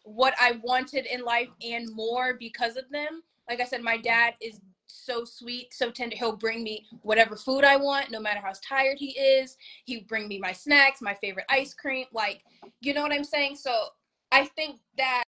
what 0.05 0.35
I 0.41 0.61
wanted 0.62 1.07
in 1.07 1.24
life 1.24 1.49
and 1.62 1.93
more 1.95 2.35
because 2.35 2.76
of 2.76 2.89
them. 2.91 3.22
Like 3.49 3.61
I 3.61 3.64
said, 3.64 3.83
my 3.83 3.97
dad 3.97 4.35
is 4.41 4.61
so 4.87 5.24
sweet, 5.24 5.72
so 5.72 5.91
tender. 5.91 6.16
He'll 6.16 6.37
bring 6.37 6.62
me 6.62 6.87
whatever 7.03 7.37
food 7.37 7.64
I 7.64 7.76
want, 7.76 8.11
no 8.11 8.20
matter 8.20 8.41
how 8.41 8.53
tired 8.66 8.99
he 8.99 9.18
is. 9.18 9.57
He'll 9.85 10.05
bring 10.05 10.28
me 10.28 10.39
my 10.39 10.53
snacks, 10.53 11.01
my 11.01 11.14
favorite 11.14 11.47
ice 11.49 11.74
cream. 11.74 12.07
Like, 12.12 12.43
you 12.80 12.95
know 12.95 13.03
what 13.03 13.12
I'm 13.12 13.24
saying? 13.24 13.57
So 13.57 13.87
I 14.30 14.47
think 14.47 14.80
that 14.99 15.24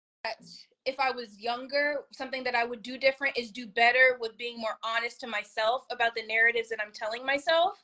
if 0.85 0.99
I 0.99 1.11
was 1.11 1.39
younger, 1.39 2.01
something 2.11 2.43
that 2.43 2.55
I 2.55 2.65
would 2.65 2.83
do 2.83 2.97
different 2.97 3.37
is 3.37 3.51
do 3.51 3.65
better 3.65 4.17
with 4.19 4.37
being 4.37 4.59
more 4.59 4.77
honest 4.83 5.19
to 5.21 5.27
myself 5.27 5.85
about 5.91 6.13
the 6.15 6.25
narratives 6.27 6.69
that 6.69 6.79
I'm 6.85 6.91
telling 6.93 7.25
myself. 7.25 7.81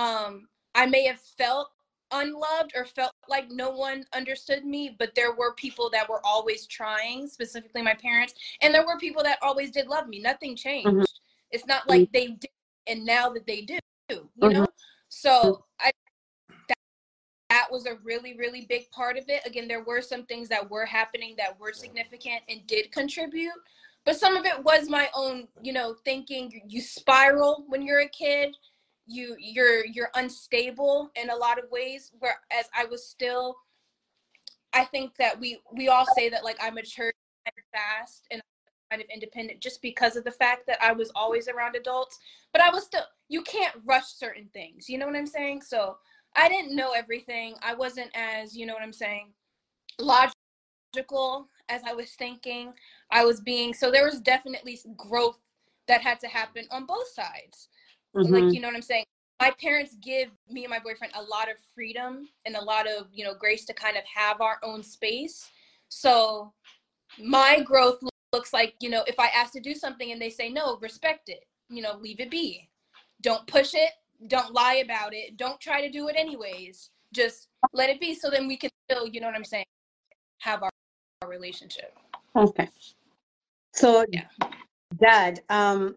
Um, 0.00 0.48
I 0.74 0.86
may 0.86 1.04
have 1.04 1.20
felt 1.20 1.68
unloved 2.12 2.72
or 2.74 2.84
felt 2.84 3.12
like 3.28 3.50
no 3.50 3.70
one 3.70 4.04
understood 4.14 4.64
me, 4.64 4.96
but 4.98 5.14
there 5.14 5.34
were 5.34 5.54
people 5.54 5.90
that 5.90 6.08
were 6.08 6.24
always 6.24 6.66
trying, 6.66 7.28
specifically 7.28 7.82
my 7.82 7.94
parents, 7.94 8.34
and 8.62 8.74
there 8.74 8.86
were 8.86 8.98
people 8.98 9.22
that 9.22 9.38
always 9.42 9.70
did 9.70 9.88
love 9.88 10.08
me. 10.08 10.20
Nothing 10.20 10.56
changed. 10.56 10.88
Mm-hmm. 10.88 11.04
It's 11.50 11.66
not 11.66 11.88
like 11.88 12.10
they 12.12 12.28
did 12.28 12.50
and 12.86 13.04
now 13.04 13.28
that 13.30 13.46
they 13.46 13.62
do, 13.62 13.78
you 14.08 14.16
mm-hmm. 14.40 14.52
know? 14.52 14.66
So 15.08 15.64
I 15.80 15.90
that, 16.68 16.78
that 17.50 17.68
was 17.70 17.86
a 17.86 17.96
really, 18.02 18.36
really 18.36 18.66
big 18.68 18.90
part 18.90 19.16
of 19.16 19.24
it. 19.28 19.42
Again, 19.46 19.68
there 19.68 19.84
were 19.84 20.02
some 20.02 20.24
things 20.24 20.48
that 20.48 20.68
were 20.70 20.86
happening 20.86 21.34
that 21.38 21.58
were 21.58 21.72
significant 21.72 22.42
and 22.48 22.66
did 22.66 22.90
contribute. 22.92 23.52
But 24.04 24.16
some 24.16 24.36
of 24.36 24.46
it 24.46 24.64
was 24.64 24.88
my 24.88 25.08
own, 25.14 25.46
you 25.62 25.72
know, 25.72 25.94
thinking 26.04 26.62
you 26.66 26.80
spiral 26.80 27.64
when 27.68 27.82
you're 27.82 28.00
a 28.00 28.08
kid 28.08 28.56
you 29.06 29.36
you're 29.38 29.84
you're 29.86 30.10
unstable 30.14 31.10
in 31.16 31.30
a 31.30 31.36
lot 31.36 31.58
of 31.58 31.70
ways 31.70 32.12
whereas 32.18 32.68
i 32.76 32.84
was 32.84 33.06
still 33.06 33.56
i 34.72 34.84
think 34.84 35.14
that 35.16 35.38
we 35.38 35.58
we 35.72 35.88
all 35.88 36.06
say 36.14 36.28
that 36.28 36.44
like 36.44 36.56
i 36.62 36.70
matured 36.70 37.12
fast 37.72 38.26
and 38.30 38.40
kind 38.90 39.02
of 39.02 39.08
independent 39.12 39.60
just 39.60 39.80
because 39.82 40.16
of 40.16 40.24
the 40.24 40.30
fact 40.30 40.66
that 40.66 40.78
i 40.82 40.92
was 40.92 41.10
always 41.14 41.48
around 41.48 41.76
adults 41.76 42.18
but 42.52 42.62
i 42.62 42.70
was 42.70 42.84
still 42.84 43.02
you 43.28 43.42
can't 43.42 43.74
rush 43.84 44.06
certain 44.06 44.48
things 44.52 44.88
you 44.88 44.98
know 44.98 45.06
what 45.06 45.16
i'm 45.16 45.26
saying? 45.26 45.62
So 45.62 45.96
i 46.36 46.48
didn't 46.48 46.76
know 46.76 46.92
everything. 46.92 47.54
I 47.62 47.74
wasn't 47.74 48.10
as 48.14 48.56
you 48.56 48.66
know 48.66 48.74
what 48.74 48.82
i'm 48.82 48.92
saying 48.92 49.28
logical 49.98 51.48
as 51.68 51.82
i 51.86 51.92
was 51.92 52.10
thinking 52.12 52.72
i 53.10 53.24
was 53.24 53.40
being. 53.40 53.72
So 53.72 53.90
there 53.90 54.04
was 54.04 54.20
definitely 54.20 54.78
growth 54.96 55.38
that 55.88 56.02
had 56.02 56.20
to 56.20 56.28
happen 56.28 56.66
on 56.70 56.86
both 56.86 57.08
sides 57.08 57.68
Mm-hmm. 58.16 58.34
Like, 58.34 58.54
you 58.54 58.60
know 58.60 58.68
what 58.68 58.76
I'm 58.76 58.82
saying? 58.82 59.04
My 59.40 59.52
parents 59.60 59.96
give 60.02 60.28
me 60.50 60.64
and 60.64 60.70
my 60.70 60.78
boyfriend 60.78 61.12
a 61.16 61.22
lot 61.22 61.50
of 61.50 61.56
freedom 61.74 62.28
and 62.44 62.56
a 62.56 62.62
lot 62.62 62.86
of, 62.86 63.06
you 63.12 63.24
know, 63.24 63.34
grace 63.34 63.64
to 63.66 63.74
kind 63.74 63.96
of 63.96 64.02
have 64.04 64.40
our 64.40 64.58
own 64.62 64.82
space. 64.82 65.48
So 65.88 66.52
my 67.18 67.60
growth 67.60 68.00
looks 68.32 68.52
like, 68.52 68.74
you 68.80 68.90
know, 68.90 69.02
if 69.06 69.18
I 69.18 69.28
ask 69.28 69.52
to 69.54 69.60
do 69.60 69.74
something 69.74 70.12
and 70.12 70.20
they 70.20 70.30
say 70.30 70.50
no, 70.50 70.78
respect 70.80 71.28
it. 71.28 71.44
You 71.68 71.82
know, 71.82 71.96
leave 72.00 72.20
it 72.20 72.30
be. 72.30 72.68
Don't 73.22 73.46
push 73.46 73.74
it. 73.74 73.92
Don't 74.26 74.52
lie 74.52 74.82
about 74.84 75.14
it. 75.14 75.36
Don't 75.36 75.60
try 75.60 75.80
to 75.80 75.90
do 75.90 76.08
it 76.08 76.16
anyways. 76.16 76.90
Just 77.14 77.48
let 77.72 77.88
it 77.88 78.00
be 78.00 78.14
so 78.14 78.28
then 78.28 78.46
we 78.46 78.56
can 78.56 78.70
still, 78.90 79.06
you 79.06 79.20
know 79.20 79.26
what 79.26 79.36
I'm 79.36 79.44
saying, 79.44 79.64
have 80.38 80.62
our, 80.62 80.70
our 81.22 81.28
relationship. 81.28 81.96
Okay. 82.36 82.68
So, 83.72 84.04
yeah. 84.10 84.26
Dad, 85.00 85.40
um, 85.48 85.96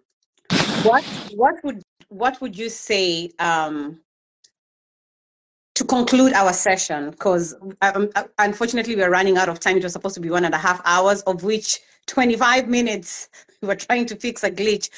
what 0.84 1.04
what 1.36 1.56
would 1.64 1.82
what 2.14 2.40
would 2.42 2.58
you 2.58 2.70
say 2.70 3.32
um, 3.40 4.00
to 5.74 5.84
conclude 5.84 6.34
our 6.34 6.54
session? 6.54 7.10
Because 7.10 7.56
um, 7.82 8.10
uh, 8.16 8.24
unfortunately, 8.38 8.96
we're 8.96 9.10
running 9.10 9.38
out 9.38 9.50
of 9.50 9.60
time. 9.60 9.78
It 9.78 9.84
was 9.84 9.94
supposed 9.94 10.16
to 10.16 10.22
be 10.22 10.30
one 10.30 10.46
and 10.46 10.54
a 10.54 10.60
half 10.60 10.82
hours, 10.86 11.22
of 11.24 11.44
which 11.44 11.80
25 12.08 12.68
minutes 12.68 13.30
we 13.62 13.68
were 13.68 13.76
trying 13.76 14.06
to 14.06 14.16
fix 14.16 14.44
a 14.44 14.52
glitch. 14.52 14.90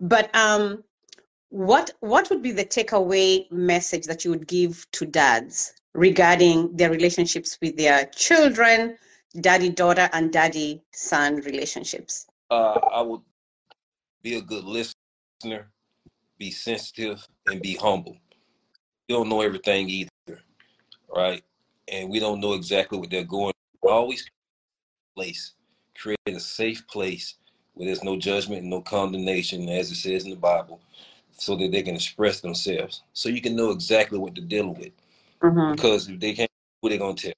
But 0.00 0.34
um, 0.34 0.84
what 1.50 1.90
what 2.00 2.30
would 2.30 2.42
be 2.42 2.52
the 2.52 2.64
takeaway 2.64 3.50
message 3.50 4.06
that 4.06 4.24
you 4.24 4.30
would 4.30 4.46
give 4.46 4.86
to 4.92 5.04
dads 5.04 5.74
regarding 5.94 6.74
their 6.76 6.90
relationships 6.90 7.58
with 7.60 7.76
their 7.76 8.06
children, 8.06 8.96
daddy 9.40 9.70
daughter, 9.70 10.08
and 10.12 10.32
daddy 10.32 10.82
son 10.92 11.36
relationships? 11.36 12.26
Uh, 12.48 12.78
I 12.92 13.02
would 13.02 13.22
be 14.22 14.36
a 14.36 14.40
good 14.40 14.64
listener 14.64 15.72
be 16.40 16.50
sensitive, 16.50 17.24
and 17.46 17.60
be 17.60 17.76
humble. 17.76 18.16
We 19.08 19.14
don't 19.14 19.28
know 19.28 19.42
everything 19.42 19.88
either, 19.90 20.40
right? 21.14 21.44
And 21.86 22.10
we 22.10 22.18
don't 22.18 22.40
know 22.40 22.54
exactly 22.54 22.98
what 22.98 23.10
they're 23.10 23.24
going. 23.24 23.52
Always 23.82 24.26
place, 25.14 25.52
create 25.96 26.18
a 26.26 26.40
safe 26.40 26.86
place 26.88 27.34
where 27.74 27.86
there's 27.86 28.02
no 28.02 28.16
judgment 28.16 28.62
and 28.62 28.70
no 28.70 28.80
condemnation, 28.80 29.68
as 29.68 29.90
it 29.92 29.96
says 29.96 30.24
in 30.24 30.30
the 30.30 30.36
Bible, 30.36 30.80
so 31.32 31.56
that 31.56 31.70
they 31.70 31.82
can 31.82 31.94
express 31.94 32.40
themselves. 32.40 33.02
So 33.12 33.28
you 33.28 33.42
can 33.42 33.54
know 33.54 33.70
exactly 33.70 34.18
what 34.18 34.34
they're 34.34 34.44
dealing 34.44 34.74
with. 34.74 34.92
Mm-hmm. 35.42 35.72
Because 35.72 36.08
if 36.08 36.18
they 36.18 36.32
can't, 36.32 36.50
what 36.80 36.90
are 36.90 36.94
they 36.94 36.98
gonna 36.98 37.14
tell? 37.14 37.32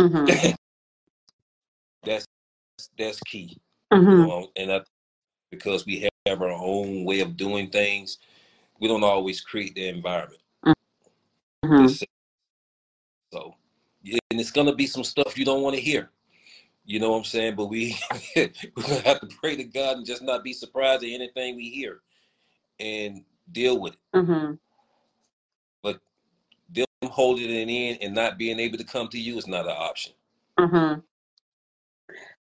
Mm-hmm. 0.00 0.50
that's 2.04 2.26
that's 2.96 3.20
key. 3.20 3.58
Mm-hmm. 3.92 4.10
You 4.10 4.26
know? 4.26 4.48
And 4.56 4.72
I, 4.72 4.80
because 5.50 5.84
we 5.84 6.00
have 6.00 6.10
have 6.28 6.42
our 6.42 6.50
own 6.50 7.04
way 7.04 7.20
of 7.20 7.36
doing 7.36 7.70
things, 7.70 8.18
we 8.80 8.88
don't 8.88 9.04
always 9.04 9.40
create 9.40 9.74
the 9.74 9.88
environment. 9.88 10.40
Mm-hmm. 11.64 11.86
So, 13.32 13.54
yeah, 14.02 14.18
and 14.30 14.40
it's 14.40 14.50
gonna 14.50 14.74
be 14.74 14.86
some 14.86 15.04
stuff 15.04 15.36
you 15.36 15.44
don't 15.44 15.62
want 15.62 15.74
to 15.74 15.80
hear. 15.82 16.10
You 16.84 17.00
know 17.00 17.10
what 17.10 17.18
I'm 17.18 17.24
saying? 17.24 17.56
But 17.56 17.66
we 17.66 17.98
we're 18.36 18.50
gonna 18.76 19.00
have 19.00 19.20
to 19.20 19.28
pray 19.40 19.56
to 19.56 19.64
God 19.64 19.98
and 19.98 20.06
just 20.06 20.22
not 20.22 20.44
be 20.44 20.52
surprised 20.52 21.02
at 21.02 21.10
anything 21.10 21.56
we 21.56 21.68
hear, 21.68 22.00
and 22.80 23.24
deal 23.52 23.78
with 23.78 23.94
it. 23.94 24.16
Mm-hmm. 24.16 24.54
But 25.82 26.00
them 26.70 26.86
holding 27.04 27.50
it 27.50 27.68
in 27.68 27.98
and 28.00 28.14
not 28.14 28.38
being 28.38 28.58
able 28.58 28.78
to 28.78 28.84
come 28.84 29.08
to 29.08 29.18
you 29.18 29.36
is 29.36 29.46
not 29.46 29.66
an 29.66 29.76
option. 29.76 30.12
Mm-hmm. 30.58 31.00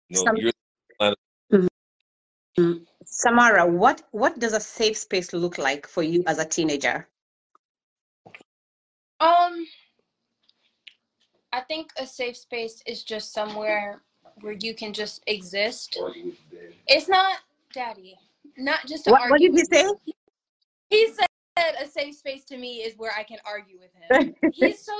You 0.08 0.16
know, 0.16 0.24
Some- 0.24 0.36
you're 0.36 0.52
mm-hmm. 1.00 2.72
Samara, 3.06 3.66
what 3.66 4.02
what 4.10 4.38
does 4.38 4.52
a 4.52 4.60
safe 4.60 4.96
space 4.96 5.32
look 5.32 5.58
like 5.58 5.86
for 5.86 6.02
you 6.02 6.22
as 6.26 6.38
a 6.38 6.44
teenager? 6.44 7.08
Um, 9.20 9.66
I 11.52 11.60
think 11.60 11.90
a 11.98 12.06
safe 12.06 12.36
space 12.36 12.82
is 12.86 13.04
just 13.04 13.32
somewhere 13.32 14.02
where 14.40 14.52
you 14.52 14.74
can 14.74 14.92
just 14.92 15.22
exist. 15.26 15.96
It's 16.86 17.08
not 17.08 17.38
daddy, 17.72 18.18
not 18.58 18.84
just 18.86 19.04
to 19.04 19.12
what, 19.12 19.22
argue. 19.22 19.32
What 19.32 19.40
did 19.40 19.56
you 19.56 19.64
say? 19.72 20.12
He 20.90 21.08
said 21.12 21.26
a 21.80 21.86
safe 21.86 22.16
space 22.16 22.44
to 22.46 22.58
me 22.58 22.78
is 22.78 22.98
where 22.98 23.12
I 23.16 23.22
can 23.22 23.38
argue 23.46 23.78
with 23.78 23.92
him. 23.94 24.34
He's 24.52 24.84
so 24.84 24.92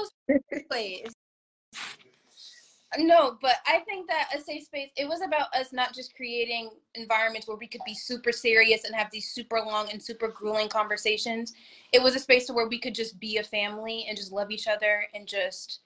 no, 2.98 3.36
but 3.40 3.56
I 3.66 3.80
think 3.80 4.08
that 4.08 4.28
a 4.34 4.40
safe 4.40 4.64
space, 4.64 4.90
it 4.96 5.08
was 5.08 5.20
about 5.20 5.54
us 5.54 5.72
not 5.72 5.94
just 5.94 6.14
creating 6.14 6.70
environments 6.94 7.48
where 7.48 7.56
we 7.56 7.66
could 7.66 7.80
be 7.86 7.94
super 7.94 8.32
serious 8.32 8.84
and 8.84 8.94
have 8.94 9.10
these 9.10 9.30
super 9.30 9.60
long 9.60 9.90
and 9.90 10.02
super 10.02 10.28
grueling 10.28 10.68
conversations. 10.68 11.54
It 11.92 12.02
was 12.02 12.14
a 12.14 12.20
space 12.20 12.46
to 12.46 12.52
where 12.52 12.68
we 12.68 12.78
could 12.78 12.94
just 12.94 13.18
be 13.18 13.38
a 13.38 13.42
family 13.42 14.06
and 14.08 14.16
just 14.16 14.32
love 14.32 14.50
each 14.50 14.66
other 14.66 15.06
and 15.14 15.26
just 15.26 15.80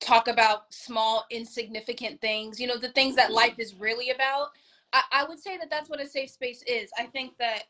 talk 0.00 0.28
about 0.28 0.72
small, 0.72 1.26
insignificant 1.30 2.20
things, 2.20 2.60
you 2.60 2.66
know, 2.66 2.78
the 2.78 2.90
things 2.90 3.16
that 3.16 3.32
life 3.32 3.58
is 3.58 3.74
really 3.74 4.10
about. 4.10 4.48
I, 4.92 5.02
I 5.12 5.24
would 5.24 5.40
say 5.40 5.58
that 5.58 5.70
that's 5.70 5.90
what 5.90 6.00
a 6.00 6.06
safe 6.06 6.30
space 6.30 6.62
is. 6.66 6.90
I 6.98 7.04
think 7.06 7.36
that, 7.38 7.64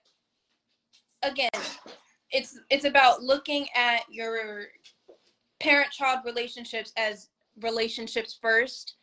again, 1.23 1.51
it's 2.31 2.61
it's 2.71 2.85
about 2.85 3.23
looking 3.23 3.67
at 3.75 4.03
your 4.11 4.67
parent 5.61 5.91
child 5.91 6.21
relationships 6.25 6.93
as 6.97 7.29
relationships 7.63 8.39
first 8.41 8.95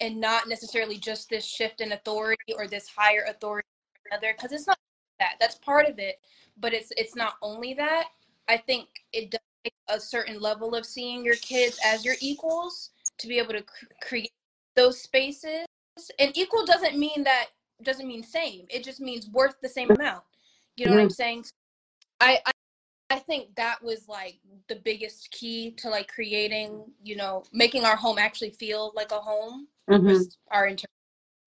and 0.00 0.20
not 0.20 0.48
necessarily 0.48 0.96
just 0.96 1.28
this 1.28 1.44
shift 1.44 1.80
in 1.80 1.92
authority 1.92 2.54
or 2.56 2.66
this 2.66 2.88
higher 2.88 3.24
authority 3.28 3.66
another 4.10 4.34
because 4.36 4.52
it's 4.52 4.66
not 4.66 4.78
that 5.18 5.34
that's 5.38 5.56
part 5.56 5.86
of 5.86 5.98
it 5.98 6.16
but 6.60 6.72
it's 6.72 6.92
it's 6.96 7.16
not 7.16 7.34
only 7.42 7.74
that. 7.74 8.08
I 8.48 8.56
think 8.58 8.88
it 9.12 9.30
does 9.30 9.40
take 9.64 9.74
a 9.88 9.98
certain 9.98 10.40
level 10.40 10.74
of 10.74 10.86
seeing 10.86 11.24
your 11.24 11.36
kids 11.36 11.78
as 11.84 12.04
your 12.04 12.14
equals 12.20 12.90
to 13.18 13.28
be 13.28 13.38
able 13.38 13.52
to 13.52 13.62
cr- 13.62 13.86
create 14.02 14.32
those 14.76 15.00
spaces 15.00 15.66
and 16.18 16.36
equal 16.36 16.64
doesn't 16.64 16.98
mean 16.98 17.24
that 17.24 17.46
doesn't 17.82 18.06
mean 18.06 18.22
same 18.22 18.66
it 18.70 18.84
just 18.84 19.00
means 19.00 19.28
worth 19.28 19.54
the 19.62 19.68
same 19.68 19.90
amount. 19.90 20.22
You 20.76 20.86
know 20.86 20.92
mm-hmm. 20.92 20.98
what 20.98 21.04
i'm 21.04 21.10
saying? 21.10 21.44
I, 22.20 22.38
I 22.46 22.50
I 23.10 23.18
think 23.18 23.54
that 23.56 23.82
was 23.82 24.08
like 24.08 24.38
the 24.68 24.76
biggest 24.76 25.32
key 25.32 25.72
to 25.78 25.90
like 25.90 26.08
creating, 26.08 26.84
you 27.02 27.16
know, 27.16 27.42
making 27.52 27.84
our 27.84 27.96
home 27.96 28.18
actually 28.18 28.50
feel 28.50 28.92
like 28.94 29.10
a 29.10 29.18
home. 29.18 29.66
Mm-hmm. 29.90 30.22
our 30.52 30.66
inter- 30.68 30.86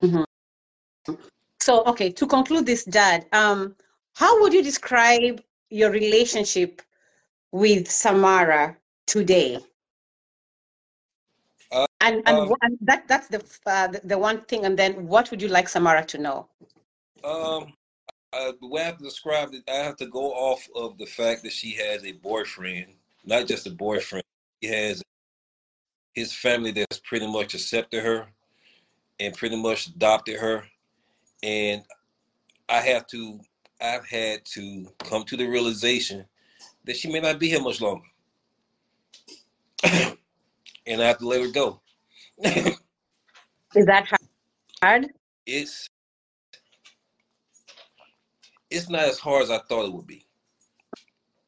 mm-hmm. 0.03 1.13
So, 1.61 1.83
okay, 1.85 2.11
to 2.11 2.27
conclude 2.27 2.65
this, 2.65 2.83
Dad, 2.83 3.25
um, 3.31 3.73
how 4.15 4.41
would 4.41 4.53
you 4.53 4.61
describe 4.61 5.41
your 5.69 5.91
relationship 5.91 6.81
with 7.53 7.89
Samara 7.89 8.75
today? 9.07 9.59
Uh, 11.71 11.85
and 12.01 12.21
and, 12.25 12.37
um, 12.37 12.53
and, 12.61 12.77
that 12.81 13.07
that's 13.07 13.29
the, 13.29 13.41
uh, 13.65 13.87
the 13.87 14.01
the 14.03 14.17
one 14.17 14.41
thing. 14.41 14.65
And 14.65 14.77
then, 14.77 15.07
what 15.07 15.31
would 15.31 15.41
you 15.41 15.47
like 15.47 15.69
Samara 15.69 16.03
to 16.03 16.17
know? 16.17 16.49
Um, 17.23 17.73
uh, 18.33 18.51
the 18.59 18.67
way 18.67 18.81
I 18.81 18.85
have 18.85 18.97
to 18.97 19.03
describe 19.03 19.53
it, 19.53 19.63
I 19.69 19.75
have 19.75 19.97
to 19.97 20.07
go 20.07 20.31
off 20.31 20.67
of 20.75 20.97
the 20.97 21.05
fact 21.05 21.43
that 21.43 21.51
she 21.51 21.71
has 21.71 22.03
a 22.03 22.13
boyfriend, 22.13 22.87
not 23.25 23.47
just 23.47 23.67
a 23.67 23.71
boyfriend. 23.71 24.23
He 24.61 24.67
has 24.67 25.03
his 26.13 26.33
family 26.33 26.71
that's 26.71 26.99
pretty 26.99 27.27
much 27.27 27.53
accepted 27.53 28.03
her 28.03 28.27
and 29.19 29.35
pretty 29.35 29.55
much 29.55 29.87
adopted 29.87 30.39
her. 30.39 30.63
And 31.41 31.83
I 32.69 32.79
have 32.79 33.07
to, 33.07 33.39
I've 33.81 34.05
had 34.07 34.45
to 34.45 34.87
come 34.99 35.23
to 35.25 35.37
the 35.37 35.47
realization 35.47 36.25
that 36.85 36.97
she 36.97 37.11
may 37.11 37.19
not 37.19 37.39
be 37.39 37.49
here 37.49 37.61
much 37.61 37.81
longer. 37.81 38.05
and 39.83 41.01
I 41.01 41.07
have 41.07 41.19
to 41.19 41.27
let 41.27 41.41
her 41.41 41.51
go. 41.51 41.81
Is 43.75 43.85
that 43.85 44.07
hard? 44.81 45.07
It's 45.45 45.89
it's 48.73 48.89
not 48.89 49.03
as 49.03 49.19
hard 49.19 49.43
as 49.43 49.51
I 49.51 49.59
thought 49.59 49.85
it 49.85 49.93
would 49.93 50.07
be. 50.07 50.25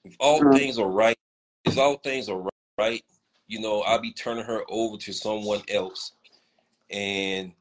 If 0.03 0.15
all 0.19 0.41
Mhm. 0.41 0.53
things 0.53 0.77
are 0.77 0.88
right, 0.89 1.18
if 1.65 1.77
all 1.77 1.97
things 1.97 2.30
are 2.30 2.47
right, 2.77 3.03
you 3.47 3.60
know, 3.60 3.81
I'll 3.81 3.99
be 3.99 4.14
turning 4.14 4.45
her 4.45 4.64
over 4.69 4.97
to 4.97 5.11
someone 5.11 5.64
else. 5.68 6.11
And 6.91 7.52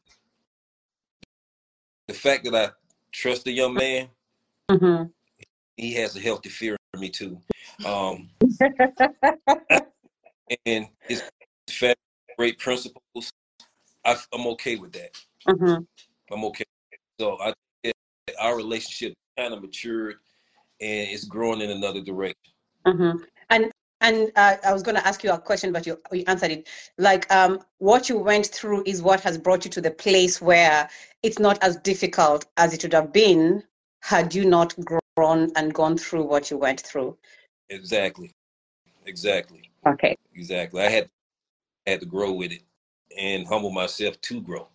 the 2.07 2.15
fact 2.15 2.45
that 2.45 2.55
I 2.55 2.71
trust 3.11 3.45
the 3.45 3.53
young 3.53 3.73
man, 3.73 4.11
Mhm. 4.71 5.11
he 5.79 5.95
has 5.95 6.15
a 6.15 6.21
healthy 6.21 6.51
fear 6.51 6.77
of 6.93 7.01
me 7.01 7.09
too. 7.09 7.41
Um, 7.87 8.29
and 10.67 10.89
his 11.01 11.23
family, 11.71 11.97
great 12.37 12.59
principles. 12.59 13.33
I, 14.05 14.19
I'm 14.35 14.47
okay 14.49 14.77
with 14.77 14.93
that. 14.93 15.19
Mhm. 15.49 15.87
I'm 16.31 16.45
okay. 16.45 16.65
So 17.19 17.41
I 17.41 17.55
think 17.83 17.95
our 18.39 18.57
relationship 18.57 19.15
kind 19.37 19.55
of 19.55 19.63
matured 19.63 20.17
and 20.81 21.09
it's 21.11 21.25
growing 21.25 21.61
in 21.61 21.71
another 21.71 22.01
direction. 22.01 22.53
Mhm. 22.87 23.25
And 23.51 23.71
and 24.01 24.31
uh, 24.37 24.57
I 24.65 24.73
was 24.73 24.83
going 24.83 24.97
to 24.97 25.07
ask 25.07 25.25
you 25.25 25.31
a 25.31 25.39
question, 25.39 25.73
but 25.73 25.87
you 25.87 25.99
you 26.13 26.25
answered 26.27 26.51
it. 26.51 26.69
Like 26.99 27.31
um, 27.33 27.61
what 27.79 28.09
you 28.09 28.19
went 28.19 28.47
through 28.47 28.83
is 28.87 29.03
what 29.03 29.21
has 29.21 29.39
brought 29.39 29.65
you 29.65 29.71
to 29.71 29.81
the 29.81 29.91
place 29.91 30.41
where 30.43 30.89
it's 31.23 31.39
not 31.39 31.63
as 31.63 31.77
difficult 31.77 32.47
as 32.57 32.75
it 32.75 32.83
would 32.83 32.93
have 32.93 33.13
been 33.13 33.63
had 34.03 34.35
you 34.35 34.45
not 34.45 34.75
grown 34.85 35.51
and 35.57 35.73
gone 35.73 35.97
through 35.97 36.25
what 36.25 36.51
you 36.51 36.59
went 36.59 36.81
through. 36.81 37.17
Exactly. 37.71 38.31
Exactly. 39.07 39.71
Okay. 39.87 40.17
Exactly. 40.35 40.83
I 40.83 40.89
had 40.89 41.09
had 41.87 42.01
to 42.01 42.07
grow 42.07 42.33
with 42.33 42.53
it 42.53 42.63
and 43.19 43.47
humble 43.47 43.71
myself 43.71 44.21
to 44.23 44.41
grow. 44.41 44.69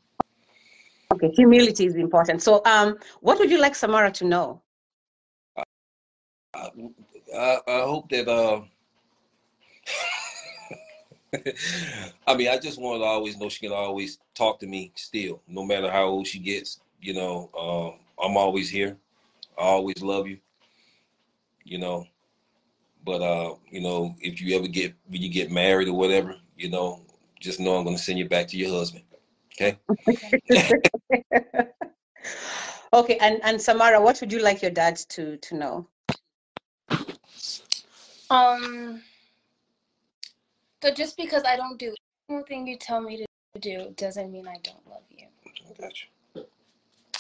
Okay. 1.14 1.31
Humility 1.36 1.86
is 1.86 1.95
important. 1.95 2.41
So 2.41 2.61
um, 2.65 2.98
what 3.22 3.40
would 3.40 3.49
you 3.49 3.60
like 3.60 3.76
Samara 3.76 4.11
to 4.11 4.26
know? 4.26 4.61
I, 6.53 6.69
I, 7.36 7.60
I 7.68 7.81
hope 7.81 8.10
that 8.10 8.27
uh 8.27 8.61
I 12.27 12.36
mean 12.36 12.48
I 12.48 12.57
just 12.57 12.80
want 12.80 13.02
to 13.02 13.06
always 13.06 13.38
know 13.38 13.49
she 13.49 13.65
can 13.68 13.72
always 13.76 14.19
talk 14.34 14.60
to 14.60 14.68
me 14.68 14.91
still, 14.95 15.41
no 15.48 15.64
matter 15.64 15.91
how 15.91 16.06
old 16.06 16.27
she 16.27 16.40
gets. 16.40 16.80
You 17.02 17.14
know, 17.14 17.49
um, 17.57 17.99
I'm 18.23 18.38
always 18.38 18.69
here. 18.69 18.98
I 19.57 19.61
always 19.61 20.02
love 20.02 20.27
you. 20.27 20.40
You 21.64 21.80
know. 21.80 22.06
But 23.06 23.22
uh, 23.22 23.56
you 23.69 23.81
know, 23.81 24.15
if 24.19 24.41
you 24.41 24.56
ever 24.57 24.68
get 24.68 24.94
when 25.07 25.22
you 25.22 25.30
get 25.30 25.52
married 25.52 25.88
or 25.88 25.94
whatever, 25.94 26.36
you 26.57 26.69
know, 26.69 27.02
just 27.40 27.60
know 27.60 27.76
I'm 27.77 27.86
gonna 27.86 27.98
send 27.98 28.19
you 28.19 28.27
back 28.27 28.48
to 28.49 28.57
your 28.57 28.72
husband. 28.72 29.06
Okay? 29.60 29.77
okay. 32.94 33.18
And 33.19 33.40
and 33.44 33.61
Samara, 33.61 34.02
what 34.02 34.19
would 34.22 34.31
you 34.31 34.41
like 34.41 34.61
your 34.61 34.72
dad 34.72 34.98
to 35.10 35.38
to 35.38 35.56
know? 35.56 35.88
Um. 38.30 39.02
So 40.81 40.94
just 40.94 41.18
because 41.18 41.44
I 41.45 41.57
don't 41.57 41.77
do 41.77 41.94
anything 42.30 42.68
you 42.68 42.77
tell 42.77 43.02
me 43.02 43.18
to 43.18 43.60
do 43.60 43.94
doesn't 43.98 44.31
mean 44.31 44.48
I 44.48 44.56
don't 44.64 44.88
love 44.88 45.03
you. 45.10 45.27
Gotcha. 45.80 46.06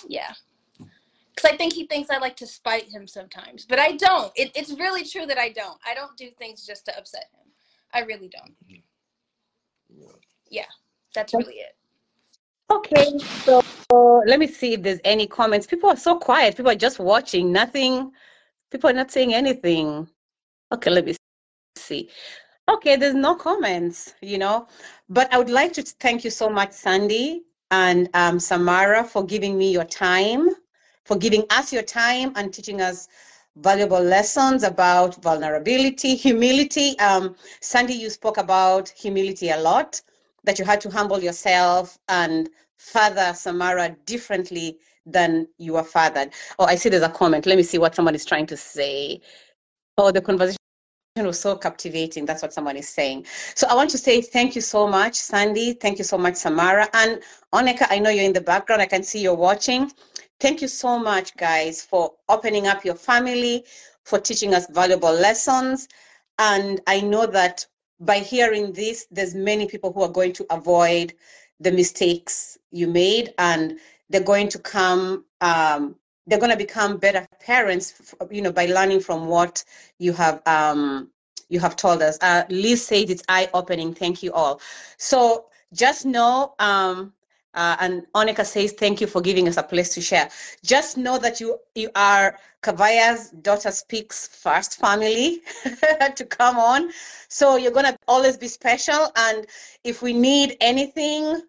Yeah. 0.07 0.33
Because 0.77 1.53
I 1.53 1.57
think 1.57 1.73
he 1.73 1.85
thinks 1.87 2.09
I 2.09 2.17
like 2.17 2.35
to 2.37 2.47
spite 2.47 2.83
him 2.83 3.07
sometimes, 3.07 3.65
but 3.65 3.79
I 3.79 3.93
don't. 3.93 4.31
It, 4.35 4.51
it's 4.55 4.71
really 4.71 5.03
true 5.05 5.25
that 5.25 5.37
I 5.37 5.49
don't. 5.49 5.77
I 5.85 5.93
don't 5.93 6.15
do 6.17 6.29
things 6.37 6.65
just 6.65 6.85
to 6.85 6.97
upset 6.97 7.25
him. 7.33 7.51
I 7.93 8.01
really 8.01 8.29
don't. 8.29 8.55
Yeah. 10.49 10.65
That's 11.15 11.33
really 11.33 11.55
it. 11.55 11.75
Okay, 12.71 13.11
so 13.45 13.61
let 14.25 14.39
me 14.39 14.47
see 14.47 14.73
if 14.73 14.83
there's 14.83 14.99
any 15.03 15.25
comments. 15.27 15.65
People 15.65 15.89
are 15.89 15.97
so 15.97 16.17
quiet. 16.17 16.55
People 16.55 16.71
are 16.71 16.75
just 16.75 16.99
watching. 16.99 17.51
Nothing. 17.51 18.11
People 18.71 18.89
are 18.89 18.93
not 18.93 19.11
saying 19.11 19.33
anything. 19.33 20.07
Okay, 20.71 20.91
let 20.91 21.05
me 21.05 21.15
see. 21.75 22.09
Okay, 22.69 22.95
there's 22.95 23.15
no 23.15 23.33
comments, 23.33 24.13
you 24.21 24.37
know. 24.37 24.67
But 25.09 25.33
I 25.33 25.39
would 25.39 25.49
like 25.49 25.73
to 25.73 25.81
thank 25.83 26.23
you 26.23 26.29
so 26.29 26.49
much, 26.49 26.71
Sandy 26.73 27.43
and 27.71 28.09
um, 28.13 28.39
Samara, 28.39 29.03
for 29.03 29.25
giving 29.25 29.57
me 29.57 29.71
your 29.71 29.85
time, 29.85 30.49
for 31.05 31.17
giving 31.17 31.45
us 31.49 31.71
your 31.73 31.83
time 31.83 32.31
and 32.35 32.53
teaching 32.53 32.81
us 32.81 33.07
valuable 33.57 34.01
lessons 34.01 34.63
about 34.63 35.21
vulnerability, 35.21 36.15
humility. 36.15 36.97
Um, 36.99 37.35
Sandy, 37.61 37.93
you 37.93 38.09
spoke 38.09 38.37
about 38.37 38.89
humility 38.89 39.49
a 39.49 39.57
lot, 39.57 40.01
that 40.43 40.59
you 40.59 40.65
had 40.65 40.81
to 40.81 40.89
humble 40.89 41.19
yourself 41.19 41.97
and 42.07 42.49
father 42.77 43.33
Samara 43.33 43.95
differently 44.05 44.79
than 45.05 45.47
you 45.57 45.73
were 45.73 45.83
fathered. 45.83 46.31
Oh, 46.57 46.65
I 46.65 46.75
see 46.75 46.89
there's 46.89 47.03
a 47.03 47.09
comment. 47.09 47.45
Let 47.45 47.57
me 47.57 47.63
see 47.63 47.77
what 47.77 47.95
someone 47.95 48.15
is 48.15 48.25
trying 48.25 48.45
to 48.47 48.57
say. 48.57 49.21
Oh, 49.97 50.11
the 50.11 50.21
conversation 50.21 50.57
was 51.17 51.39
so 51.39 51.55
captivating. 51.55 52.25
That's 52.25 52.41
what 52.41 52.53
someone 52.53 52.77
is 52.77 52.87
saying. 52.87 53.25
So 53.55 53.67
I 53.69 53.75
want 53.75 53.89
to 53.91 53.97
say 53.97 54.21
thank 54.21 54.55
you 54.55 54.61
so 54.61 54.87
much, 54.87 55.15
Sandy. 55.15 55.73
Thank 55.73 55.97
you 55.97 56.03
so 56.03 56.17
much, 56.17 56.35
Samara. 56.35 56.87
And 56.93 57.21
Onika, 57.53 57.87
I 57.89 57.99
know 57.99 58.09
you're 58.09 58.25
in 58.25 58.33
the 58.33 58.41
background. 58.41 58.81
I 58.81 58.85
can 58.85 59.03
see 59.03 59.21
you're 59.21 59.35
watching. 59.35 59.91
Thank 60.39 60.61
you 60.61 60.69
so 60.69 60.97
much, 60.97 61.35
guys, 61.35 61.83
for 61.83 62.13
opening 62.29 62.67
up 62.67 62.85
your 62.85 62.95
family, 62.95 63.65
for 64.05 64.19
teaching 64.19 64.53
us 64.53 64.67
valuable 64.69 65.11
lessons. 65.11 65.89
And 66.37 66.79
I 66.87 67.01
know 67.01 67.25
that 67.25 67.65
by 67.99 68.19
hearing 68.19 68.71
this, 68.73 69.07
there's 69.11 69.35
many 69.35 69.67
people 69.67 69.91
who 69.91 70.01
are 70.01 70.09
going 70.09 70.33
to 70.33 70.45
avoid 70.49 71.13
the 71.59 71.71
mistakes 71.71 72.57
you 72.71 72.87
made 72.87 73.33
and 73.37 73.77
they're 74.09 74.23
going 74.23 74.47
to 74.49 74.59
come 74.59 75.25
um, 75.41 75.95
they're 76.27 76.39
going 76.39 76.51
to 76.51 76.57
become 76.57 76.97
better 76.97 77.27
parents 77.39 78.13
you 78.29 78.41
know 78.41 78.51
by 78.51 78.65
learning 78.67 78.99
from 78.99 79.27
what 79.27 79.63
you 79.97 80.13
have 80.13 80.41
um, 80.47 81.09
you 81.49 81.59
have 81.59 81.75
told 81.75 82.01
us. 82.01 82.17
Uh, 82.21 82.43
liz 82.49 82.85
said 82.85 83.09
it's 83.09 83.23
eye-opening. 83.27 83.93
Thank 83.93 84.23
you 84.23 84.31
all. 84.31 84.61
So 84.97 85.47
just 85.73 86.05
know 86.05 86.53
um, 86.59 87.13
uh, 87.55 87.75
and 87.79 88.05
Onika 88.15 88.45
says, 88.45 88.73
thank 88.73 89.01
you 89.01 89.07
for 89.07 89.21
giving 89.21 89.47
us 89.47 89.57
a 89.57 89.63
place 89.63 89.93
to 89.95 90.01
share. 90.01 90.29
Just 90.63 90.97
know 90.97 91.17
that 91.17 91.39
you 91.39 91.57
you 91.75 91.89
are 91.95 92.37
Kavaya's 92.61 93.29
daughter 93.41 93.71
speaks 93.71 94.27
first 94.27 94.79
family 94.79 95.41
to 96.15 96.25
come 96.25 96.57
on. 96.57 96.91
So 97.27 97.55
you're 97.55 97.71
gonna 97.71 97.97
always 98.07 98.37
be 98.37 98.47
special. 98.47 99.11
And 99.15 99.47
if 99.83 100.01
we 100.01 100.13
need 100.13 100.57
anything, 100.61 101.41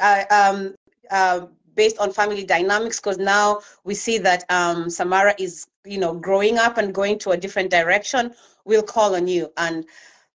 uh, 0.00 0.24
um, 0.30 0.74
uh, 1.10 1.46
based 1.74 1.98
on 1.98 2.12
family 2.12 2.44
dynamics, 2.44 2.98
because 2.98 3.18
now 3.18 3.60
we 3.84 3.94
see 3.94 4.18
that 4.18 4.44
um, 4.50 4.90
Samara 4.90 5.34
is, 5.38 5.66
you 5.84 5.98
know, 5.98 6.12
growing 6.12 6.58
up 6.58 6.76
and 6.76 6.92
going 6.92 7.18
to 7.20 7.30
a 7.30 7.36
different 7.36 7.70
direction, 7.70 8.34
we'll 8.64 8.82
call 8.82 9.14
on 9.14 9.28
you. 9.28 9.50
And 9.56 9.86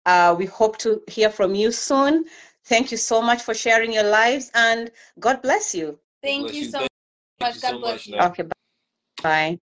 uh, 0.06 0.35
we 0.38 0.45
hope 0.45 0.77
to 0.80 1.02
hear 1.07 1.30
from 1.30 1.53
you 1.53 1.72
soon. 1.72 2.26
Thank 2.65 2.91
you 2.91 2.98
so 2.98 3.22
much 3.22 3.41
for 3.41 3.53
sharing 3.53 3.91
your 3.91 4.03
lives 4.03 4.52
and 4.53 4.91
God 5.19 5.41
bless 5.41 5.76
you. 5.76 5.99
Thank 6.22 6.44
Bless 6.44 6.56
you 6.56 6.64
you. 6.64 6.72
so 6.72 6.80
Thank 6.80 6.90
much. 7.41 7.56
you 7.56 7.61
God 7.61 7.72
so 7.72 7.80
bless 7.80 7.94
much, 7.94 8.07
you. 8.07 8.15
Now. 8.18 8.27
Okay, 8.27 8.44
bye. 8.44 8.53
Bye. 9.22 9.60